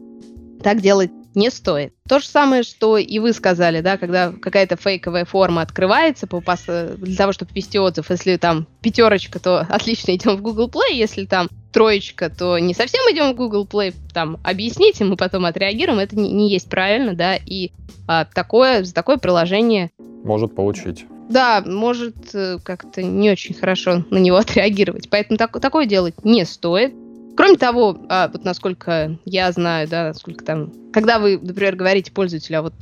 так 0.62 0.80
делать 0.80 1.10
не 1.34 1.50
стоит. 1.50 1.94
То 2.08 2.18
же 2.18 2.26
самое, 2.26 2.62
что 2.62 2.98
и 2.98 3.18
вы 3.18 3.32
сказали, 3.32 3.80
да, 3.80 3.96
когда 3.96 4.32
какая-то 4.32 4.76
фейковая 4.76 5.24
форма 5.24 5.62
открывается 5.62 6.26
по, 6.26 6.42
для 6.42 7.16
того, 7.16 7.32
чтобы 7.32 7.52
ввести 7.54 7.78
отзыв. 7.78 8.10
Если 8.10 8.36
там 8.36 8.66
пятерочка, 8.80 9.38
то 9.38 9.60
отлично 9.68 10.14
идем 10.14 10.36
в 10.36 10.42
Google 10.42 10.68
Play. 10.68 10.94
Если 10.94 11.26
там 11.26 11.48
троечка, 11.72 12.30
то 12.30 12.58
не 12.58 12.74
совсем 12.74 13.00
идем 13.12 13.32
в 13.32 13.36
Google 13.36 13.66
Play. 13.66 13.94
Там 14.12 14.38
объясните, 14.42 15.04
мы 15.04 15.16
потом 15.16 15.44
отреагируем. 15.44 15.98
Это 15.98 16.18
не, 16.18 16.32
не 16.32 16.50
есть 16.50 16.68
правильно, 16.68 17.14
да, 17.14 17.36
и 17.36 17.70
а, 18.06 18.24
такое, 18.24 18.84
за 18.84 18.94
такое 18.94 19.16
приложение... 19.18 19.90
Может 20.24 20.54
получить. 20.54 21.06
Да, 21.28 21.62
может 21.64 22.34
э, 22.34 22.58
как-то 22.62 23.02
не 23.02 23.30
очень 23.30 23.54
хорошо 23.54 24.04
на 24.10 24.18
него 24.18 24.36
отреагировать. 24.38 25.08
Поэтому 25.08 25.38
так, 25.38 25.58
такое 25.60 25.86
делать 25.86 26.24
не 26.24 26.44
стоит. 26.44 26.92
Кроме 27.36 27.50
Кроме 27.50 27.56
того, 27.56 27.96
а, 28.08 28.28
вот 28.28 28.44
насколько 28.44 29.16
я 29.24 29.50
знаю, 29.52 29.88
да, 29.88 30.08
насколько 30.08 30.44
там, 30.44 30.72
когда 30.92 31.18
вы, 31.18 31.38
например, 31.40 31.76
говорите 31.76 32.12
пользователю, 32.12 32.58
а 32.58 32.62
вот 32.62 32.74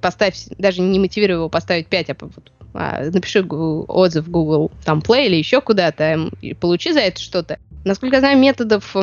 поставь, 0.00 0.36
даже 0.58 0.82
не 0.82 0.98
мотивируя 0.98 1.38
его 1.38 1.48
поставить 1.48 1.86
5, 1.86 2.10
а 2.10 2.16
вот, 2.20 2.52
а, 2.74 3.04
напиши 3.10 3.42
отзыв 3.42 4.26
в 4.26 4.30
Google 4.30 4.70
там 4.84 4.98
Play 4.98 5.26
или 5.26 5.36
еще 5.36 5.60
куда-то, 5.60 6.30
и 6.42 6.54
получи 6.54 6.92
за 6.92 7.00
это 7.00 7.20
что-то. 7.20 7.58
Насколько 7.86 8.16
я 8.16 8.20
знаю, 8.20 8.38
методов 8.38 8.96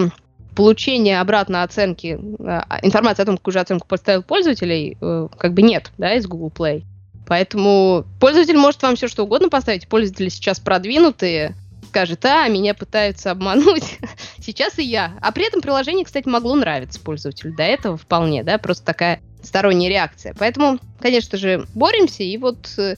получения 0.55 1.21
обратной 1.21 1.63
оценки, 1.63 2.19
а, 2.39 2.79
информации 2.81 3.23
о 3.23 3.25
том, 3.25 3.37
какую 3.37 3.53
же 3.53 3.61
оценку 3.61 3.87
поставил 3.87 4.23
пользователей, 4.23 4.97
э, 4.99 5.27
как 5.37 5.53
бы 5.53 5.61
нет, 5.61 5.91
да, 5.97 6.13
из 6.15 6.27
Google 6.27 6.51
Play. 6.53 6.83
Поэтому 7.25 8.03
пользователь 8.19 8.57
может 8.57 8.83
вам 8.83 8.97
все 8.97 9.07
что 9.07 9.23
угодно 9.23 9.47
поставить. 9.47 9.87
Пользователи 9.87 10.27
сейчас 10.27 10.59
продвинутые, 10.59 11.55
скажет, 11.87 12.25
а, 12.25 12.45
меня 12.49 12.73
пытаются 12.73 13.31
обмануть. 13.31 13.99
сейчас 14.39 14.77
и 14.77 14.83
я. 14.83 15.13
А 15.21 15.31
при 15.31 15.47
этом 15.47 15.61
приложение, 15.61 16.03
кстати, 16.03 16.27
могло 16.27 16.53
нравиться 16.53 16.99
пользователю. 16.99 17.55
До 17.55 17.63
этого 17.63 17.95
вполне, 17.95 18.43
да, 18.43 18.57
просто 18.57 18.83
такая 18.83 19.21
сторонняя 19.41 19.89
реакция. 19.89 20.35
Поэтому, 20.37 20.77
конечно 20.99 21.37
же, 21.37 21.65
боремся, 21.73 22.23
и 22.23 22.35
вот 22.37 22.69
э, 22.77 22.97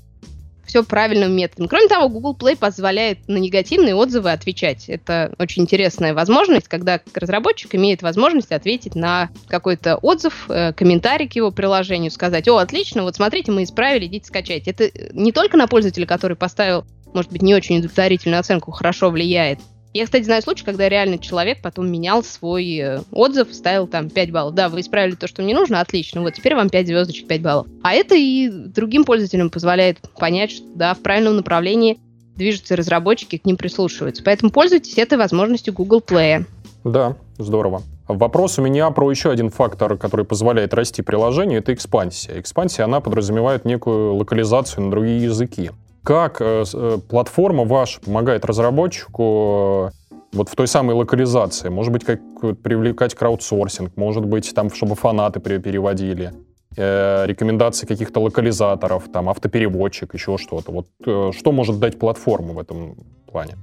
все 0.66 0.84
правильным 0.84 1.36
методом. 1.36 1.68
Кроме 1.68 1.88
того, 1.88 2.10
Google 2.10 2.36
Play 2.36 2.58
позволяет 2.58 3.28
на 3.28 3.38
негативные 3.38 3.96
отзывы 3.96 4.32
отвечать. 4.32 4.90
Это 4.90 5.34
очень 5.40 5.64
интересная 5.64 6.14
возможность, 6.14 6.68
когда 6.68 7.00
разработчик 7.14 7.76
имеет 7.76 8.02
возможность 8.02 8.52
ответить 8.52 8.96
на 8.96 9.30
какой-то 9.48 9.98
отзыв, 9.98 10.46
э, 10.50 10.74
комментарий 10.74 11.28
к 11.28 11.34
его 11.34 11.52
приложению, 11.52 12.12
сказать, 12.12 12.48
о, 12.48 12.58
отлично, 12.58 13.04
вот 13.04 13.16
смотрите, 13.16 13.52
мы 13.52 13.64
исправили, 13.64 14.06
идите 14.06 14.28
скачайте. 14.28 14.72
Это 14.72 14.92
не 15.14 15.32
только 15.32 15.58
на 15.58 15.68
пользователя, 15.68 16.06
который 16.06 16.36
поставил, 16.36 16.86
может 17.14 17.32
быть, 17.32 17.42
не 17.42 17.56
очень 17.56 17.78
удовлетворительную 17.80 18.40
оценку, 18.40 18.72
хорошо 18.72 19.10
влияет, 19.10 19.60
я, 19.98 20.06
кстати, 20.06 20.24
знаю 20.24 20.42
случай, 20.42 20.66
когда 20.66 20.90
реально 20.90 21.18
человек 21.18 21.62
потом 21.62 21.90
менял 21.90 22.22
свой 22.22 22.78
э, 22.78 23.00
отзыв, 23.12 23.54
ставил 23.54 23.88
там 23.88 24.10
5 24.10 24.32
баллов. 24.32 24.54
Да, 24.54 24.68
вы 24.68 24.82
исправили 24.82 25.16
то, 25.16 25.26
что 25.26 25.42
мне 25.42 25.56
нужно, 25.56 25.80
отлично, 25.80 26.22
вот 26.22 26.34
теперь 26.34 26.54
вам 26.54 26.70
5 26.70 26.88
звездочек, 26.88 27.28
5 27.28 27.42
баллов. 27.42 27.68
А 27.82 27.94
это 27.94 28.14
и 28.14 28.50
другим 28.50 29.06
пользователям 29.06 29.50
позволяет 29.50 30.00
понять, 30.20 30.52
что 30.52 30.66
да, 30.76 30.94
в 30.96 31.00
правильном 31.00 31.38
направлении 31.38 31.98
движутся 32.36 32.76
разработчики, 32.76 33.38
к 33.38 33.46
ним 33.46 33.56
прислушиваются. 33.56 34.22
Поэтому 34.22 34.52
пользуйтесь 34.52 34.98
этой 34.98 35.18
возможностью 35.18 35.74
Google 35.74 36.04
Play. 36.06 36.44
Да, 36.84 37.16
здорово. 37.38 37.82
Вопрос 38.10 38.60
у 38.60 38.62
меня 38.62 38.92
про 38.92 39.10
еще 39.10 39.32
один 39.32 39.50
фактор, 39.50 39.98
который 39.98 40.26
позволяет 40.26 40.74
расти 40.74 41.02
приложению, 41.04 41.60
это 41.60 41.74
экспансия. 41.74 42.38
Экспансия, 42.40 42.84
она 42.84 43.00
подразумевает 43.00 43.64
некую 43.64 44.16
локализацию 44.16 44.84
на 44.84 44.92
другие 44.92 45.24
языки. 45.24 45.72
Как 46.06 46.40
э, 46.40 46.64
э, 46.72 46.98
платформа 47.10 47.64
ваша 47.64 48.00
помогает 48.00 48.46
разработчику 48.46 49.92
э, 50.12 50.16
вот 50.34 50.50
в 50.50 50.56
той 50.56 50.68
самой 50.68 50.96
локализации? 50.96 51.70
Может 51.70 51.92
быть, 51.92 52.04
как 52.04 52.22
привлекать 52.62 53.16
краудсорсинг, 53.16 53.98
может 53.98 54.24
быть, 54.24 54.54
там, 54.54 54.72
чтобы 54.72 54.96
фанаты 54.96 55.40
переводили, 55.40 56.32
рекомендации 56.78 57.88
каких-то 57.88 58.20
локализаторов, 58.20 59.10
там, 59.12 59.30
автопереводчик, 59.30 60.14
еще 60.14 60.38
что-то. 60.38 60.74
Вот 60.74 60.88
что 61.34 61.52
может 61.54 61.80
дать 61.80 61.98
платформа 61.98 62.52
в 62.52 62.60
этом 62.60 62.98
плане? 63.32 63.56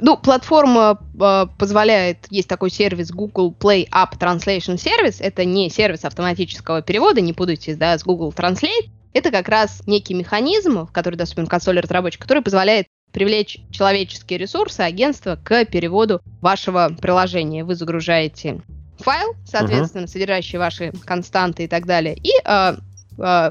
Ну, 0.00 0.16
платформа 0.16 0.98
э, 1.20 1.46
позволяет, 1.58 2.26
есть 2.30 2.48
такой 2.48 2.70
сервис 2.70 3.10
Google 3.10 3.54
Play 3.58 3.88
App 3.90 4.18
Translation 4.18 4.76
Service, 4.76 5.16
это 5.20 5.44
не 5.44 5.70
сервис 5.70 6.04
автоматического 6.04 6.82
перевода, 6.82 7.20
не 7.20 7.32
путайте 7.32 7.74
да, 7.74 7.96
с 7.96 8.04
Google 8.04 8.32
Translate, 8.36 8.90
это 9.18 9.30
как 9.30 9.48
раз 9.48 9.82
некий 9.86 10.14
механизм, 10.14 10.86
который 10.86 11.16
доступен 11.16 11.46
в 11.46 11.48
консоли 11.48 11.80
разработчика, 11.80 12.22
который 12.22 12.42
позволяет 12.42 12.86
привлечь 13.12 13.58
человеческие 13.70 14.38
ресурсы 14.38 14.80
агентства 14.80 15.38
к 15.42 15.64
переводу 15.64 16.20
вашего 16.40 16.94
приложения. 17.00 17.64
Вы 17.64 17.74
загружаете 17.74 18.60
файл, 18.98 19.34
соответственно, 19.44 20.04
uh-huh. 20.04 20.08
содержащий 20.08 20.58
ваши 20.58 20.92
константы 21.04 21.64
и 21.64 21.68
так 21.68 21.86
далее, 21.86 22.16
и 22.16 22.30
э, 22.44 22.74
э, 23.18 23.50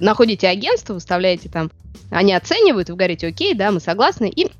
находите 0.00 0.48
агентство, 0.48 0.94
выставляете 0.94 1.48
там, 1.48 1.70
они 2.10 2.32
оценивают, 2.32 2.88
вы 2.88 2.96
говорите, 2.96 3.26
окей, 3.26 3.54
да, 3.54 3.70
мы 3.72 3.80
согласны, 3.80 4.28
и... 4.28 4.50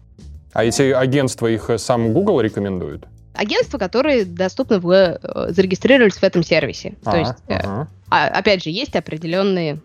А 0.52 0.64
эти 0.64 0.90
агентства, 0.90 1.46
их 1.46 1.70
сам 1.76 2.12
Google 2.12 2.40
рекомендует? 2.40 3.04
Агентства, 3.34 3.78
которые 3.78 4.24
доступны 4.24 4.80
в, 4.80 4.90
э, 4.90 5.18
зарегистрировались 5.52 6.16
в 6.16 6.22
этом 6.22 6.42
сервисе. 6.42 6.94
А, 7.04 7.12
То 7.12 7.18
есть, 7.18 7.34
ага. 7.48 7.88
э, 8.10 8.14
опять 8.14 8.64
же, 8.64 8.70
есть 8.70 8.96
определенные 8.96 9.80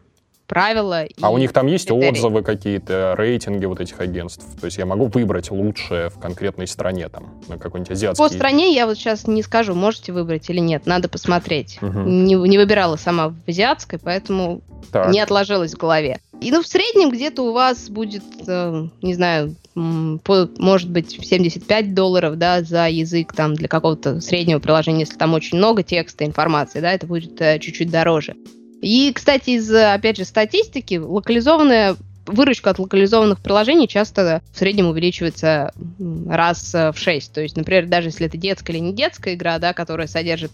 правила. 0.52 1.06
А 1.22 1.32
у 1.32 1.38
них 1.38 1.54
там 1.54 1.68
есть 1.68 1.88
критерии. 1.88 2.10
отзывы 2.10 2.44
какие-то, 2.44 3.16
рейтинги 3.18 3.64
вот 3.64 3.80
этих 3.80 4.02
агентств? 4.02 4.46
То 4.60 4.66
есть 4.66 4.78
я 4.78 4.86
могу 4.86 5.06
выбрать 5.06 5.50
лучшее 5.50 6.10
в 6.10 6.20
конкретной 6.20 6.68
стране, 6.68 7.08
там, 7.08 7.42
на 7.48 7.58
какой-нибудь 7.58 7.92
азиатский... 7.92 8.22
По 8.22 8.30
стране 8.30 8.76
я 8.76 8.86
вот 8.86 8.98
сейчас 8.98 9.28
не 9.28 9.44
скажу, 9.44 9.76
можете 9.76 10.12
выбрать 10.12 10.50
или 10.50 10.60
нет, 10.60 10.86
надо 10.86 11.08
посмотреть. 11.08 11.80
Угу. 11.82 12.00
Не, 12.00 12.36
не 12.36 12.58
выбирала 12.58 12.98
сама 12.98 13.30
в 13.30 13.36
азиатской, 13.48 13.98
поэтому 13.98 14.60
так. 14.92 15.14
не 15.14 15.22
отложилось 15.22 15.74
в 15.74 15.78
голове. 15.78 16.20
И 16.42 16.52
ну 16.52 16.62
в 16.62 16.68
среднем 16.68 17.12
где-то 17.12 17.44
у 17.44 17.54
вас 17.54 17.90
будет, 17.90 18.24
э, 18.46 18.88
не 19.02 19.14
знаю, 19.14 19.56
по, 19.74 20.50
может 20.58 20.90
быть 20.90 21.12
75 21.12 21.94
долларов, 21.94 22.38
да, 22.38 22.62
за 22.62 22.90
язык 22.90 23.32
там 23.32 23.54
для 23.54 23.70
какого-то 23.70 24.20
среднего 24.20 24.60
приложения, 24.60 25.02
если 25.02 25.16
там 25.16 25.34
очень 25.34 25.58
много 25.58 25.82
текста, 25.82 26.26
информации, 26.26 26.82
да, 26.82 26.92
это 26.92 27.08
будет 27.08 27.40
э, 27.40 27.58
чуть-чуть 27.60 27.90
дороже. 27.90 28.36
И, 28.82 29.12
кстати, 29.14 29.52
из, 29.52 29.72
опять 29.72 30.18
же, 30.18 30.26
статистики, 30.26 30.96
локализованная 30.96 31.96
выручка 32.26 32.72
от 32.72 32.80
локализованных 32.80 33.40
приложений 33.40 33.88
часто 33.88 34.42
в 34.52 34.58
среднем 34.58 34.88
увеличивается 34.88 35.72
раз 36.28 36.74
в 36.74 36.94
шесть. 36.96 37.34
То 37.34 37.42
есть, 37.42 37.56
например, 37.56 37.88
даже 37.88 38.10
если 38.10 38.28
это 38.28 38.38
детская 38.38 38.74
или 38.74 38.80
не 38.80 38.94
детская 38.94 39.34
игра, 39.36 39.60
да, 39.60 39.74
которая 39.74 40.08
содержит 40.08 40.52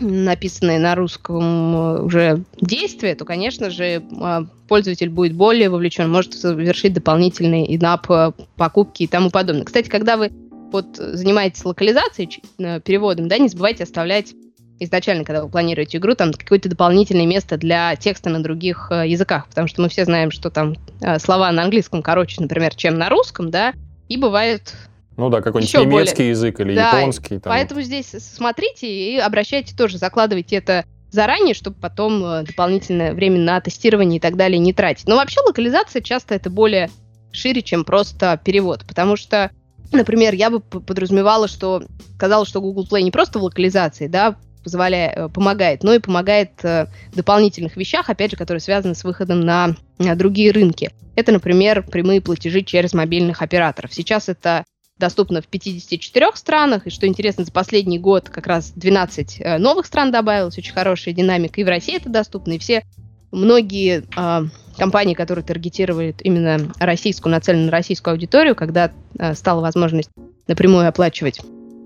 написанные 0.00 0.78
на 0.78 0.94
русском 0.94 1.76
э, 1.76 2.02
уже 2.02 2.44
действия, 2.60 3.14
то, 3.14 3.24
конечно 3.24 3.70
же, 3.70 3.84
э, 3.84 4.40
пользователь 4.68 5.08
будет 5.08 5.34
более 5.34 5.70
вовлечен, 5.70 6.10
может 6.10 6.34
совершить 6.34 6.94
дополнительные 6.94 7.74
инап 7.76 8.10
э, 8.10 8.32
покупки 8.56 9.04
и 9.04 9.06
тому 9.06 9.30
подобное. 9.30 9.64
Кстати, 9.64 9.88
когда 9.88 10.16
вы 10.16 10.32
вот 10.72 10.96
занимаетесь 10.96 11.64
локализацией, 11.64 12.42
переводом, 12.80 13.28
да, 13.28 13.38
не 13.38 13.48
забывайте 13.48 13.84
оставлять 13.84 14.34
изначально, 14.80 15.24
когда 15.24 15.42
вы 15.42 15.48
планируете 15.48 15.98
игру, 15.98 16.14
там 16.14 16.32
какое-то 16.32 16.68
дополнительное 16.68 17.26
место 17.26 17.56
для 17.56 17.96
текста 17.96 18.30
на 18.30 18.42
других 18.42 18.88
э, 18.90 19.08
языках, 19.08 19.48
потому 19.48 19.68
что 19.68 19.82
мы 19.82 19.88
все 19.88 20.04
знаем, 20.04 20.30
что 20.30 20.50
там 20.50 20.74
э, 21.00 21.18
слова 21.18 21.50
на 21.52 21.62
английском 21.62 22.02
короче, 22.02 22.40
например, 22.40 22.74
чем 22.74 22.98
на 22.98 23.08
русском, 23.08 23.50
да, 23.50 23.72
и 24.08 24.16
бывает 24.16 24.74
ну 25.16 25.30
да, 25.30 25.40
какой-нибудь 25.40 25.74
немецкий 25.74 26.16
более... 26.16 26.30
язык 26.30 26.60
или 26.60 26.74
да, 26.74 26.98
японский. 26.98 27.38
Там. 27.38 27.52
Поэтому 27.52 27.82
здесь 27.82 28.10
смотрите 28.18 28.86
и 28.88 29.18
обращайте 29.18 29.76
тоже, 29.76 29.98
закладывайте 29.98 30.56
это 30.56 30.84
заранее, 31.10 31.54
чтобы 31.54 31.76
потом 31.80 32.24
э, 32.24 32.42
дополнительное 32.42 33.14
время 33.14 33.38
на 33.38 33.60
тестирование 33.60 34.18
и 34.18 34.20
так 34.20 34.36
далее 34.36 34.58
не 34.58 34.72
тратить. 34.72 35.06
Но 35.06 35.16
вообще 35.16 35.40
локализация 35.40 36.02
часто 36.02 36.34
это 36.34 36.50
более 36.50 36.90
шире, 37.30 37.62
чем 37.62 37.84
просто 37.84 38.40
перевод, 38.44 38.84
потому 38.86 39.16
что 39.16 39.50
Например, 39.92 40.34
я 40.34 40.50
бы 40.50 40.60
подразумевала, 40.60 41.48
что 41.48 41.82
сказала, 42.16 42.44
что 42.44 42.60
Google 42.60 42.86
Play 42.90 43.02
не 43.02 43.10
просто 43.10 43.38
в 43.38 43.44
локализации, 43.44 44.08
да, 44.08 44.36
позволяет, 44.64 45.16
э, 45.16 45.28
помогает, 45.28 45.84
но 45.84 45.94
и 45.94 46.00
помогает 46.00 46.52
э, 46.64 46.86
в 47.12 47.16
дополнительных 47.16 47.76
вещах, 47.76 48.10
опять 48.10 48.32
же, 48.32 48.36
которые 48.36 48.60
связаны 48.60 48.94
с 48.94 49.04
выходом 49.04 49.40
на 49.40 49.76
другие 49.98 50.50
рынки. 50.50 50.90
Это, 51.14 51.30
например, 51.30 51.84
прямые 51.84 52.20
платежи 52.20 52.62
через 52.62 52.94
мобильных 52.94 53.42
операторов. 53.42 53.94
Сейчас 53.94 54.28
это 54.28 54.64
доступно 54.98 55.42
в 55.42 55.46
54 55.46 56.28
странах, 56.34 56.86
и 56.86 56.90
что 56.90 57.06
интересно, 57.06 57.44
за 57.44 57.52
последний 57.52 57.98
год 57.98 58.28
как 58.28 58.46
раз 58.46 58.72
12 58.76 59.40
э, 59.40 59.58
новых 59.58 59.86
стран 59.86 60.12
добавилось, 60.12 60.58
очень 60.58 60.72
хорошая 60.72 61.14
динамика, 61.14 61.60
и 61.60 61.64
в 61.64 61.68
России 61.68 61.96
это 61.96 62.08
доступно, 62.08 62.52
и 62.52 62.58
все 62.58 62.84
многие 63.32 64.04
э, 64.16 64.48
компании, 64.78 65.14
которые 65.14 65.44
таргетировали 65.44 66.14
именно 66.20 66.72
российскую, 66.78 67.32
нацеленную 67.32 67.66
на 67.66 67.72
российскую 67.72 68.12
аудиторию, 68.12 68.54
когда 68.54 68.92
э, 69.18 69.34
стала 69.34 69.60
возможность 69.60 70.10
напрямую 70.46 70.88
оплачивать 70.88 71.40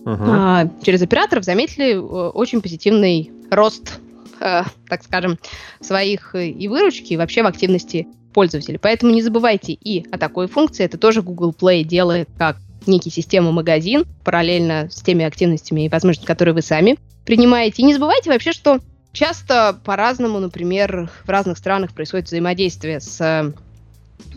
uh-huh. 0.09 0.71
через 0.83 1.03
операторов 1.03 1.45
заметили 1.45 1.95
э, 1.95 1.99
очень 1.99 2.61
позитивный 2.61 3.31
рост, 3.51 4.01
э, 4.41 4.63
так 4.89 5.03
скажем, 5.03 5.39
своих 5.81 6.35
э, 6.35 6.49
и 6.49 6.69
выручки, 6.69 7.13
и 7.13 7.17
вообще 7.17 7.43
в 7.43 7.47
активности 7.47 8.07
пользователей. 8.33 8.79
Поэтому 8.79 9.13
не 9.13 9.23
забывайте 9.23 9.73
и 9.73 10.07
о 10.11 10.19
такой 10.19 10.49
функции. 10.49 10.85
Это 10.85 10.99
тоже 10.99 11.23
Google 11.23 11.55
Play 11.59 11.83
делает 11.83 12.29
как 12.39 12.57
некий 12.87 13.11
систему-магазин, 13.11 14.07
параллельно 14.25 14.89
с 14.91 15.03
теми 15.03 15.25
активностями 15.25 15.85
и 15.85 15.89
возможностями, 15.89 16.27
которые 16.27 16.55
вы 16.55 16.63
сами 16.63 16.99
принимаете. 17.25 17.83
И 17.83 17.85
не 17.85 17.95
забывайте 17.95 18.31
вообще, 18.31 18.53
что 18.53 18.79
часто 19.13 19.79
по-разному, 19.85 20.39
например, 20.39 21.11
в 21.25 21.29
разных 21.29 21.59
странах 21.59 21.93
происходит 21.93 22.27
взаимодействие 22.27 23.01
с 23.01 23.53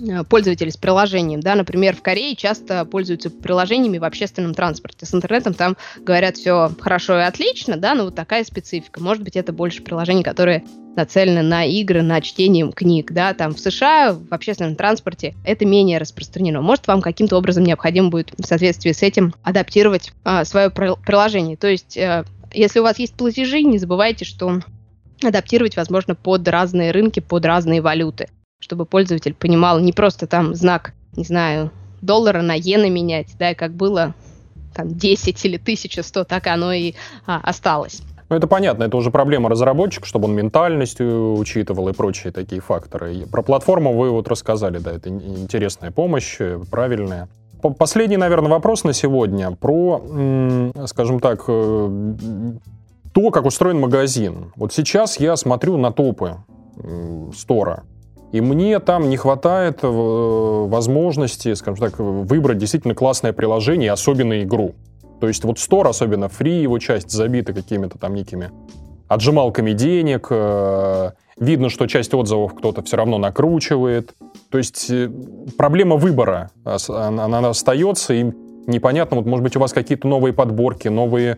Э, 0.07 0.23
пользователей 0.23 0.71
с 0.71 0.77
приложением, 0.77 1.41
да, 1.41 1.55
например, 1.55 1.95
в 1.95 2.01
Корее 2.01 2.35
часто 2.35 2.85
пользуются 2.85 3.29
приложениями 3.29 3.97
в 3.97 4.03
общественном 4.03 4.53
транспорте. 4.53 5.05
С 5.05 5.13
интернетом 5.13 5.53
там 5.53 5.77
говорят 5.99 6.37
все 6.37 6.71
хорошо 6.79 7.19
и 7.19 7.23
отлично, 7.23 7.77
да, 7.77 7.93
но 7.93 8.05
вот 8.05 8.15
такая 8.15 8.43
специфика. 8.43 9.01
Может 9.01 9.23
быть, 9.23 9.35
это 9.35 9.53
больше 9.53 9.81
приложений, 9.81 10.23
которые 10.23 10.63
нацелены 10.95 11.41
на 11.41 11.65
игры, 11.65 12.01
на 12.01 12.19
чтение 12.21 12.69
книг, 12.71 13.11
да, 13.11 13.33
там 13.33 13.53
в 13.53 13.59
США 13.59 14.13
в 14.13 14.33
общественном 14.33 14.75
транспорте 14.75 15.35
это 15.45 15.65
менее 15.65 15.99
распространено. 15.99 16.61
Может, 16.61 16.87
вам 16.87 17.01
каким-то 17.01 17.37
образом 17.37 17.63
необходимо 17.63 18.09
будет 18.09 18.33
в 18.37 18.45
соответствии 18.45 18.91
с 18.91 19.01
этим 19.01 19.33
адаптировать 19.43 20.11
а, 20.23 20.43
свое 20.43 20.69
приложение. 20.69 21.55
То 21.55 21.67
есть, 21.67 21.97
а, 21.97 22.25
если 22.53 22.79
у 22.79 22.83
вас 22.83 22.99
есть 22.99 23.13
платежи, 23.13 23.61
не 23.61 23.77
забывайте, 23.77 24.25
что 24.25 24.59
адаптировать 25.23 25.77
возможно 25.77 26.15
под 26.15 26.47
разные 26.47 26.91
рынки, 26.91 27.19
под 27.19 27.45
разные 27.45 27.81
валюты 27.81 28.27
чтобы 28.61 28.85
пользователь 28.85 29.33
понимал 29.33 29.79
не 29.79 29.91
просто 29.91 30.27
там 30.27 30.55
знак, 30.55 30.93
не 31.17 31.25
знаю, 31.25 31.71
доллара 32.01 32.41
на 32.41 32.57
иены 32.57 32.89
менять, 32.89 33.35
да, 33.37 33.53
как 33.53 33.73
было 33.73 34.13
там 34.73 34.95
10 34.95 35.45
или 35.45 35.57
1100, 35.57 36.23
так 36.23 36.47
оно 36.47 36.71
и 36.71 36.93
а, 37.25 37.41
осталось. 37.43 38.01
Ну, 38.29 38.37
это 38.37 38.47
понятно, 38.47 38.85
это 38.85 38.95
уже 38.95 39.11
проблема 39.11 39.49
разработчика, 39.49 40.05
чтобы 40.05 40.29
он 40.29 40.35
ментальность 40.35 41.01
учитывал 41.01 41.89
и 41.89 41.93
прочие 41.93 42.31
такие 42.31 42.61
факторы. 42.61 43.13
И 43.13 43.25
про 43.25 43.41
платформу 43.41 43.93
вы 43.97 44.09
вот 44.09 44.29
рассказали, 44.29 44.77
да, 44.77 44.93
это 44.93 45.09
интересная 45.09 45.91
помощь, 45.91 46.37
правильная. 46.69 47.27
Последний, 47.77 48.15
наверное, 48.15 48.49
вопрос 48.49 48.85
на 48.85 48.93
сегодня 48.93 49.51
про, 49.51 50.71
скажем 50.85 51.19
так, 51.19 51.43
э, 51.47 52.11
то, 53.13 53.31
как 53.31 53.45
устроен 53.45 53.79
магазин. 53.79 54.53
Вот 54.55 54.73
сейчас 54.73 55.19
я 55.19 55.35
смотрю 55.35 55.77
на 55.77 55.91
топы 55.91 56.37
стора. 57.35 57.83
И 58.31 58.39
мне 58.39 58.79
там 58.79 59.09
не 59.09 59.17
хватает 59.17 59.79
э, 59.83 59.87
возможности, 59.87 61.53
скажем 61.53 61.89
так, 61.89 61.99
выбрать 61.99 62.57
действительно 62.57 62.95
классное 62.95 63.33
приложение, 63.33 63.91
особенно 63.91 64.41
игру. 64.43 64.75
То 65.19 65.27
есть 65.27 65.43
вот 65.43 65.57
Store, 65.57 65.89
особенно 65.89 66.29
фри, 66.29 66.61
его 66.61 66.79
часть 66.79 67.11
забита 67.11 67.53
какими-то 67.53 67.97
там 67.97 68.13
некими 68.15 68.51
отжималками 69.09 69.73
денег. 69.73 70.27
Э, 70.29 71.11
видно, 71.37 71.69
что 71.69 71.87
часть 71.87 72.13
отзывов 72.13 72.55
кто-то 72.55 72.81
все 72.83 72.95
равно 72.95 73.17
накручивает. 73.17 74.13
То 74.49 74.57
есть 74.57 74.89
э, 74.89 75.11
проблема 75.57 75.97
выбора, 75.97 76.51
она 76.63 77.49
остается, 77.49 78.13
и 78.13 78.31
непонятно, 78.65 79.17
вот 79.17 79.25
может 79.25 79.43
быть 79.43 79.57
у 79.57 79.59
вас 79.59 79.73
какие-то 79.73 80.07
новые 80.07 80.33
подборки, 80.33 80.87
новые 80.87 81.37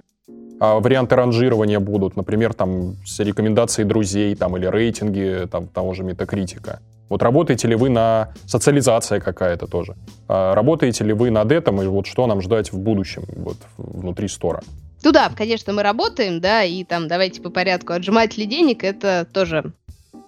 а, 0.63 0.79
варианты 0.79 1.17
ранжирования 1.17 1.81
будут, 1.81 2.15
например, 2.15 2.53
там 2.53 2.95
с 3.05 3.19
рекомендацией 3.19 3.85
друзей 3.85 4.33
там, 4.33 4.55
или 4.55 4.65
рейтинги 4.65 5.45
там, 5.51 5.67
того 5.67 5.93
же 5.93 6.03
метакритика. 6.03 6.79
Вот 7.09 7.21
работаете 7.21 7.67
ли 7.67 7.75
вы 7.75 7.89
на 7.89 8.29
социализация 8.45 9.19
какая-то 9.19 9.67
тоже? 9.67 9.97
А 10.29 10.55
работаете 10.55 11.03
ли 11.03 11.11
вы 11.11 11.31
над 11.31 11.51
этим, 11.51 11.81
и 11.81 11.85
вот 11.87 12.07
что 12.07 12.27
нам 12.27 12.41
ждать 12.41 12.71
в 12.71 12.79
будущем 12.79 13.25
вот, 13.35 13.57
внутри 13.75 14.29
стора? 14.29 14.63
Ну 15.03 15.11
да, 15.11 15.29
конечно, 15.35 15.73
мы 15.73 15.83
работаем, 15.83 16.39
да, 16.39 16.63
и 16.63 16.85
там 16.85 17.09
давайте 17.09 17.41
по 17.41 17.49
порядку. 17.49 17.91
Отжиматели 17.91 18.45
денег 18.45 18.85
это 18.85 19.27
тоже 19.33 19.73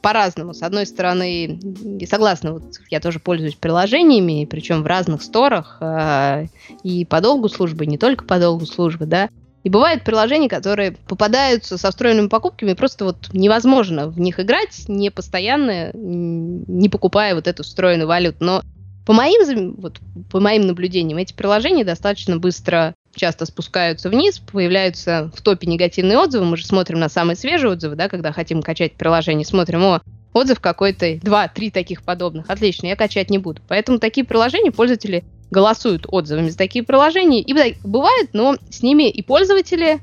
по-разному. 0.02 0.54
С 0.54 0.64
одной 0.64 0.86
стороны, 0.86 1.62
согласна, 2.10 2.56
вот 2.56 2.64
я 2.90 3.00
тоже 3.00 3.20
пользуюсь 3.20 3.56
приложениями, 3.56 4.44
причем 4.44 4.84
в 4.84 4.86
разных 4.86 5.22
сторах, 5.22 5.78
э, 5.80 6.48
и 6.84 7.06
по 7.06 7.22
долгу 7.22 7.48
службы, 7.48 7.86
не 7.86 7.98
только 7.98 8.26
по 8.26 8.38
долгу 8.38 8.66
службы, 8.66 9.06
да. 9.06 9.30
И 9.66 9.70
бывают 9.70 10.03
приложения, 10.03 10.47
которые 10.47 10.91
попадаются 10.91 11.80
со 11.80 11.89
встроенными 11.89 12.28
покупками, 12.28 12.74
просто 12.74 13.03
вот 13.03 13.34
невозможно 13.34 14.07
в 14.07 14.20
них 14.20 14.39
играть, 14.39 14.86
не 14.88 15.09
постоянно, 15.09 15.89
не 15.91 16.88
покупая 16.88 17.34
вот 17.34 17.47
эту 17.47 17.63
встроенную 17.63 18.07
валюту. 18.07 18.38
Но 18.41 18.61
по 19.07 19.13
моим, 19.13 19.74
вот, 19.80 19.99
по 20.32 20.39
моим 20.39 20.68
наблюдениям, 20.68 21.18
эти 21.18 21.34
приложения 21.34 21.84
достаточно 21.84 22.38
быстро 22.38 22.93
часто 23.16 23.47
спускаются 23.47 24.09
вниз, 24.09 24.38
появляются 24.38 25.32
в 25.36 25.41
топе 25.41 25.66
негативные 25.66 26.20
отзывы. 26.20 26.45
Мы 26.45 26.57
же 26.57 26.68
смотрим 26.68 26.99
на 26.99 27.09
самые 27.09 27.36
свежие 27.36 27.72
отзывы, 27.72 27.95
да, 27.95 28.07
когда 28.07 28.32
хотим 28.32 28.61
качать 28.61 28.93
приложение, 28.93 29.47
смотрим, 29.47 29.84
о, 29.84 30.01
отзыв 30.34 30.59
какой-то, 30.59 31.18
два-три 31.24 31.72
таких 31.72 32.03
подобных. 32.03 32.51
Отлично, 32.51 32.86
я 32.86 32.95
качать 32.95 33.32
не 33.32 33.39
буду. 33.39 33.63
Поэтому 33.68 33.97
такие 33.97 34.28
приложения 34.28 34.72
пользователи 34.72 35.24
голосуют 35.52 36.06
отзывами 36.08 36.50
за 36.50 36.58
такие 36.58 36.84
приложения. 36.84 37.41
И 37.41 37.54
бывает, 37.84 38.30
но 38.34 38.58
с 38.70 38.82
ними 38.82 39.10
и 39.10 39.22
пользователи 39.22 40.00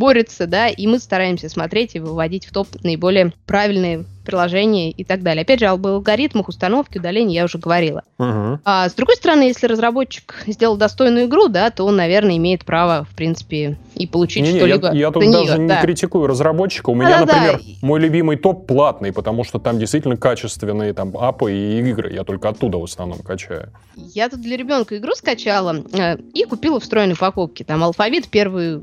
борются, 0.00 0.46
да, 0.46 0.68
и 0.68 0.86
мы 0.86 0.98
стараемся 0.98 1.48
смотреть 1.48 1.94
и 1.94 2.00
выводить 2.00 2.46
в 2.46 2.52
топ 2.52 2.66
наиболее 2.82 3.32
правильные 3.46 4.06
приложения 4.24 4.90
и 4.90 5.04
так 5.04 5.22
далее. 5.22 5.42
Опять 5.42 5.60
же, 5.60 5.66
об 5.66 5.86
алгоритмах 5.86 6.48
установки, 6.48 6.98
удаления 6.98 7.34
я 7.34 7.44
уже 7.44 7.58
говорила. 7.58 8.02
Угу. 8.18 8.60
А 8.64 8.88
с 8.88 8.94
другой 8.94 9.16
стороны, 9.16 9.42
если 9.42 9.66
разработчик 9.66 10.42
сделал 10.46 10.76
достойную 10.76 11.26
игру, 11.26 11.48
да, 11.48 11.70
то 11.70 11.84
он, 11.84 11.96
наверное, 11.96 12.36
имеет 12.36 12.64
право, 12.64 13.06
в 13.10 13.14
принципе, 13.14 13.78
и 13.94 14.06
получить 14.06 14.44
не, 14.44 14.56
что-либо. 14.56 14.88
Я, 14.88 14.92
я 14.92 15.10
тут 15.10 15.22
нее, 15.22 15.32
даже 15.32 15.56
да. 15.56 15.76
не 15.76 15.82
критикую 15.82 16.26
разработчика. 16.26 16.90
У 16.90 16.94
меня, 16.94 17.20
да, 17.24 17.26
например, 17.26 17.58
да. 17.58 17.86
мой 17.86 18.00
любимый 18.00 18.36
топ 18.36 18.66
платный, 18.66 19.12
потому 19.12 19.44
что 19.44 19.58
там 19.58 19.78
действительно 19.78 20.16
качественные 20.16 20.92
там 20.94 21.16
апы 21.16 21.52
и 21.52 21.80
игры. 21.80 22.12
Я 22.12 22.24
только 22.24 22.48
оттуда 22.48 22.78
в 22.78 22.84
основном 22.84 23.18
качаю. 23.18 23.72
Я 23.96 24.28
тут 24.28 24.40
для 24.40 24.56
ребенка 24.56 24.96
игру 24.96 25.12
скачала 25.14 25.76
э, 25.92 26.16
и 26.34 26.44
купила 26.44 26.80
встроенные 26.80 27.16
покупки. 27.16 27.62
Там 27.62 27.82
алфавит 27.82 28.28
первый, 28.28 28.80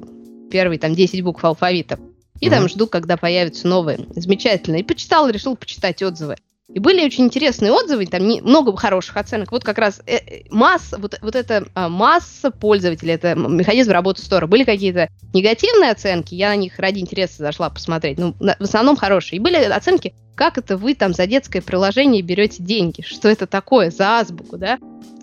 первый 0.50 0.78
там 0.78 0.96
10 0.96 1.24
букв 1.24 1.44
алфавита. 1.44 2.00
И 2.40 2.46
mm-hmm. 2.46 2.50
там 2.50 2.70
жду, 2.70 2.88
когда 2.88 3.18
появятся 3.18 3.68
новые. 3.68 4.06
Замечательно. 4.16 4.78
И 4.78 4.84
почитал, 4.84 5.30
решил 5.30 5.56
почитать 5.56 6.04
отзывы. 6.04 6.36
И 6.74 6.80
были 6.80 7.06
очень 7.06 7.26
интересные 7.26 7.72
отзывы, 7.72 8.06
там 8.08 8.28
не, 8.28 8.42
много 8.42 8.76
хороших 8.76 9.16
оценок. 9.16 9.54
Вот 9.54 9.64
как 9.64 9.78
раз 9.78 10.02
э, 10.06 10.18
э, 10.18 10.44
масса, 10.50 10.98
вот, 10.98 11.18
вот 11.22 11.36
эта 11.36 11.66
э, 11.74 11.88
масса 11.88 12.52
пользователей, 12.52 13.14
это 13.14 13.36
механизм 13.36 13.92
работы 13.92 14.22
стора. 14.22 14.48
Были 14.48 14.66
какие-то 14.66 15.08
негативные 15.34 15.92
оценки, 15.92 16.36
я 16.36 16.50
на 16.50 16.58
них 16.58 16.78
ради 16.78 17.00
интереса 17.00 17.38
зашла 17.38 17.70
посмотреть. 17.70 18.18
Ну, 18.18 18.36
на, 18.42 18.58
в 18.60 18.64
основном 18.64 18.98
хорошие. 18.98 19.38
И 19.38 19.40
были 19.40 19.56
оценки, 19.56 20.14
как 20.36 20.58
это 20.58 20.76
вы 20.76 20.94
там 20.94 21.14
за 21.14 21.26
детское 21.26 21.62
приложение 21.62 22.22
берете 22.22 22.62
деньги, 22.62 23.02
что 23.02 23.30
это 23.30 23.48
такое, 23.48 23.90
за 23.90 24.20
азбуку, 24.20 24.58
да? 24.58 24.78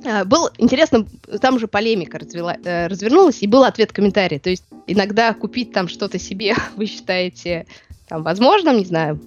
А, 0.06 0.24
был 0.24 0.48
интересно, 0.56 1.06
там 1.42 1.56
уже 1.56 1.68
полемика 1.68 2.18
развела, 2.18 2.56
э, 2.64 2.86
развернулась, 2.86 3.42
и 3.42 3.46
был 3.46 3.64
ответ 3.64 3.92
комментарий. 3.92 4.38
То 4.38 4.48
есть 4.48 4.64
иногда 4.86 5.34
купить 5.34 5.72
там 5.72 5.88
что-то 5.88 6.18
себе 6.18 6.54
вы 6.76 6.86
считаете 6.86 7.66
там 8.08 8.22
возможным, 8.22 8.78
не 8.78 8.86
знаю, 8.86 9.20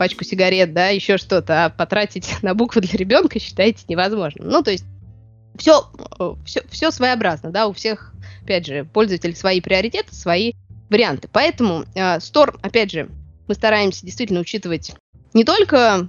пачку 0.00 0.24
сигарет, 0.24 0.72
да, 0.72 0.88
еще 0.88 1.18
что-то, 1.18 1.66
а 1.66 1.68
потратить 1.68 2.36
на 2.42 2.54
буквы 2.54 2.80
для 2.80 2.96
ребенка 2.96 3.38
считаете 3.38 3.84
невозможным. 3.86 4.48
Ну, 4.48 4.62
то 4.62 4.70
есть 4.70 4.86
все, 5.58 5.84
все, 6.46 6.62
все 6.70 6.90
своеобразно, 6.90 7.50
да, 7.50 7.66
у 7.66 7.74
всех, 7.74 8.14
опять 8.42 8.64
же, 8.64 8.86
пользователей 8.86 9.34
свои 9.34 9.60
приоритеты, 9.60 10.14
свои 10.14 10.54
варианты. 10.88 11.28
Поэтому 11.30 11.84
э, 11.94 12.16
Store, 12.16 12.58
опять 12.62 12.92
же, 12.92 13.10
мы 13.46 13.54
стараемся 13.54 14.06
действительно 14.06 14.40
учитывать 14.40 14.94
не 15.34 15.44
только 15.44 16.08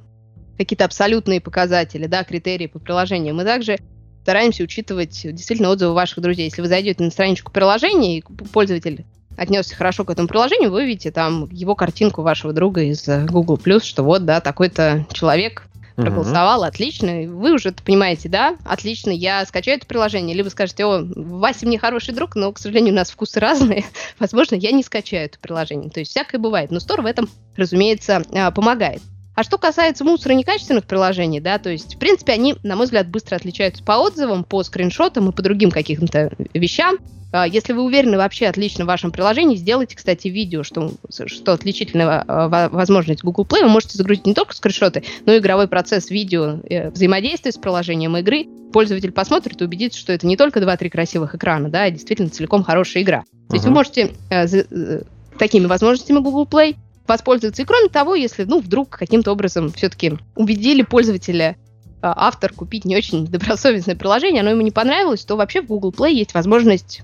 какие-то 0.57 0.85
абсолютные 0.85 1.41
показатели, 1.41 2.07
да, 2.07 2.23
критерии 2.23 2.67
по 2.67 2.79
приложению, 2.79 3.35
мы 3.35 3.43
также 3.43 3.77
стараемся 4.21 4.63
учитывать 4.63 5.19
действительно 5.21 5.69
отзывы 5.69 5.95
ваших 5.95 6.21
друзей. 6.21 6.45
Если 6.45 6.61
вы 6.61 6.69
зайдете 6.69 7.03
на 7.03 7.11
страничку 7.11 7.51
приложения, 7.51 8.19
и 8.19 8.23
пользователь 8.53 9.05
отнесся 9.41 9.75
хорошо 9.75 10.05
к 10.05 10.11
этому 10.11 10.27
приложению, 10.27 10.71
вы 10.71 10.85
видите 10.85 11.11
там 11.11 11.49
его 11.51 11.75
картинку 11.75 12.21
вашего 12.21 12.53
друга 12.53 12.83
из 12.83 13.07
э, 13.07 13.25
Google+, 13.25 13.59
что 13.81 14.03
вот, 14.03 14.23
да, 14.23 14.39
такой-то 14.39 15.05
человек 15.11 15.63
проголосовал, 15.95 16.63
uh-huh. 16.63 16.67
отлично. 16.67 17.11
Вы 17.27 17.53
уже 17.53 17.71
понимаете, 17.71 18.29
да? 18.29 18.55
Отлично, 18.63 19.09
я 19.09 19.45
скачаю 19.45 19.77
это 19.77 19.87
приложение. 19.87 20.35
Либо 20.35 20.49
скажете, 20.49 20.85
о, 20.85 21.03
Вася 21.03 21.65
мне 21.65 21.77
хороший 21.77 22.13
друг, 22.13 22.35
но, 22.35 22.51
к 22.51 22.59
сожалению, 22.59 22.93
у 22.93 22.97
нас 22.97 23.11
вкусы 23.11 23.39
разные. 23.39 23.85
Возможно, 24.19 24.55
я 24.55 24.71
не 24.71 24.83
скачаю 24.83 25.25
это 25.25 25.37
приложение. 25.39 25.89
То 25.89 25.99
есть 25.99 26.11
всякое 26.11 26.37
бывает. 26.37 26.71
Но 26.71 26.77
Store 26.77 27.01
в 27.01 27.05
этом, 27.05 27.29
разумеется, 27.55 28.23
а, 28.33 28.51
помогает. 28.51 29.01
А 29.35 29.43
что 29.43 29.57
касается 29.57 30.03
мусора 30.03 30.33
некачественных 30.33 30.85
приложений, 30.85 31.39
да, 31.39 31.57
то 31.57 31.69
есть, 31.69 31.95
в 31.95 31.99
принципе, 31.99 32.33
они, 32.33 32.55
на 32.63 32.75
мой 32.75 32.85
взгляд, 32.85 33.07
быстро 33.07 33.35
отличаются 33.35 33.83
по 33.83 33.93
отзывам, 33.93 34.43
по 34.43 34.61
скриншотам 34.63 35.29
и 35.29 35.33
по 35.33 35.41
другим 35.41 35.71
каким-то 35.71 36.31
вещам. 36.53 36.97
А, 37.32 37.47
если 37.47 37.73
вы 37.73 37.84
уверены 37.84 38.17
вообще 38.17 38.47
отлично 38.47 38.84
в 38.84 38.88
вашем 38.88 39.11
приложении, 39.11 39.55
сделайте, 39.55 39.95
кстати, 39.95 40.27
видео, 40.27 40.63
что, 40.63 40.91
что 41.09 41.53
отличительная 41.53 42.23
а, 42.27 42.69
возможность 42.69 43.23
Google 43.23 43.45
Play. 43.45 43.63
Вы 43.63 43.69
можете 43.69 43.97
загрузить 43.97 44.25
не 44.25 44.34
только 44.34 44.53
скриншоты, 44.53 45.03
но 45.25 45.34
и 45.34 45.39
игровой 45.39 45.67
процесс 45.67 46.09
видео 46.09 46.59
э, 46.69 46.89
взаимодействия 46.89 47.51
с 47.51 47.57
приложением 47.57 48.17
игры. 48.17 48.47
Пользователь 48.73 49.11
посмотрит 49.11 49.61
и 49.61 49.65
убедится, 49.65 49.99
что 49.99 50.13
это 50.13 50.27
не 50.27 50.38
только 50.38 50.59
2-3 50.59 50.89
красивых 50.89 51.36
экрана, 51.36 51.69
да, 51.69 51.84
а 51.84 51.91
действительно 51.91 52.29
целиком 52.29 52.63
хорошая 52.63 53.03
игра. 53.03 53.23
То 53.49 53.55
есть 53.55 53.65
вы 53.65 53.71
можете 53.71 54.11
э, 54.29 54.45
э, 54.45 55.01
такими 55.38 55.65
возможностями 55.65 56.19
Google 56.19 56.45
Play 56.45 56.75
воспользоваться. 57.07 57.61
И 57.61 57.65
кроме 57.65 57.89
того, 57.89 58.15
если, 58.15 58.43
ну, 58.43 58.59
вдруг 58.59 58.89
каким-то 58.89 59.32
образом 59.32 59.71
все-таки 59.71 60.13
убедили 60.36 60.82
пользователя 60.84 61.57
а, 62.01 62.13
автор 62.27 62.53
купить 62.53 62.86
не 62.86 62.95
очень 62.95 63.27
добросовестное 63.27 63.95
приложение, 63.95 64.41
оно 64.41 64.51
ему 64.51 64.61
не 64.61 64.71
понравилось, 64.71 65.23
то 65.25 65.36
вообще 65.36 65.61
в 65.61 65.67
Google 65.67 65.91
Play 65.91 66.13
есть 66.13 66.34
возможность, 66.34 67.01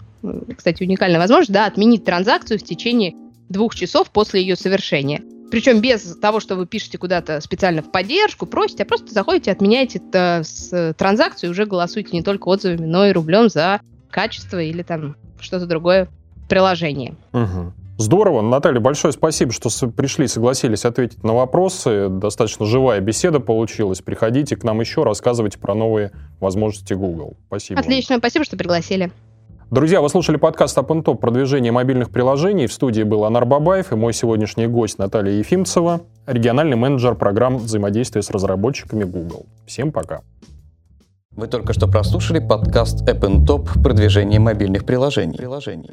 кстати, 0.56 0.84
уникальная 0.84 1.20
возможность, 1.20 1.52
да, 1.52 1.66
отменить 1.66 2.06
транзакцию 2.06 2.60
в 2.60 2.64
течение 2.64 3.16
двух 3.50 3.76
часов 3.76 4.10
после 4.12 4.42
ее 4.42 4.56
совершения. 4.56 5.22
причем 5.50 5.82
без 5.82 6.18
того, 6.18 6.40
что 6.40 6.56
вы 6.56 6.66
пишете 6.66 6.98
куда-то 6.98 7.40
специально 7.42 7.82
в 7.82 7.92
поддержку, 7.92 8.46
просите, 8.46 8.84
а 8.84 8.86
просто 8.86 9.14
заходите, 9.14 9.52
отменяете 9.52 10.00
это 10.00 10.42
с 10.44 10.94
транзакцию 10.98 11.50
и 11.50 11.52
уже 11.52 11.66
голосуете 11.66 12.10
не 12.14 12.24
только 12.24 12.48
отзывами, 12.50 12.86
но 12.86 13.06
и 13.06 13.12
рублем 13.12 13.50
за 13.50 13.82
качество 14.10 14.62
или 14.62 14.84
там 14.84 15.16
что-то 15.40 15.66
другое 15.66 16.10
приложение. 16.50 17.16
Угу. 17.34 17.74
Здорово. 17.98 18.42
Наталья, 18.42 18.80
большое 18.80 19.12
спасибо, 19.12 19.52
что 19.52 19.70
пришли, 19.90 20.28
согласились 20.28 20.86
ответить 20.86 21.24
на 21.24 21.34
вопросы. 21.34 22.10
Достаточно 22.10 22.66
живая 22.66 23.00
беседа 23.00 23.40
получилась. 23.40 24.02
Приходите 24.02 24.56
к 24.56 24.64
нам 24.64 24.80
еще, 24.82 25.04
рассказывайте 25.04 25.58
про 25.58 25.74
новые 25.74 26.12
возможности 26.40 26.94
Google. 26.94 27.38
Спасибо. 27.48 27.80
Отлично, 27.80 28.18
спасибо, 28.20 28.46
что 28.46 28.56
пригласили. 28.56 29.12
Друзья, 29.70 30.00
вы 30.00 30.08
слушали 30.08 30.38
подкаст 30.38 30.78
Up 30.78 30.88
Top 31.04 31.18
продвижение 31.18 31.74
мобильных 31.74 32.10
приложений. 32.10 32.68
В 32.68 32.74
студии 32.74 33.04
был 33.04 33.26
Анар 33.26 33.46
Бабаев 33.46 33.92
и 33.92 33.96
мой 33.96 34.14
сегодняшний 34.14 34.66
гость 34.66 34.98
Наталья 34.98 35.34
Ефимцева, 35.34 36.00
региональный 36.26 36.78
менеджер 36.78 37.16
программ 37.16 37.58
взаимодействия 37.58 38.22
с 38.22 38.30
разработчиками 38.30 39.04
Google. 39.04 39.46
Всем 39.66 39.92
пока. 39.92 40.22
Вы 41.36 41.48
только 41.48 41.74
что 41.74 41.88
прослушали 41.88 42.40
подкаст 42.40 43.08
App 43.10 43.20
Top 43.46 43.84
«Продвижение 43.84 44.40
мобильных 44.40 44.86
приложений». 44.86 45.38
приложений. 45.38 45.90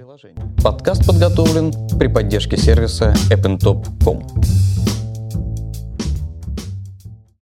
Подкаст 0.62 1.05
подготовлен 1.05 1.72
при 1.99 2.07
поддержке 2.07 2.57
сервиса 2.57 3.12
appntop.com. 3.29 4.22